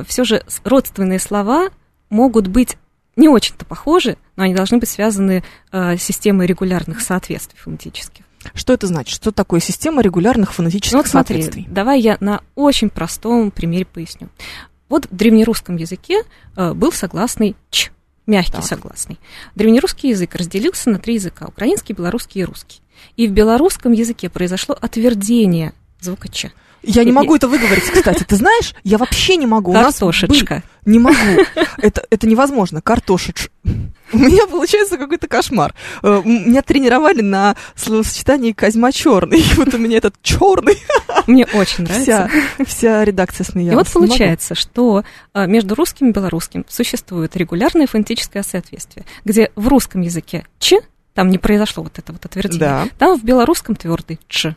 Все 0.07 0.23
же 0.23 0.43
родственные 0.63 1.19
слова 1.19 1.69
могут 2.09 2.47
быть 2.47 2.77
не 3.15 3.29
очень-то 3.29 3.65
похожи, 3.65 4.17
но 4.35 4.43
они 4.43 4.53
должны 4.53 4.77
быть 4.77 4.89
связаны 4.89 5.43
э, 5.71 5.97
системой 5.97 6.47
регулярных 6.47 6.99
соответствий 6.99 7.57
фонетических. 7.57 8.24
Что 8.53 8.73
это 8.73 8.87
значит? 8.87 9.15
Что 9.15 9.31
такое 9.31 9.59
система 9.59 10.01
регулярных 10.01 10.53
фонетических 10.53 10.93
Ну 10.93 10.99
вот 10.99 11.07
смотри, 11.07 11.41
соответствий? 11.41 11.67
давай 11.73 11.99
я 12.01 12.17
на 12.19 12.41
очень 12.55 12.89
простом 12.89 13.51
примере 13.51 13.85
поясню. 13.85 14.29
Вот 14.89 15.07
в 15.09 15.15
древнерусском 15.15 15.77
языке 15.77 16.23
э, 16.55 16.73
был 16.73 16.91
согласный 16.91 17.55
«ч», 17.71 17.91
мягкий 18.27 18.51
Так. 18.53 18.65
согласный. 18.65 19.19
Древнерусский 19.55 20.09
язык 20.09 20.35
разделился 20.35 20.89
на 20.89 20.99
три 20.99 21.15
языка– 21.15 21.45
украинский, 21.47 21.93
белорусский 21.95 22.41
и 22.41 22.43
русский. 22.45 22.81
И 23.17 23.27
в 23.27 23.31
белорусском 23.31 23.91
языке 23.93 24.29
произошло 24.29 24.77
отвердение 24.79 25.73
звука 25.99 26.27
«ч». 26.29 26.51
Я 26.85 27.03
не 27.03 27.11
могу 27.11 27.35
это 27.35 27.47
выговорить, 27.47 27.83
кстати. 27.83 28.23
Ты 28.23 28.35
знаешь, 28.35 28.73
я 28.83 28.97
вообще 28.97 29.35
не 29.35 29.47
могу. 29.47 29.73
Картошечка. 29.73 30.63
Не 30.85 30.99
могу. 30.99 31.15
Это, 31.77 32.05
это 32.09 32.27
невозможно. 32.27 32.81
Картошеч. 32.81 33.49
У 34.13 34.17
меня 34.19 34.45
получается 34.45 34.97
какой-то 34.97 35.27
кошмар. 35.27 35.73
Э, 36.03 36.21
Меня 36.23 36.61
тренировали 36.61 37.21
на 37.21 37.55
словосочетании 37.75 38.51
Козьма 38.51 38.91
черный. 38.91 39.43
Вот 39.55 39.73
у 39.73 39.77
меня 39.79 39.97
этот 39.97 40.15
черный. 40.21 40.77
Мне 41.27 41.45
очень 41.53 41.85
нравится. 41.85 42.29
Вся, 42.57 42.65
вся 42.65 43.03
редакция 43.03 43.45
смеялась. 43.45 43.73
И 43.73 43.97
вот 43.97 44.07
получается, 44.07 44.53
что 44.53 45.03
а, 45.33 45.47
между 45.47 45.73
русским 45.73 46.09
и 46.09 46.11
белорусским 46.11 46.65
существует 46.69 47.35
регулярное 47.35 47.87
фонетическое 47.87 48.43
соответствие, 48.43 49.05
где 49.23 49.51
в 49.55 49.67
русском 49.67 50.01
языке 50.01 50.45
ч, 50.59 50.81
там 51.15 51.29
не 51.29 51.39
произошло 51.39 51.83
вот 51.83 51.97
это 51.97 52.11
вот 52.13 52.25
отвердение, 52.25 52.59
Да. 52.59 52.87
там 52.99 53.17
в 53.19 53.23
белорусском 53.23 53.75
твердый 53.75 54.19
ч. 54.27 54.55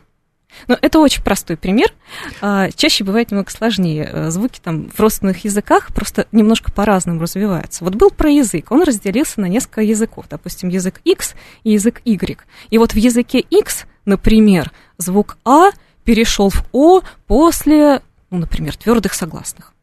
Но 0.67 0.77
это 0.81 0.99
очень 0.99 1.23
простой 1.23 1.57
пример. 1.57 1.93
А, 2.41 2.69
Чаще 2.71 3.03
бывает 3.03 3.31
немного 3.31 3.51
сложнее. 3.51 4.09
Э, 4.11 4.31
Звуки 4.31 4.59
там 4.59 4.89
в 4.89 4.99
родственных 4.99 5.43
языках 5.45 5.93
просто 5.93 6.27
немножко 6.31 6.71
по-разному 6.71 7.21
развиваются. 7.21 7.83
Вот 7.83 7.95
был 7.95 8.09
про 8.09 8.29
язык, 8.29 8.71
он 8.71 8.83
разделился 8.83 9.41
на 9.41 9.45
несколько 9.45 9.81
языков. 9.81 10.25
Допустим, 10.29 10.69
язык 10.69 11.01
X 11.03 11.35
и 11.63 11.71
язык 11.71 12.01
Y. 12.05 12.39
И 12.69 12.77
вот 12.77 12.93
в 12.93 12.97
языке 12.97 13.39
X, 13.39 13.85
например, 14.05 14.71
звук 14.97 15.37
А 15.45 15.69
перешел 16.03 16.49
в 16.49 16.65
О 16.71 17.01
после, 17.27 18.01
ну, 18.29 18.39
например, 18.39 18.75
твердых 18.75 19.13
согласных. 19.13 19.73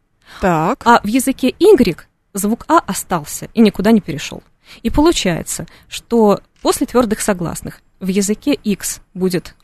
Так. 0.40 0.82
А 0.84 1.00
в 1.02 1.06
языке 1.06 1.54
Y 1.58 1.96
звук 2.34 2.64
А 2.68 2.78
остался 2.78 3.48
и 3.54 3.60
никуда 3.60 3.92
не 3.92 4.00
перешел. 4.00 4.42
И 4.82 4.90
получается, 4.90 5.66
что 5.88 6.40
после 6.62 6.86
твердых 6.86 7.20
согласных 7.20 7.80
в 8.00 8.08
языке 8.08 8.54
X 8.54 9.00
будет, 9.14 9.54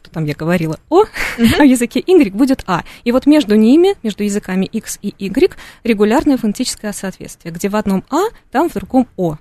что 0.00 0.10
там 0.10 0.24
я 0.24 0.34
говорила, 0.34 0.78
О, 0.88 1.04
в 1.38 1.62
языке 1.62 2.00
Y 2.06 2.32
будет 2.32 2.62
А. 2.66 2.82
И 3.04 3.12
вот 3.12 3.26
между 3.26 3.54
ними, 3.54 3.94
между 4.02 4.24
языками 4.24 4.64
X 4.66 4.98
и 5.02 5.14
Y, 5.18 5.54
регулярное 5.84 6.36
фонетическое 6.38 6.92
соответствие, 6.92 7.52
где 7.52 7.68
в 7.68 7.76
одном 7.76 8.04
А, 8.10 8.22
там 8.50 8.68
в 8.68 8.72
другом 8.74 9.06
О. 9.16 9.36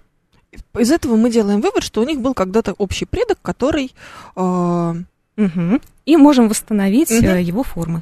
Из 0.77 0.91
этого 0.91 1.15
мы 1.15 1.29
делаем 1.29 1.61
вывод, 1.61 1.83
что 1.83 2.01
у 2.01 2.05
них 2.05 2.19
был 2.21 2.33
когда-то 2.33 2.73
общий 2.73 3.05
предок, 3.05 3.37
который... 3.41 3.93
э, 4.35 4.93
Мгм. 5.37 5.79
И 6.05 6.17
можем 6.17 6.49
восстановить 6.49 7.11
э, 7.11 7.41
его 7.41 7.63
формы. 7.63 8.01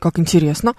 как 0.00 0.18
интересно. 0.18 0.74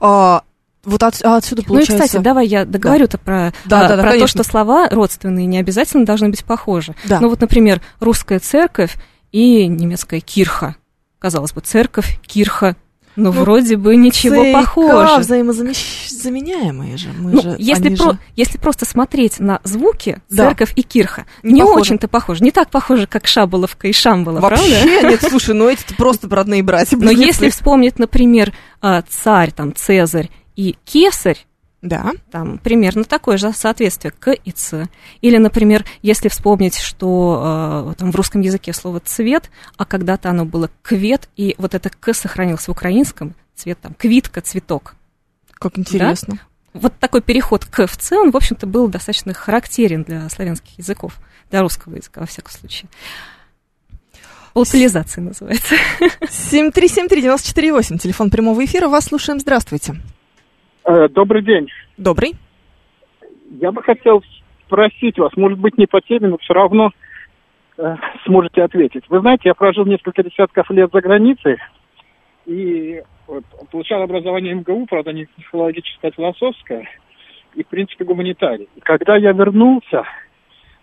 А, 0.00 0.42
вот 0.84 1.02
от- 1.04 1.22
а 1.24 1.36
отсюда 1.36 1.62
получается... 1.62 1.92
Ну 1.92 1.98
и, 1.98 2.06
кстати, 2.06 2.22
давай 2.22 2.46
я 2.48 2.64
договорю-то 2.64 3.18
про, 3.18 3.52
Да, 3.66 3.84
а, 3.84 3.88
да, 3.88 3.96
да, 3.96 4.02
про 4.02 4.18
то, 4.18 4.26
что 4.26 4.42
слова 4.42 4.88
родственные 4.88 5.46
не 5.46 5.58
обязательно 5.58 6.04
должны 6.04 6.30
быть 6.30 6.44
похожи. 6.44 6.94
Да. 7.04 7.20
Ну 7.20 7.28
вот, 7.28 7.40
например, 7.40 7.80
русская 8.00 8.40
церковь 8.40 8.96
и 9.32 9.66
немецкая 9.66 10.20
кирха. 10.20 10.76
Казалось 11.18 11.52
бы, 11.52 11.60
церковь, 11.60 12.18
кирха. 12.26 12.76
Но 13.16 13.32
Ну, 13.32 13.40
вроде 13.42 13.76
бы 13.76 13.96
ничего 13.96 14.44
ЦК 14.44 14.52
похоже. 14.52 15.18
взаимозаменяемые 15.18 16.96
же. 16.96 17.08
Мы 17.18 17.32
Ну, 17.32 17.42
же 17.42 17.56
если, 17.58 17.94
про- 17.96 18.12
же- 18.12 18.18
если 18.36 18.58
просто 18.58 18.84
смотреть 18.84 19.40
на 19.40 19.60
звуки, 19.64 20.22
Да. 20.30 20.46
церковь 20.48 20.72
и 20.76 20.82
кирха, 20.82 21.26
Не 21.42 21.54
не, 21.54 21.62
очень-то 21.64 22.06
похожи. 22.06 22.44
Не 22.44 22.52
так 22.52 22.70
похожи, 22.70 23.08
как 23.08 23.26
Шаболовка 23.26 23.88
и 23.88 23.92
Шамбала, 23.92 24.38
правда? 24.38 24.56
Вообще 24.62 24.84
нет, 25.02 25.20
слушай, 25.28 25.54
ну 25.54 25.68
эти 25.68 25.82
просто 25.96 26.28
родные 26.28 26.62
братья. 26.62 26.96
Но 26.96 27.10
если 27.10 27.50
вспомнить, 27.50 27.98
например, 27.98 28.52
а, 28.80 29.02
царь, 29.02 29.50
там, 29.52 29.74
Цезарь 29.74 30.30
и 30.54 30.76
Кесарь, 30.84 31.44
Да. 31.80 32.10
там 32.32 32.58
примерно 32.58 33.04
такое 33.04 33.36
же 33.36 33.52
соответствие 33.52 34.10
к 34.10 34.32
и 34.32 34.50
ц. 34.50 34.88
Или, 35.20 35.36
например, 35.38 35.84
если 36.02 36.28
вспомнить, 36.28 36.76
что 36.76 37.92
э, 37.92 37.94
там 37.98 38.10
в 38.10 38.16
русском 38.16 38.40
языке 38.40 38.72
слово 38.72 39.00
цвет, 39.00 39.50
а 39.76 39.84
когда-то 39.84 40.30
оно 40.30 40.44
было 40.44 40.70
квет, 40.82 41.28
и 41.36 41.54
вот 41.58 41.74
это 41.74 41.90
к 41.90 42.12
сохранилось 42.14 42.66
в 42.66 42.70
украинском, 42.70 43.34
цвет 43.54 43.78
там, 43.80 43.94
квитка, 43.94 44.40
цветок. 44.40 44.96
Как 45.52 45.78
интересно. 45.78 46.38
Вот 46.74 46.98
такой 46.98 47.22
переход 47.22 47.64
к 47.64 47.86
в 47.86 47.96
ц, 47.96 48.16
он, 48.16 48.30
в 48.30 48.36
общем-то, 48.36 48.66
был 48.66 48.88
достаточно 48.88 49.32
характерен 49.32 50.02
для 50.02 50.28
славянских 50.28 50.78
языков, 50.78 51.14
для 51.50 51.60
русского 51.60 51.94
языка, 51.94 52.20
во 52.20 52.26
всяком 52.26 52.52
случае. 52.52 52.88
Локализация 54.54 55.22
называется. 55.22 55.76
7373948, 56.22 57.98
телефон 57.98 58.30
прямого 58.30 58.64
эфира, 58.64 58.88
вас 58.88 59.04
слушаем, 59.06 59.38
здравствуйте. 59.38 59.96
Э, 60.88 61.06
Добрый 61.10 61.42
день. 61.42 61.68
Добрый. 61.98 62.34
Я 63.60 63.72
бы 63.72 63.82
хотел 63.82 64.22
спросить 64.66 65.18
вас, 65.18 65.36
может 65.36 65.58
быть, 65.58 65.76
не 65.76 65.86
по 65.86 66.00
теме, 66.00 66.28
но 66.28 66.38
все 66.38 66.54
равно 66.54 66.92
э, 67.76 67.96
сможете 68.24 68.62
ответить. 68.62 69.04
Вы 69.10 69.20
знаете, 69.20 69.42
я 69.44 69.54
прожил 69.54 69.84
несколько 69.84 70.22
десятков 70.22 70.70
лет 70.70 70.90
за 70.90 71.02
границей 71.02 71.58
и 72.46 73.02
вот, 73.26 73.44
получал 73.70 74.00
образование 74.00 74.54
МГУ, 74.54 74.86
правда, 74.86 75.12
не 75.12 75.26
психологическое, 75.26 76.08
а 76.08 76.12
философское, 76.12 76.88
и, 77.54 77.62
в 77.62 77.66
принципе, 77.66 78.06
гуманитарий. 78.06 78.70
И 78.74 78.80
когда 78.80 79.16
я 79.16 79.32
вернулся, 79.32 80.04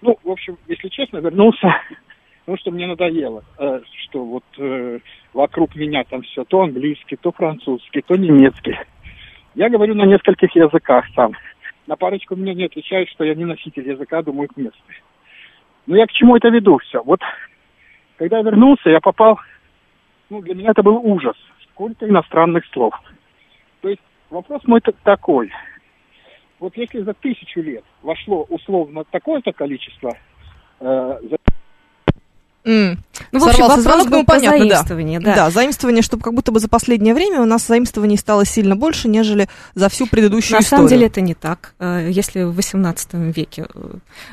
ну, 0.02 0.20
в 0.24 0.30
общем, 0.30 0.60
если 0.68 0.90
честно, 0.90 1.18
вернулся, 1.18 1.82
потому 2.42 2.60
что 2.60 2.70
мне 2.70 2.86
надоело, 2.86 3.44
э, 3.58 3.82
что 4.04 4.24
вот 4.24 4.44
э, 4.60 5.00
вокруг 5.34 5.76
меня 5.76 6.04
там 6.04 6.22
все 6.22 6.44
то 6.44 6.62
английский, 6.62 7.16
то 7.16 7.32
французский, 7.32 8.04
то 8.04 8.16
немецкий. 8.16 8.78
Я 9.56 9.70
говорю 9.70 9.96
на 9.96 10.06
нескольких 10.06 10.54
языках 10.56 11.06
сам. 11.16 11.32
На 11.88 11.96
парочку 11.96 12.36
меня 12.36 12.54
не 12.54 12.66
отвечают, 12.66 13.10
что 13.10 13.24
я 13.24 13.36
не 13.36 13.46
носитель 13.46 13.90
языка, 13.90 14.22
думаю, 14.22 14.50
к 14.50 14.58
месту. 14.58 14.80
Но 15.88 15.96
я 15.96 16.06
к 16.08 16.12
чему 16.12 16.36
это 16.36 16.50
веду 16.50 16.78
все? 16.80 17.02
Вот 17.02 17.22
когда 18.18 18.38
я 18.38 18.44
вернулся, 18.44 18.90
я 18.90 19.00
попал... 19.00 19.40
Ну, 20.30 20.42
для 20.42 20.56
меня 20.56 20.72
это 20.72 20.84
был 20.84 20.98
ужас. 20.98 21.38
Сколько 21.72 22.08
иностранных 22.08 22.66
слов. 22.68 22.94
То 23.82 23.90
есть 23.90 24.02
вопрос 24.30 24.64
мой 24.66 24.82
та- 24.82 24.94
такой. 25.04 25.52
Вот 26.60 26.76
если 26.76 27.02
за 27.02 27.14
тысячу 27.14 27.62
лет 27.62 27.84
вошло 28.02 28.46
условно 28.50 29.04
такое-то 29.04 29.52
количество 29.54 30.18
э, 30.80 31.20
М. 32.66 33.00
Ну, 33.32 33.40
в 33.40 33.44
общем, 33.44 33.58
Сорвался 33.60 33.82
звонок, 33.82 34.10
ну, 34.10 34.26
понятно, 34.26 34.60
да. 34.60 34.76
заимствование, 34.76 35.20
да. 35.20 35.36
Да, 35.36 35.50
заимствование, 35.52 36.02
чтобы 36.02 36.24
как 36.24 36.34
будто 36.34 36.52
бы 36.52 36.60
за 36.60 36.68
последнее 36.68 37.14
время 37.14 37.42
у 37.42 37.46
нас 37.46 37.66
заимствований 37.68 38.18
стало 38.18 38.44
сильно 38.46 38.76
больше, 38.76 39.08
нежели 39.08 39.48
за 39.76 39.88
всю 39.90 40.08
предыдущую 40.08 40.58
На 40.58 40.62
историю. 40.64 40.70
самом 40.80 40.88
деле 40.90 41.06
это 41.08 41.22
не 41.22 41.34
так. 41.36 41.74
Э, 41.80 42.08
Если 42.12 42.44
в 42.44 42.58
XVIII 42.58 43.32
веке, 43.32 43.68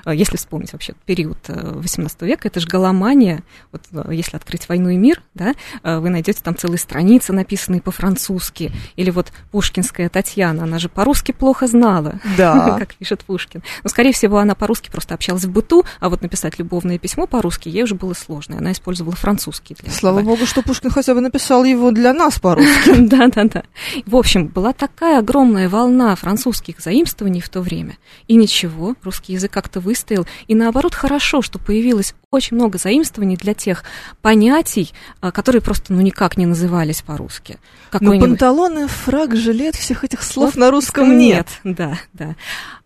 э, 0.07 0.15
если 0.15 0.37
вспомнить 0.37 0.73
вообще 0.73 0.95
период 1.07 1.39
XVIII 1.49 2.27
века, 2.27 2.49
это 2.49 2.59
же 2.61 2.67
голомания. 2.67 3.43
Вот 3.71 3.83
э, 3.93 4.15
если 4.15 4.37
открыть 4.37 4.69
«Войну 4.69 4.89
и 4.89 4.97
мир», 4.97 5.23
да, 5.35 5.55
э, 5.83 5.99
вы 5.99 6.09
найдете 6.11 6.41
там 6.43 6.57
целые 6.57 6.79
страницы, 6.79 7.33
написанные 7.33 7.81
по-французски. 7.81 8.73
Или 8.97 9.11
вот 9.11 9.33
пушкинская 9.51 10.09
Татьяна, 10.09 10.65
она 10.65 10.79
же 10.79 10.89
по-русски 10.89 11.33
плохо 11.33 11.67
знала, 11.67 12.15
Да. 12.37 12.77
как 12.79 12.95
пишет 12.95 13.25
Пушкин. 13.25 13.63
Но, 13.85 13.91
скорее 13.91 14.13
всего, 14.13 14.39
она 14.39 14.55
по-русски 14.55 14.91
просто 14.91 15.15
общалась 15.15 15.45
в 15.45 15.51
быту, 15.51 15.85
а 16.01 16.09
вот 16.09 16.23
написать 16.23 16.59
любовное 16.59 16.99
письмо 16.99 17.27
по-русски 17.27 17.69
ей 17.69 17.85
уже 17.85 17.95
было 17.95 18.15
сложно. 18.23 18.55
и 18.55 18.59
Она 18.59 18.73
использовала 18.73 19.15
французский 19.17 19.75
для 19.79 19.91
Слава 19.93 20.21
этого. 20.21 20.33
богу, 20.35 20.47
что 20.47 20.63
Пушкин 20.63 20.91
хотя 20.91 21.15
бы 21.15 21.21
написал 21.21 21.65
его 21.65 21.91
для 21.91 22.13
нас 22.13 22.39
по-русски. 22.39 22.93
Да, 23.13 23.27
да, 23.29 23.45
да. 23.45 23.63
В 24.07 24.17
общем, 24.17 24.47
была 24.47 24.73
такая 24.73 25.19
огромная 25.19 25.69
волна 25.69 26.15
французских 26.17 26.81
заимствований 26.81 27.41
в 27.41 27.49
то 27.49 27.61
время. 27.61 27.99
И 28.29 28.37
ничего, 28.37 28.95
русский 29.03 29.33
язык 29.35 29.51
как-то 29.53 29.81
выстоял. 29.81 30.27
И 30.47 30.55
наоборот, 30.55 30.95
хорошо, 30.95 31.43
что 31.43 31.59
появилось 31.59 32.15
очень 32.31 32.57
много 32.57 32.79
заимствований 32.79 33.37
для 33.37 33.53
тех 33.55 33.85
понятий, 34.23 34.93
а, 35.21 35.31
которые 35.33 35.61
просто 35.61 35.93
ну 35.93 36.01
никак 36.01 36.37
не 36.37 36.47
назывались 36.47 37.03
по-русски. 37.03 37.59
Но 37.93 37.99
Какой-нибудь- 37.99 38.29
панталоны, 38.31 38.87
фраг, 38.89 39.37
жилет, 39.37 39.75
всех 39.77 40.05
этих 40.05 40.23
слов 40.23 40.57
на 40.57 40.71
русском 40.71 41.19
нет. 41.19 41.47
Да, 41.65 41.99
да. 42.15 42.37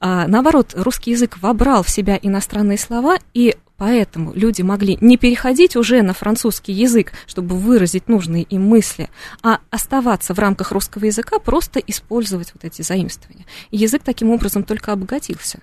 А, 0.01 0.27
наоборот, 0.27 0.73
русский 0.75 1.13
язык 1.13 1.39
вобрал 1.41 1.83
в 1.85 1.91
себя 1.91 2.19
иностранные 2.21 2.79
слова, 2.79 3.19
и 3.35 3.55
поэтому 3.77 4.33
люди 4.35 4.63
могли 4.63 4.99
не 5.01 5.17
переходить 5.17 5.77
уже 5.77 6.03
на 6.03 6.13
французский 6.13 6.73
язык, 6.73 7.13
чтобы 7.27 7.57
выразить 7.57 8.09
нужные 8.09 8.43
им 8.45 8.63
мысли, 8.63 9.09
а 9.43 9.61
оставаться 9.71 10.35
в 10.35 10.39
рамках 10.39 10.73
русского 10.73 11.05
языка, 11.05 11.39
просто 11.39 11.81
использовать 11.81 12.53
вот 12.55 12.65
эти 12.65 12.83
заимствования. 12.83 13.47
И 13.71 13.77
язык 13.77 14.03
таким 14.05 14.31
образом 14.31 14.65
только 14.65 14.93
обогатился. 14.93 15.61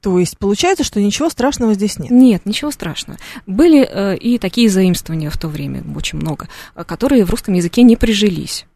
То 0.00 0.18
есть 0.18 0.38
получается, 0.38 0.84
что 0.84 1.00
ничего 1.00 1.28
страшного 1.30 1.74
здесь 1.74 1.98
нет. 1.98 2.10
Нет, 2.10 2.46
ничего 2.46 2.70
страшного. 2.70 3.18
Были 3.46 3.84
э, 3.84 4.16
и 4.16 4.38
такие 4.38 4.68
заимствования 4.68 5.30
в 5.30 5.38
то 5.38 5.48
время, 5.48 5.82
очень 5.96 6.18
много, 6.18 6.48
э, 6.74 6.84
которые 6.84 7.24
в 7.24 7.30
русском 7.30 7.54
языке 7.54 7.82
не 7.82 7.96
прижились. 7.96 8.66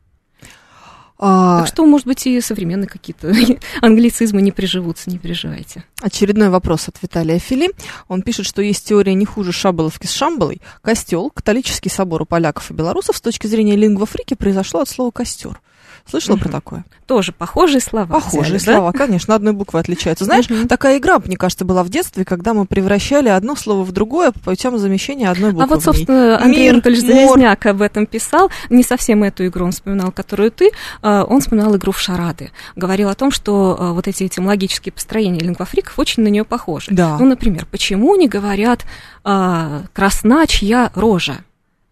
А, 1.22 1.58
Так 1.58 1.68
что, 1.68 1.84
может 1.84 2.06
быть, 2.06 2.26
и 2.26 2.40
современные 2.40 2.88
какие-то 2.88 3.34
англицизмы 3.82 4.40
не 4.40 4.52
приживутся, 4.52 5.10
не 5.10 5.18
переживайте. 5.18 5.84
Очередной 6.00 6.48
вопрос 6.48 6.88
от 6.88 6.96
Виталия 7.02 7.38
Фили. 7.38 7.70
Он 8.08 8.22
пишет, 8.22 8.46
что 8.46 8.62
есть 8.62 8.88
теория 8.88 9.12
не 9.12 9.26
хуже 9.26 9.52
Шаболовки 9.52 10.06
с 10.06 10.12
Шамбалой. 10.12 10.62
Костел, 10.80 11.28
католический 11.28 11.90
собор 11.90 12.22
у 12.22 12.24
поляков 12.24 12.70
и 12.70 12.74
белорусов 12.74 13.18
с 13.18 13.20
точки 13.20 13.46
зрения 13.46 13.76
лингвофрики 13.76 14.32
произошло 14.32 14.80
от 14.80 14.88
слова 14.88 15.10
костер. 15.10 15.60
Слышала 16.08 16.36
Мгм. 16.36 16.42
про 16.44 16.48
такое? 16.52 16.84
Тоже 17.06 17.32
похожие 17.32 17.80
слова. 17.80 18.06
Похожие 18.14 18.56
взяли, 18.58 18.66
да? 18.66 18.72
слова, 18.76 18.92
конечно, 18.92 19.34
одной 19.34 19.52
буквы 19.52 19.80
отличаются. 19.80 20.24
Знаешь, 20.24 20.48
Мгм. 20.50 20.68
такая 20.68 20.98
игра, 20.98 21.18
мне 21.18 21.36
кажется, 21.36 21.64
была 21.64 21.82
в 21.82 21.88
детстве, 21.88 22.24
когда 22.24 22.54
мы 22.54 22.64
превращали 22.66 23.28
одно 23.28 23.54
слово 23.56 23.84
в 23.84 23.92
другое 23.92 24.32
путем 24.32 24.78
замещения 24.78 25.30
одной 25.30 25.50
буквы. 25.52 25.64
А 25.64 25.66
вот, 25.66 25.82
собственно, 25.82 26.36
Андрей 26.40 26.64
Мир, 26.64 26.72
Анатольевич. 26.74 27.04
Залезняк 27.06 27.66
об 27.66 27.82
этом 27.82 28.06
писал. 28.06 28.50
Не 28.70 28.82
совсем 28.82 29.22
эту 29.22 29.46
игру 29.46 29.64
он 29.66 29.72
вспоминал, 29.72 30.10
которую 30.12 30.50
ты. 30.50 30.70
а, 31.02 31.24
Он 31.24 31.40
вспоминал 31.40 31.76
игру 31.76 31.92
в 31.92 32.00
шарады. 32.00 32.50
Говорил 32.76 33.08
о 33.08 33.14
том, 33.14 33.30
что 33.30 33.76
а, 33.78 33.92
вот 33.92 34.08
эти 34.08 34.26
этимологические 34.26 34.92
построения 34.92 35.40
лингвофриков 35.40 35.98
очень 35.98 36.22
на 36.22 36.28
нее 36.28 36.44
похожи. 36.44 36.86
Да. 36.90 37.16
Ну, 37.18 37.26
например, 37.26 37.66
почему 37.70 38.14
не 38.16 38.28
говорят 38.28 38.84
а, 39.24 39.82
«красна 39.92 40.46
чья 40.46 40.90
рожа»? 40.94 41.38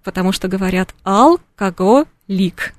Потому 0.05 0.33
что 0.33 0.49
говорят 0.49 0.95
«алкоголик». 1.05 2.75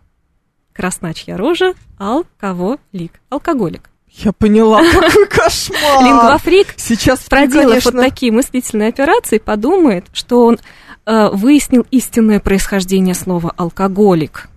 Красна 0.80 1.14
чья 1.14 1.36
рожа, 1.36 1.74
алкоголик. 1.98 3.20
Алкоголик. 3.28 3.90
Я 4.08 4.32
поняла, 4.32 4.82
какой 4.94 5.28
кошмар. 5.28 6.06
Лингвофрик 6.06 6.68
Сейчас, 6.78 7.20
проделав 7.28 7.68
конечно, 7.68 7.92
вот 7.92 8.00
такие 8.00 8.32
мыслительные 8.32 8.88
операции, 8.88 9.40
подумает, 9.40 10.06
что 10.14 10.46
он 10.46 10.58
э, 11.06 11.30
выяснил 11.34 11.86
истинное 11.92 12.40
происхождение 12.40 13.14
слова 13.14 13.54
алкоголик, 13.58 14.48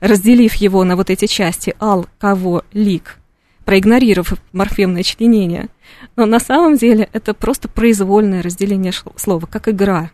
разделив 0.00 0.54
его 0.54 0.82
на 0.82 0.96
вот 0.96 1.10
эти 1.10 1.26
части 1.26 1.74
алкоголик, 1.78 3.18
проигнорировав 3.66 4.38
морфемное 4.54 5.02
членение. 5.02 5.68
Но 6.16 6.24
на 6.24 6.40
самом 6.40 6.78
деле 6.78 7.06
это 7.12 7.34
просто 7.34 7.68
произвольное 7.68 8.42
разделение 8.42 8.94
слова, 9.16 9.44
как 9.44 9.68
игра. 9.68 10.10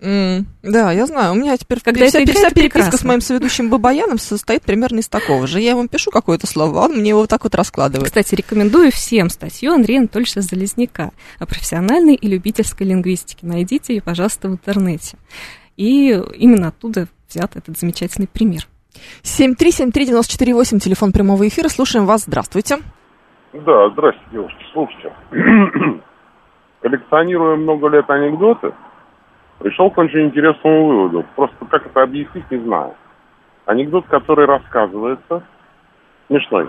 М, 0.00 0.46
Да, 0.62 0.92
я 0.92 1.06
знаю. 1.06 1.32
У 1.32 1.36
меня 1.36 1.56
теперь 1.56 1.80
Когда 1.80 2.06
вся, 2.06 2.20
это 2.20 2.32
вся 2.32 2.50
переписка 2.50 2.96
с 2.96 3.04
моим 3.04 3.20
соведущим 3.22 3.70
Бабаяном 3.70 4.18
состоит 4.18 4.62
примерно 4.62 4.98
из 4.98 5.08
такого 5.08 5.46
же. 5.46 5.60
Я 5.60 5.70
ему 5.70 5.88
пишу 5.88 6.10
какое-то 6.10 6.46
слово, 6.46 6.82
а 6.82 6.84
он 6.84 6.96
мне 6.98 7.10
его 7.10 7.20
вот 7.20 7.30
так 7.30 7.44
вот 7.44 7.54
раскладывает. 7.54 8.08
Кстати, 8.08 8.34
рекомендую 8.34 8.90
всем 8.92 9.30
статью 9.30 9.72
Андрея 9.72 10.00
Анатольевича 10.00 10.42
Залезняка 10.42 11.12
о 11.38 11.46
профессиональной 11.46 12.14
и 12.14 12.28
любительской 12.28 12.86
лингвистике. 12.86 13.46
Найдите 13.46 13.94
ее, 13.94 14.02
пожалуйста, 14.02 14.48
в 14.48 14.52
интернете. 14.52 15.16
И 15.76 16.10
именно 16.36 16.68
оттуда 16.68 17.06
взят 17.28 17.56
этот 17.56 17.78
замечательный 17.78 18.28
пример. 18.28 18.66
7373948, 19.22 20.78
телефон 20.78 21.12
прямого 21.12 21.46
эфира. 21.48 21.68
Слушаем 21.68 22.06
вас. 22.06 22.24
Здравствуйте. 22.26 22.78
Да, 23.52 23.90
здрасте, 23.90 24.20
девушки. 24.32 24.58
Слушайте, 24.72 25.12
коллекционируя 26.82 27.56
много 27.56 27.88
лет 27.88 28.08
анекдоты, 28.10 28.72
пришел 29.58 29.90
к 29.90 29.98
очень 29.98 30.26
интересному 30.26 30.86
выводу. 30.86 31.24
Просто 31.34 31.56
как 31.66 31.86
это 31.86 32.02
объяснить, 32.02 32.50
не 32.50 32.58
знаю. 32.58 32.94
Анекдот, 33.64 34.06
который 34.06 34.46
рассказывается, 34.46 35.42
смешной. 36.28 36.68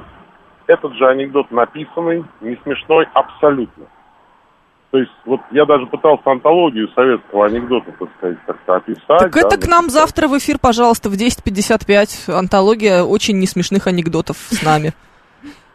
Этот 0.68 0.94
же 0.96 1.08
анекдот 1.08 1.52
написанный, 1.52 2.26
не 2.42 2.58
смешной 2.64 3.08
абсолютно. 3.14 3.86
То 4.90 5.00
есть, 5.00 5.12
вот 5.26 5.42
я 5.52 5.66
даже 5.66 5.86
пытался 5.86 6.32
антологию 6.32 6.88
советского 6.96 7.46
анекдота, 7.46 7.92
так 8.00 8.10
сказать, 8.18 8.38
как-то 8.46 8.76
описать. 8.76 9.20
Так 9.20 9.34
да, 9.34 9.42
это 9.42 9.58
к 9.60 9.68
нам 9.68 9.90
завтра 9.90 10.28
в 10.28 10.38
эфир, 10.38 10.58
пожалуйста, 10.60 11.10
в 11.10 11.14
10.55. 11.14 12.34
Антология 12.34 13.04
очень 13.04 13.38
несмешных 13.38 13.88
анекдотов 13.88 14.38
с 14.38 14.64
нами. 14.64 14.94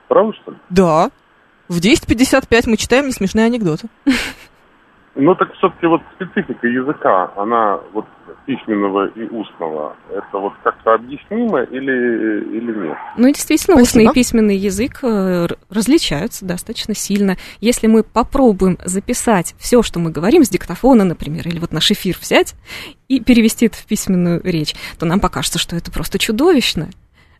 Правда, 0.09 0.33
что 0.43 0.53
ли? 0.53 0.57
Да. 0.71 1.11
В 1.69 1.79
10.55 1.79 2.63
мы 2.67 2.77
читаем 2.77 3.07
несмешные 3.07 3.47
анекдоты. 3.47 3.89
Ну, 5.15 5.35
так 5.35 5.53
все-таки 5.55 5.87
вот 5.87 6.01
специфика 6.15 6.67
языка, 6.67 7.31
она 7.37 7.79
вот 7.93 8.07
письменного 8.47 9.09
и 9.09 9.25
устного, 9.29 9.95
это 10.11 10.39
вот 10.39 10.55
как-то 10.63 10.95
объяснимо 10.95 11.63
или, 11.65 12.57
или 12.57 12.87
нет? 12.87 12.97
Ну, 13.19 13.29
и 13.29 13.33
действительно, 13.33 13.77
Спасибо. 13.77 13.83
устный 13.83 14.05
и 14.05 14.15
письменный 14.15 14.57
язык 14.57 15.01
э, 15.03 15.49
различаются 15.69 16.47
достаточно 16.47 16.95
сильно. 16.95 17.37
Если 17.61 17.89
мы 17.89 18.05
попробуем 18.05 18.79
записать 18.85 19.55
все, 19.59 19.83
что 19.83 19.99
мы 19.99 20.11
говорим 20.11 20.45
с 20.45 20.49
диктофона, 20.49 21.05
например, 21.05 21.47
или 21.47 21.59
вот 21.59 21.73
наш 21.73 21.91
эфир 21.91 22.17
взять 22.19 22.55
и 23.09 23.21
перевести 23.21 23.67
это 23.67 23.77
в 23.77 23.87
письменную 23.87 24.41
речь, 24.43 24.75
то 24.99 25.05
нам 25.05 25.21
покажется, 25.21 25.59
что 25.59 25.77
это 25.77 25.93
просто 25.93 26.19
чудовищно. 26.19 26.89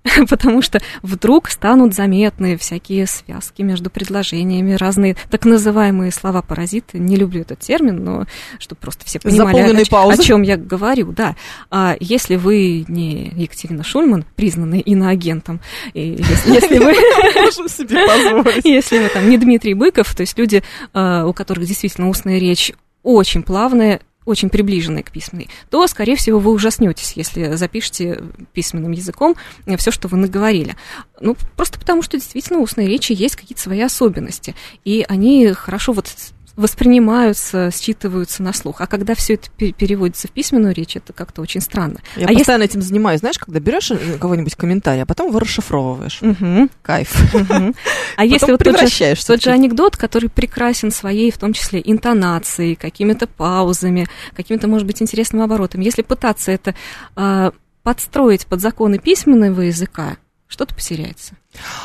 Потому 0.29 0.63
что 0.63 0.81
вдруг 1.03 1.49
станут 1.49 1.95
заметны 1.95 2.57
всякие 2.57 3.07
связки 3.07 3.63
между 3.63 3.91
предложениями, 3.91 4.75
разные 4.75 5.17
так 5.31 5.45
называемые 5.45 6.11
слова-паразиты. 6.11 6.99
Не 6.99 7.17
люблю 7.17 7.43
этот 7.43 7.61
термин, 7.61 8.03
но 8.03 8.27
чтобы 8.59 8.81
просто 8.81 9.05
все 9.05 9.21
понимали, 9.21 9.53
Заполненные 9.53 9.85
о, 9.85 9.91
паузы. 9.91 10.21
о 10.21 10.25
чем 10.25 10.43
я 10.43 10.57
говорю. 10.57 11.13
Да. 11.13 11.37
А 11.71 11.97
если 12.01 12.37
вы 12.37 12.85
не 12.89 13.33
Екатерина 13.37 13.85
Шульман, 13.85 14.25
признанный 14.37 14.81
иноагентом, 14.81 15.61
и 15.95 16.17
если, 16.19 16.53
если 16.53 16.79
вы 16.79 16.93
если 18.65 18.99
вы 18.99 19.09
там 19.09 19.29
не 19.29 19.39
Дмитрий 19.39 19.75
Быков, 19.75 20.15
то 20.15 20.23
есть 20.23 20.39
люди, 20.39 20.63
э, 20.93 21.25
у 21.25 21.33
которых 21.33 21.67
действительно 21.67 22.09
устная 22.09 22.39
речь 22.39 22.73
очень 23.03 23.43
плавная, 23.43 24.01
очень 24.25 24.51
приближенная 24.51 25.03
к 25.03 25.11
письменной, 25.11 25.49
то, 25.71 25.87
скорее 25.87 26.17
всего, 26.17 26.39
вы 26.39 26.53
ужаснетесь, 26.53 27.13
если 27.15 27.55
запишете 27.57 28.23
письменным 28.53 28.93
языком 28.93 29.37
все, 29.77 29.91
что 29.91 30.09
вы 30.09 30.17
наговорили. 30.17 30.77
Ну, 31.21 31.37
просто 31.57 31.79
потому, 31.79 32.03
что 32.03 32.17
действительно 32.17 32.59
у 32.59 32.63
устной 32.63 32.87
речи 32.87 33.13
есть 33.13 33.37
какие-то 33.37 33.63
свои 33.63 33.81
особенности, 33.81 34.55
и 34.85 35.05
они 35.09 35.53
хорошо 35.53 35.93
вот 35.93 36.09
воспринимаются, 36.57 37.71
считываются 37.73 38.43
на 38.43 38.53
слух. 38.53 38.81
А 38.81 38.87
когда 38.87 39.15
все 39.15 39.35
это 39.35 39.51
пе- 39.51 39.73
переводится 39.73 40.29
в 40.29 40.33
письменную 40.33 40.75
речь, 40.75 40.97
это 40.97 41.13
как-то 41.13 41.43
очень 41.43 41.61
странно. 41.61 42.01
Я 42.17 42.27
а 42.27 42.31
если- 42.31 42.39
постоянно 42.39 42.63
этим 42.65 42.83
занимаюсь. 42.83 43.21
Знаешь, 43.21 43.39
когда 43.39 43.61
берешь 43.61 43.91
э, 43.91 44.19
кого-нибудь 44.19 44.55
комментарий, 44.57 45.03
а 45.03 45.07
потом 45.07 45.29
его 45.29 45.39
расшифровываешь. 45.39 46.21
Мгм. 46.21 46.71
Кайф. 46.83 47.35
Мгм. 47.35 47.75
А 48.17 48.25
если 48.25 48.51
вот 48.53 48.63
тот 48.63 48.79
же, 48.89 49.15
тот 49.27 49.43
же 49.43 49.51
анекдот, 49.51 49.97
который 49.97 50.29
прекрасен 50.29 50.91
своей, 50.91 51.31
в 51.31 51.39
том 51.39 51.53
числе, 51.53 51.81
интонацией, 51.85 52.75
какими-то 52.77 53.27
паузами, 53.27 54.07
какими-то, 54.37 54.69
может 54.69 54.87
быть, 54.87 55.01
интересным 55.01 55.43
оборотом. 55.43 55.81
Если 55.81 56.03
пытаться 56.03 56.53
это 56.53 56.75
а, 57.17 57.53
подстроить 57.83 58.47
под 58.47 58.61
законы 58.61 58.99
письменного 58.99 59.63
языка, 59.63 60.19
что-то 60.47 60.75
потеряется. 60.75 61.35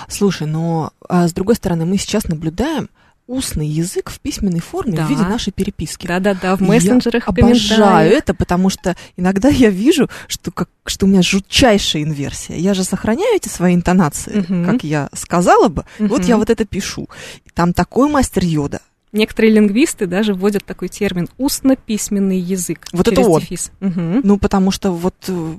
Слушай, 0.10 0.48
но 0.48 0.92
а, 1.08 1.28
с 1.28 1.34
другой 1.34 1.56
стороны, 1.56 1.86
мы 1.86 1.98
сейчас 1.98 2.26
наблюдаем 2.26 2.90
устный 3.28 3.68
язык 3.68 4.10
в 4.10 4.20
письменной 4.20 4.60
форме 4.62 4.94
Да. 4.98 5.06
в 5.06 5.10
виде 5.10 5.22
нашей 5.22 5.52
переписки. 5.52 6.08
Да-да-да, 6.08 6.56
в 6.56 6.62
мессенджерах, 6.62 7.28
я 7.28 7.34
в 7.34 7.38
обожаю 7.38 8.12
это, 8.12 8.34
потому 8.34 8.70
что 8.70 8.96
иногда 9.18 9.50
я 9.50 9.70
вижу, 9.70 10.10
что, 10.28 10.52
как, 10.52 10.70
что 10.86 11.06
у 11.06 11.10
меня 11.10 11.22
жутчайшая 11.22 12.04
инверсия. 12.04 12.56
Я 12.58 12.74
же 12.74 12.84
сохраняю 12.84 13.36
эти 13.36 13.50
свои 13.50 13.76
интонации, 13.76 14.46
Мгм. 14.48 14.66
как 14.66 14.84
я 14.84 15.10
сказала 15.14 15.68
бы. 15.68 15.84
и 16.00 16.04
Вот 16.06 16.24
я 16.26 16.38
вот 16.38 16.50
это 16.50 16.66
пишу. 16.66 17.08
Там 17.54 17.74
такой 17.74 18.10
мастер 18.10 18.44
йода. 18.46 18.80
Некоторые 19.14 19.54
лингвисты 19.54 20.06
даже 20.06 20.34
вводят 20.34 20.66
такой 20.66 20.90
термин 20.90 21.30
«устно-письменный 21.38 22.40
язык». 22.40 22.88
Вот 22.92 23.08
это 23.08 23.22
он. 23.22 23.40
дефис. 23.42 23.72
Мгм. 23.80 24.22
Ну, 24.24 24.38
потому 24.38 24.72
что 24.72 24.92
вот 24.92 25.16
э, 25.28 25.56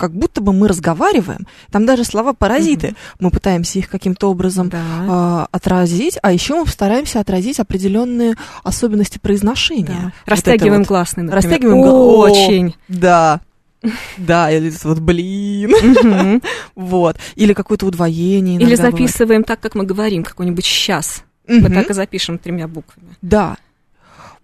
как 0.00 0.12
будто 0.12 0.40
бы 0.40 0.52
мы 0.54 0.66
разговариваем. 0.66 1.46
Там 1.70 1.84
даже 1.84 2.04
слова 2.04 2.32
паразиты. 2.32 2.88
Мгм. 2.88 2.96
Мы 3.20 3.30
пытаемся 3.30 3.78
их 3.78 3.88
каким-то 3.90 4.30
образом 4.30 4.70
Да. 4.70 4.78
а, 4.82 5.46
отразить, 5.52 6.18
а 6.22 6.32
еще 6.32 6.54
мы 6.54 6.66
стараемся 6.66 7.20
отразить 7.20 7.60
определенные 7.60 8.34
особенности 8.64 9.18
произношения. 9.18 9.86
Да. 9.86 10.04
Вот 10.04 10.12
Растягиваем 10.26 10.80
вот. 10.80 10.88
гласные, 10.88 11.24
например. 11.24 11.44
Растягиваем 11.44 11.78
Очень. 11.80 12.74
Да. 12.88 13.40
Да, 14.18 14.50
или 14.50 14.72
вот 14.84 14.98
блин. 15.00 16.40
Вот. 16.74 17.16
Или 17.36 17.52
какое-то 17.52 17.86
удвоение. 17.86 18.56
Или 18.56 18.74
бывает. 18.76 18.92
записываем 18.92 19.44
так, 19.44 19.60
как 19.60 19.74
мы 19.74 19.84
говорим, 19.84 20.22
какой-нибудь 20.24 20.64
«сейчас». 20.64 21.24
Мы 21.46 21.68
так 21.68 21.90
и 21.90 21.94
запишем 21.94 22.38
тремя 22.38 22.68
буквами. 22.68 23.16
Да. 23.22 23.56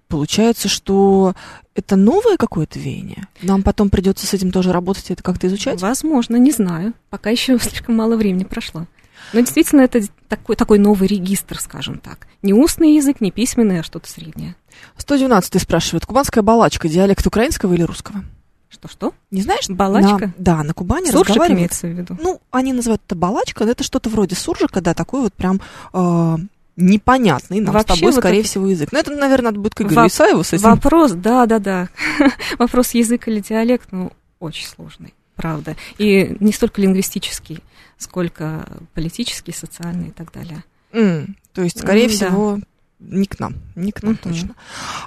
Получается, 0.08 0.68
что 0.68 1.34
это 1.74 1.96
новое 1.96 2.36
какое-то 2.36 2.78
веяние. 2.78 3.26
Нам 3.42 3.62
потом 3.62 3.90
придется 3.90 4.26
с 4.26 4.34
этим 4.34 4.52
тоже 4.52 4.72
работать 4.72 5.10
и 5.10 5.12
это 5.12 5.22
как-то 5.22 5.46
изучать. 5.48 5.80
Возможно, 5.80 6.36
не 6.36 6.52
знаю. 6.52 6.94
Пока 7.10 7.30
еще 7.30 7.58
слишком 7.62 7.96
мало 7.96 8.16
времени 8.16 8.44
прошло. 8.44 8.86
Но 9.32 9.40
действительно, 9.40 9.80
это 9.80 10.02
такой, 10.28 10.54
такой 10.54 10.78
новый 10.78 11.08
регистр, 11.08 11.58
скажем 11.60 11.98
так. 11.98 12.28
Не 12.42 12.52
устный 12.54 12.94
язык, 12.94 13.20
не 13.20 13.32
письменный, 13.32 13.80
а 13.80 13.82
что-то 13.82 14.08
среднее. 14.08 14.54
112 14.98 15.60
спрашивает, 15.60 16.06
кубанская 16.06 16.42
балачка, 16.42 16.88
диалект 16.88 17.26
украинского 17.26 17.74
или 17.74 17.82
русского? 17.82 18.24
Что-что? 18.68 19.14
Не 19.30 19.42
знаешь? 19.42 19.68
Балачка? 19.68 20.26
На- 20.26 20.34
да, 20.38 20.62
на 20.62 20.74
Кубани 20.74 21.06
Суржик 21.10 21.28
разговаривают. 21.28 21.58
имеется 21.58 21.86
в 21.86 21.90
виду? 21.90 22.18
Ну, 22.20 22.40
они 22.50 22.72
называют 22.72 23.02
это 23.06 23.14
балачка, 23.14 23.64
но 23.64 23.70
это 23.70 23.82
что-то 23.84 24.10
вроде 24.10 24.34
суржика, 24.36 24.80
да, 24.80 24.92
такой 24.92 25.22
вот 25.22 25.34
прям 25.34 25.60
э, 25.92 26.36
непонятный 26.76 27.60
нам 27.60 27.72
Вообще 27.74 27.94
с 27.94 27.98
тобой, 27.98 28.12
вот 28.12 28.20
скорее 28.20 28.40
это- 28.40 28.48
всего, 28.48 28.66
язык. 28.66 28.92
Но 28.92 28.98
это, 28.98 29.10
наверное, 29.12 29.46
надо 29.50 29.60
будет 29.60 29.74
к 29.74 29.80
Игорю 29.82 29.96
Во- 29.96 30.06
Исаеву 30.06 30.44
с 30.44 30.52
этим. 30.52 30.64
Вопрос, 30.64 31.12
да-да-да. 31.12 31.88
Вопрос 32.58 32.90
язык 32.92 33.28
или 33.28 33.40
диалект, 33.40 33.88
ну, 33.92 34.12
очень 34.40 34.66
сложный, 34.66 35.14
правда. 35.36 35.76
И 35.98 36.36
не 36.40 36.52
столько 36.52 36.80
лингвистический, 36.82 37.62
сколько 37.98 38.66
политический, 38.94 39.52
социальный 39.52 40.08
и 40.08 40.12
так 40.12 40.32
далее. 40.32 40.64
М, 40.92 41.36
то 41.52 41.62
есть, 41.62 41.78
скорее 41.78 42.08
да. 42.08 42.12
всего, 42.14 42.58
не 43.00 43.26
к 43.26 43.38
нам, 43.40 43.54
не 43.74 43.92
к 43.92 44.02
нам 44.02 44.12
Мгм. 44.12 44.20
точно. 44.22 44.54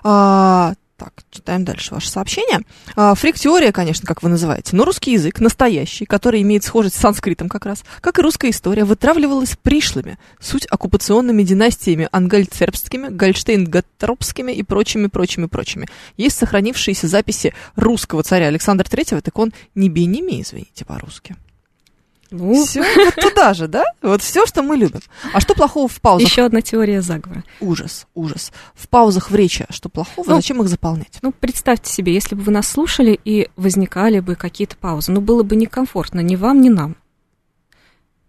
А, 0.04 0.74
Так, 1.00 1.14
читаем 1.32 1.64
дальше 1.64 1.94
ваше 1.94 2.10
сообщение. 2.10 2.60
А, 2.98 3.16
Фрик-теория, 3.16 3.72
конечно, 3.72 4.06
как 4.06 4.22
вы 4.22 4.28
называете, 4.28 4.76
но 4.76 4.84
русский 4.84 5.14
язык, 5.14 5.40
настоящий, 5.40 6.04
который 6.06 6.42
имеет 6.42 6.66
схожесть 6.66 6.96
с 6.96 7.00
санскритом 7.00 7.48
как 7.48 7.66
раз, 7.66 7.86
как 8.02 8.20
и 8.20 8.22
русская 8.22 8.50
история, 8.50 8.84
вытравливалась 8.84 9.56
пришлыми, 9.56 10.20
суть 10.42 10.66
оккупационными 10.70 11.44
династиями 11.44 12.10
ангальцербскими, 12.12 13.08
гольштейн-гаттропскими 13.08 14.52
и 14.52 14.62
прочими-прочими-прочими. 14.62 15.88
Есть 16.18 16.38
сохранившиеся 16.38 17.08
записи 17.08 17.54
русского 17.78 18.22
царя 18.24 18.48
Александра 18.48 18.86
III, 18.86 19.22
так 19.22 19.40
он 19.40 19.54
не 19.76 19.88
бей, 19.88 20.06
не 20.06 20.20
имей, 20.20 20.42
извините 20.42 20.84
по-русски. 20.84 21.38
Ну, 22.32 22.66
Все 22.66 22.82
вот 22.82 23.16
туда 23.16 23.54
же, 23.54 23.68
да? 23.68 23.84
Вот 24.02 24.22
все, 24.22 24.46
что 24.46 24.62
мы 24.62 24.78
любим. 24.78 25.02
А 25.34 25.40
что 25.40 25.54
плохого 25.56 25.88
в 25.88 26.00
паузах? 26.00 26.30
еще 26.30 26.46
одна 26.46 26.62
теория 26.62 27.02
заговора. 27.02 27.44
Ужас, 27.60 28.06
ужас. 28.14 28.52
В 28.76 28.88
паузах 28.88 29.32
в 29.32 29.36
речи 29.36 29.66
что 29.70 29.90
плохого? 29.90 30.28
Ну, 30.30 30.36
Зачем 30.36 30.62
их 30.62 30.70
заполнять? 30.70 31.18
Ну, 31.22 31.32
представьте 31.32 31.92
себе, 31.92 32.14
если 32.14 32.36
бы 32.36 32.42
вы 32.44 32.52
нас 32.52 32.68
слушали 32.68 33.20
и 33.26 33.50
возникали 33.56 34.20
бы 34.20 34.36
какие-то 34.36 34.78
паузы, 34.78 35.12
ну, 35.12 35.22
было 35.22 35.44
бы 35.44 35.56
некомфортно 35.56 36.20
ни 36.20 36.36
вам, 36.36 36.62
ни 36.62 36.70
нам. 36.70 36.96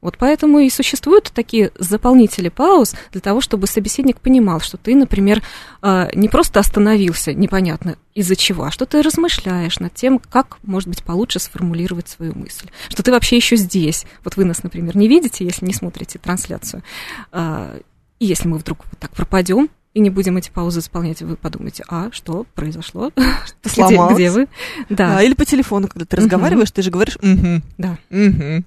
Вот 0.01 0.17
поэтому 0.19 0.61
и 0.61 0.71
существуют 0.71 1.31
такие 1.35 1.73
заполнители 1.79 2.49
пауз 2.49 2.95
для 3.13 3.21
того, 3.21 3.41
чтобы 3.41 3.67
собеседник 3.67 4.21
понимал, 4.21 4.61
что 4.61 4.77
ты, 4.79 4.95
например, 4.95 5.43
э, 5.83 6.09
не 6.15 6.29
просто 6.29 6.61
остановился, 6.61 7.35
непонятно 7.35 7.97
из-за 8.15 8.35
чего, 8.35 8.65
а 8.65 8.71
что 8.71 8.87
ты 8.87 9.03
размышляешь 9.03 9.79
над 9.79 9.95
тем, 9.95 10.19
как, 10.19 10.59
может 10.63 10.89
быть, 10.89 11.03
получше 11.05 11.39
сформулировать 11.39 12.09
свою 12.09 12.35
мысль. 12.35 12.69
Что 12.89 13.03
ты 13.03 13.11
вообще 13.11 13.37
еще 13.37 13.57
здесь. 13.57 14.07
Вот 14.25 14.37
вы 14.37 14.45
нас, 14.45 14.63
например, 14.63 14.97
не 14.97 15.07
видите, 15.07 15.45
если 15.45 15.67
не 15.67 15.75
смотрите 15.75 16.19
трансляцию. 16.19 16.83
А, 17.33 17.79
И 18.19 18.27
если 18.27 18.49
мы 18.49 18.59
вдруг 18.59 18.85
вот 18.91 18.99
так 18.99 19.11
пропадем, 19.13 19.69
и 19.93 20.01
не 20.01 20.09
будем 20.11 20.37
эти 20.37 20.51
паузы 20.51 20.81
заполнять, 20.81 21.21
вы 21.21 21.37
подумаете, 21.37 21.85
а 21.89 22.11
что 22.13 22.47
произошло? 22.55 23.11
Где, 23.65 23.75
сломалась? 23.75 24.15
где 24.15 24.31
вы? 24.31 24.47
Да, 24.89 25.19
А, 25.19 25.23
или 25.23 25.35
по 25.35 25.45
телефону, 25.45 25.89
когда 25.89 26.05
ты 26.05 26.17
разговариваешь, 26.17 26.71
ты 26.71 26.83
же 26.83 26.91
говоришь 26.91 27.17
«угу». 27.17 27.61
да. 27.77 27.99
Угу. 28.11 28.65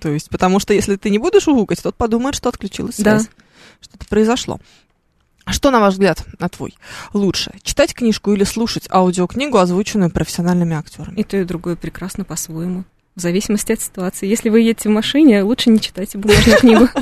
То 0.00 0.08
есть, 0.10 0.30
потому 0.30 0.60
что 0.60 0.74
если 0.74 0.96
ты 0.96 1.10
не 1.10 1.18
будешь 1.18 1.48
угукать, 1.48 1.82
тот 1.82 1.96
подумает, 1.96 2.34
что 2.34 2.48
отключилась 2.48 2.96
Да. 2.98 3.18
связь. 3.20 3.30
Что-то 3.80 4.06
произошло. 4.06 4.58
А 5.44 5.52
Что, 5.52 5.70
на 5.72 5.80
ваш 5.80 5.94
взгляд, 5.94 6.24
на 6.38 6.48
твой, 6.48 6.74
лучше? 7.12 7.52
Читать 7.64 7.94
книжку 7.94 8.32
или 8.32 8.44
слушать 8.44 8.86
аудиокнигу, 8.90 9.58
озвученную 9.58 10.10
профессиональными 10.10 10.76
актерами? 10.76 11.16
И 11.18 11.24
то, 11.24 11.36
и 11.36 11.44
другое 11.44 11.74
прекрасно 11.74 12.24
по-своему. 12.24 12.84
В 13.16 13.20
зависимости 13.20 13.72
от 13.72 13.80
ситуации. 13.80 14.26
Если 14.28 14.48
вы 14.50 14.60
едете 14.60 14.88
в 14.88 14.92
машине, 14.92 15.42
лучше 15.42 15.68
не 15.70 15.80
читайте 15.80 16.18
бумажную 16.18 16.58
книгу. 16.58 16.88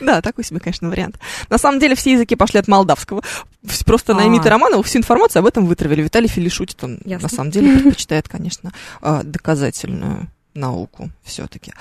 Да, 0.00 0.22
такой 0.22 0.44
себе, 0.44 0.60
конечно, 0.60 0.88
вариант. 0.88 1.18
На 1.50 1.58
самом 1.58 1.78
деле 1.78 1.94
все 1.94 2.12
языки 2.12 2.36
пошли 2.36 2.58
от 2.58 2.68
молдавского. 2.68 3.22
Вс- 3.64 3.84
Просто 3.84 4.14
на 4.14 4.22
А. 4.22 4.26
Эмита 4.26 4.48
Романова 4.48 4.82
всю 4.82 4.98
информацию 4.98 5.40
об 5.40 5.46
этом 5.46 5.66
вытравили. 5.66 6.02
Виталий 6.02 6.26
Фили 6.28 6.48
шутит, 6.48 6.82
он 6.82 7.00
на 7.04 7.28
самом 7.28 7.50
деле 7.50 7.74
предпочитает, 7.78 8.28
конечно, 8.28 8.72
а, 9.02 9.22
доказательную 9.24 10.28
науку 10.58 11.10
все-таки. 11.22 11.72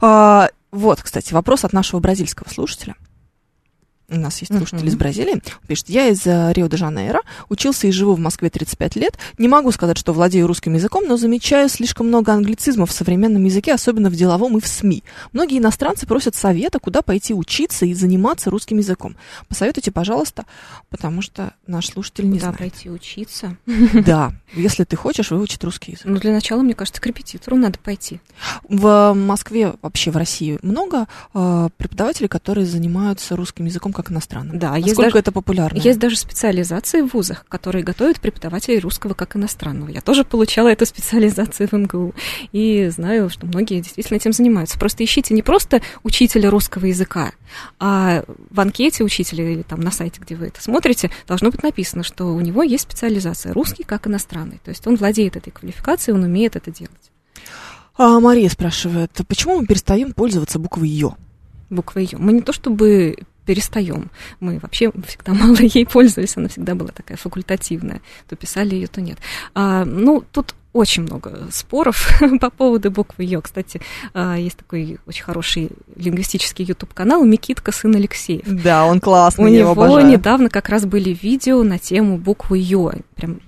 Вот, 0.00 1.00
кстати, 1.02 1.32
вопрос 1.32 1.64
от 1.64 1.72
нашего 1.72 2.00
бразильского 2.00 2.48
слушателя. 2.48 2.96
У 4.08 4.16
нас 4.16 4.38
есть 4.40 4.52
слушатель 4.56 4.78
Мгм. 4.78 4.88
из 4.88 4.94
Бразилии. 4.96 5.32
Он 5.34 5.40
Пишет, 5.66 5.88
я 5.88 6.06
из 6.08 6.24
э, 6.26 6.52
Рио-де-Жанейро, 6.52 7.20
учился 7.48 7.88
и 7.88 7.90
живу 7.90 8.14
в 8.14 8.20
Москве 8.20 8.50
35 8.50 8.94
лет. 8.96 9.18
Не 9.36 9.48
могу 9.48 9.72
сказать, 9.72 9.98
что 9.98 10.12
владею 10.12 10.46
русским 10.46 10.74
языком, 10.74 11.06
но 11.08 11.16
замечаю 11.16 11.68
слишком 11.68 12.06
много 12.06 12.32
англицизмов 12.32 12.90
в 12.90 12.92
современном 12.92 13.44
языке, 13.44 13.74
особенно 13.74 14.08
в 14.08 14.14
деловом 14.14 14.56
и 14.58 14.60
в 14.60 14.66
СМИ. 14.68 15.02
Многие 15.32 15.58
иностранцы 15.58 16.06
просят 16.06 16.36
совета, 16.36 16.78
куда 16.78 17.02
пойти 17.02 17.34
учиться 17.34 17.84
и 17.84 17.94
заниматься 17.94 18.48
русским 18.50 18.78
языком. 18.78 19.16
Посоветуйте, 19.48 19.90
пожалуйста, 19.90 20.44
потому 20.88 21.20
что 21.20 21.54
наш 21.66 21.88
слушатель 21.88 22.26
не 22.26 22.38
Куда 22.38 22.52
знает. 22.52 22.58
пойти 22.58 22.90
учиться? 22.90 23.56
Да, 24.06 24.32
если 24.54 24.84
ты 24.84 24.94
хочешь 24.94 25.30
выучить 25.32 25.64
русский 25.64 25.92
язык. 25.92 26.04
Ну, 26.06 26.18
для 26.20 26.32
начала, 26.32 26.62
мне 26.62 26.74
кажется, 26.74 27.00
к 27.00 27.06
репетитору 27.06 27.56
надо 27.56 27.78
пойти. 27.80 28.20
В 28.68 29.14
Москве, 29.14 29.74
вообще 29.82 30.10
в 30.12 30.16
России, 30.16 30.58
много 30.62 31.06
э, 31.34 31.68
преподавателей, 31.76 32.28
которые 32.28 32.66
занимаются 32.66 33.34
русским 33.34 33.64
языком 33.64 33.92
как 33.96 34.12
иностранным. 34.12 34.58
Да, 34.58 34.76
есть 34.76 34.88
Насколько 34.88 35.10
даже- 35.10 35.18
это 35.20 35.32
популярно? 35.32 35.78
Есть 35.78 35.98
даже 35.98 36.16
специализации 36.16 37.00
в 37.00 37.14
вузах, 37.14 37.44
которые 37.48 37.82
готовят 37.82 38.20
преподавателей 38.20 38.78
русского 38.78 39.14
как 39.14 39.36
иностранного. 39.36 39.88
Я 39.88 40.02
тоже 40.02 40.22
получала 40.24 40.68
эту 40.68 40.84
специализацию 40.86 41.68
в 41.68 41.72
МГУ. 41.72 42.14
И 42.52 42.88
знаю, 42.94 43.30
что 43.30 43.46
многие 43.46 43.80
действительно 43.80 44.16
этим 44.16 44.32
занимаются. 44.32 44.78
Просто 44.78 45.02
ищите 45.02 45.34
не 45.34 45.42
просто 45.42 45.80
учителя 46.02 46.50
русского 46.50 46.86
языка, 46.86 47.32
а 47.80 48.22
в 48.50 48.60
анкете 48.60 49.02
учителя 49.02 49.50
или 49.50 49.62
там 49.62 49.80
на 49.80 49.90
сайте, 49.90 50.20
где 50.20 50.36
вы 50.36 50.46
это 50.48 50.62
смотрите, 50.62 51.10
должно 51.26 51.50
быть 51.50 51.62
написано, 51.62 52.02
что 52.02 52.26
у 52.26 52.40
него 52.40 52.62
есть 52.62 52.84
специализация 52.84 53.52
русский 53.54 53.82
как 53.82 54.06
иностранный. 54.06 54.60
То 54.62 54.68
есть 54.70 54.86
он 54.86 54.96
владеет 54.96 55.36
этой 55.36 55.50
квалификацией, 55.50 56.14
он 56.14 56.24
умеет 56.24 56.54
это 56.56 56.70
делать. 56.70 57.10
А, 57.96 58.20
Мария 58.20 58.50
спрашивает, 58.50 59.10
почему 59.26 59.58
мы 59.58 59.66
перестаем 59.66 60.12
пользоваться 60.12 60.58
буквой 60.58 60.88
«ё»? 60.90 61.14
буква 61.70 62.00
Ё. 62.00 62.18
Мы 62.18 62.32
не 62.34 62.42
то 62.42 62.52
чтобы 62.52 63.16
перестаем, 63.46 64.10
мы 64.40 64.58
вообще 64.58 64.92
всегда 65.06 65.32
мало 65.34 65.56
ей 65.60 65.86
пользовались, 65.86 66.36
она 66.36 66.48
всегда 66.48 66.74
была 66.74 66.90
такая 66.90 67.16
факультативная. 67.16 68.02
То 68.28 68.36
писали 68.36 68.74
ее, 68.74 68.88
то 68.88 69.00
нет. 69.00 69.18
А, 69.54 69.84
ну, 69.84 70.22
тут 70.32 70.54
очень 70.72 71.04
много 71.04 71.48
споров 71.50 72.20
по 72.40 72.50
поводу 72.50 72.90
буквы 72.90 73.24
Ё. 73.24 73.40
Кстати, 73.40 73.80
а, 74.12 74.36
есть 74.36 74.58
такой 74.58 74.98
очень 75.06 75.24
хороший 75.24 75.70
лингвистический 75.94 76.64
YouTube-канал 76.64 77.24
«Микитка, 77.24 77.72
сын 77.72 77.94
Алексеев». 77.94 78.44
Да, 78.46 78.84
он 78.84 79.00
классный, 79.00 79.44
У 79.44 79.48
него 79.48 79.70
его 79.70 79.84
обожаю. 79.84 80.06
недавно 80.06 80.50
как 80.50 80.68
раз 80.68 80.84
были 80.84 81.10
видео 81.22 81.62
на 81.62 81.78
тему 81.78 82.18
буквы 82.18 82.58
Ё. 82.58 82.92
Прям 83.14 83.40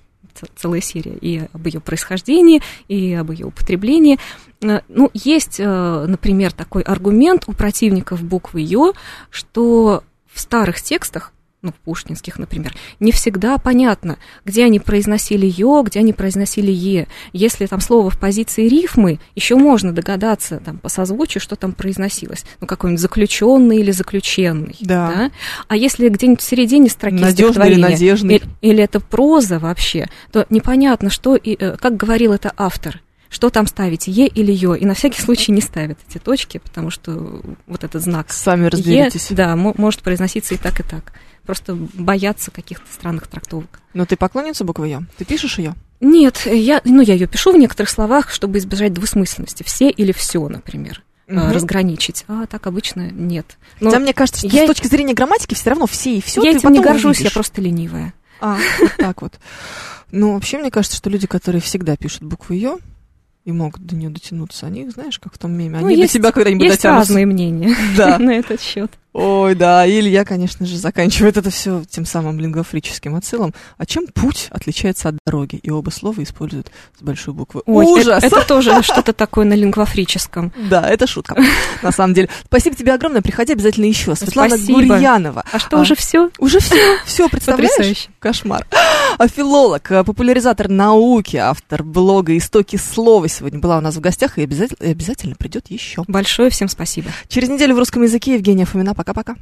целая 0.57 0.81
серия 0.81 1.17
и 1.21 1.43
об 1.53 1.67
ее 1.67 1.81
происхождении, 1.81 2.63
и 2.87 3.13
об 3.15 3.31
ее 3.31 3.47
употреблении. 3.47 4.19
Э, 4.63 4.81
Ну, 4.89 5.11
есть, 5.15 5.57
э, 5.61 6.05
например, 6.09 6.53
такой 6.53 6.83
аргумент 6.83 7.45
у 7.47 7.53
противников 7.53 8.23
буквы 8.23 8.61
Ё, 8.61 8.93
что 9.31 10.03
в 10.33 10.41
старых 10.41 10.81
текстах, 10.83 11.33
ну, 11.61 11.73
пушкинских, 11.85 12.39
например, 12.39 12.73
не 13.01 13.11
всегда 13.11 13.59
понятно, 13.59 14.17
где 14.45 14.65
они 14.65 14.79
произносили 14.79 15.45
«ё», 15.47 15.83
где 15.83 15.99
они 15.99 16.13
произносили 16.13 16.71
«е». 16.71 17.09
Если 17.33 17.67
там 17.67 17.81
слово 17.81 18.11
в 18.11 18.19
позиции 18.19 18.69
рифмы, 18.69 19.19
еще 19.35 19.57
можно 19.57 19.93
догадаться 19.93 20.61
там, 20.65 20.79
по 20.79 20.89
созвучию, 20.89 21.41
что 21.41 21.57
там 21.57 21.73
произносилось. 21.73 22.45
Ну, 22.61 22.69
какой-нибудь 22.69 23.01
заключенный 23.01 23.79
или 23.79 23.91
заключенный. 23.91 24.77
Да. 24.81 25.33
А 25.67 25.77
если 25.77 26.09
где-нибудь 26.09 26.41
в 26.41 26.45
середине 26.49 26.89
строки 26.91 27.15
Надежный 27.17 27.73
или 27.73 27.81
надежный. 27.81 28.37
или, 28.37 28.45
или 28.61 28.85
это 28.85 29.01
проза 29.01 29.59
вообще, 29.59 30.09
то 30.31 30.47
непонятно, 30.51 31.11
что 31.11 31.35
и, 31.35 31.57
э, 31.59 31.77
как 31.77 31.97
говорил 31.97 32.33
это 32.33 32.53
автор. 32.57 33.03
Что 33.31 33.51
там 33.51 33.66
ставить, 33.66 34.07
Е 34.07 34.26
или 34.26 34.53
Ё? 34.53 34.74
И 34.74 34.85
на 34.87 34.95
всякий 34.95 35.20
случай 35.20 35.53
не 35.53 35.61
ставят 35.61 35.99
эти 36.09 36.18
точки, 36.18 36.59
потому 36.59 36.91
что 36.91 37.43
вот 37.66 37.85
этот 37.85 38.03
знак 38.03 38.33
Сами 38.33 38.64
Е, 38.64 38.68
разберитесь. 38.68 39.26
да, 39.31 39.55
мо- 39.55 39.74
может 39.76 40.03
произноситься 40.03 40.55
и 40.55 40.57
так, 40.59 40.81
и 40.81 40.83
так. 40.83 41.12
Просто 41.45 41.74
боятся 41.74 42.51
каких-то 42.51 42.85
странных 42.93 43.26
трактовок. 43.26 43.81
Но 43.95 44.05
ты 44.07 44.16
поклонница 44.16 44.64
буквы 44.64 44.89
«ё»? 44.89 45.03
Ты 45.16 45.24
пишешь 45.24 45.59
ее? 45.59 45.74
Нет, 46.01 46.43
я, 46.47 46.81
ну, 46.85 47.01
я 47.03 47.14
ее 47.14 47.26
пишу 47.26 47.53
в 47.53 47.59
некоторых 47.59 47.91
словах, 47.91 48.31
чтобы 48.31 48.59
избежать 48.59 48.93
двусмысленности. 48.93 49.62
Все 49.62 49.91
или 49.91 50.12
все, 50.12 50.47
например, 50.49 51.03
э, 51.26 51.35
Мгм. 51.35 51.51
разграничить. 51.53 52.24
А 52.29 52.47
так 52.47 52.66
обычно 52.66 53.11
нет. 53.11 53.57
Но 53.81 53.91
Хотя 53.91 54.01
мне 54.01 54.12
кажется, 54.14 54.47
что 54.47 54.57
я- 54.57 54.64
с 54.64 54.66
точки 54.68 54.87
зрения 54.87 55.12
грамматики 55.14 55.55
все 55.55 55.70
равно 55.70 55.87
все 55.87 56.16
и 56.16 56.20
все. 56.22 56.43
я 56.43 56.51
этим 56.53 56.70
не 56.72 56.81
горжусь, 56.81 57.20
я 57.20 57.31
просто 57.31 57.61
ленивая. 57.61 58.14
А, 58.41 58.59
вот 58.81 58.93
так 58.99 59.22
вот. 59.22 59.35
Ну, 60.12 60.35
вообще, 60.35 60.59
мне 60.59 60.70
кажется, 60.70 60.97
что 60.97 61.11
люди, 61.11 61.26
которые 61.26 61.61
всегда 61.61 61.97
пишут 61.97 62.22
букву 62.22 62.55
«ё», 62.55 62.79
и 63.49 63.53
могут 63.53 63.81
до 63.87 63.97
нее 63.97 64.11
дотянуться, 64.11 64.67
они, 64.67 64.91
знаешь, 64.91 65.19
как 65.19 65.33
в 65.33 65.39
том 65.39 65.53
меме, 65.53 65.79
Ну, 65.81 65.87
они 65.87 65.97
есть- 65.97 66.13
до 66.13 66.19
тебя 66.19 66.33
когда-нибудь 66.33 66.65
Есть 66.67 66.77
дотянутся. 66.83 67.13
разные 67.13 67.25
мнения 67.25 67.75
Да. 67.97 68.19
на 68.19 68.33
этот 68.33 68.61
счет. 68.61 68.91
Ой, 69.15 69.55
да, 69.57 69.85
и 69.87 69.99
Илья, 69.99 70.25
конечно 70.25 70.65
же, 70.67 70.77
заканчивает 70.77 71.39
это 71.39 71.51
все 71.51 71.83
тем 71.91 72.05
самым 72.05 72.39
лингвофрическим 72.39 73.17
отсылом. 73.17 73.53
А 73.79 73.87
чем 73.87 74.07
путь 74.07 74.47
отличается 74.51 75.09
от 75.09 75.17
дороги? 75.27 75.57
И 75.57 75.71
оба 75.71 75.91
слова 75.91 76.23
используют 76.23 76.71
с 76.97 77.03
большой 77.03 77.33
буквы. 77.35 77.63
Ой, 77.65 77.85
э- 77.87 77.89
Ужас! 77.89 78.23
Это, 78.23 78.43
тоже 78.47 78.81
что-то 78.83 79.13
такое 79.15 79.45
на 79.47 79.55
лингвофрическом. 79.55 80.53
Да, 80.71 80.89
это 80.89 81.07
шутка, 81.09 81.37
на 81.83 81.91
самом 81.91 82.15
деле. 82.15 82.29
Спасибо 82.45 82.77
тебе 82.77 82.93
огромное, 82.93 83.23
приходи 83.23 83.55
обязательно 83.55 83.87
еще. 83.87 84.15
Светлана 84.15 84.51
Спасибо. 84.51 84.83
Гурьянова. 84.83 85.43
А 85.51 85.59
что, 85.59 85.79
А. 85.79 85.81
уже 85.81 85.95
все? 85.97 86.31
Уже 86.39 86.61
все, 86.61 86.77
все, 87.07 87.29
представляешь? 87.31 87.71
Потрясающе. 87.71 88.11
Кошмар. 88.21 88.67
А 89.19 89.27
филолог, 89.27 89.91
а, 89.91 90.05
популяризатор 90.05 90.69
науки, 90.69 91.37
автор 91.39 91.83
блога 91.83 92.37
«Истоки 92.37 92.77
слова» 92.77 93.27
сегодня 93.39 93.59
была 93.59 93.78
у 93.78 93.80
нас 93.80 93.97
в 93.97 94.01
гостях 94.01 94.39
и 94.39 94.43
обязательно, 94.43 94.86
и 94.86 94.91
обязательно 94.91 95.34
придет 95.36 95.70
еще. 95.70 96.05
Большое 96.07 96.51
всем 96.51 96.68
спасибо. 96.68 97.11
Через 97.28 97.49
неделю 97.49 97.74
в 97.74 97.78
русском 97.78 98.03
языке 98.03 98.34
Евгения 98.34 98.64
Фомина. 98.64 98.95
Пока-пока. 98.95 99.36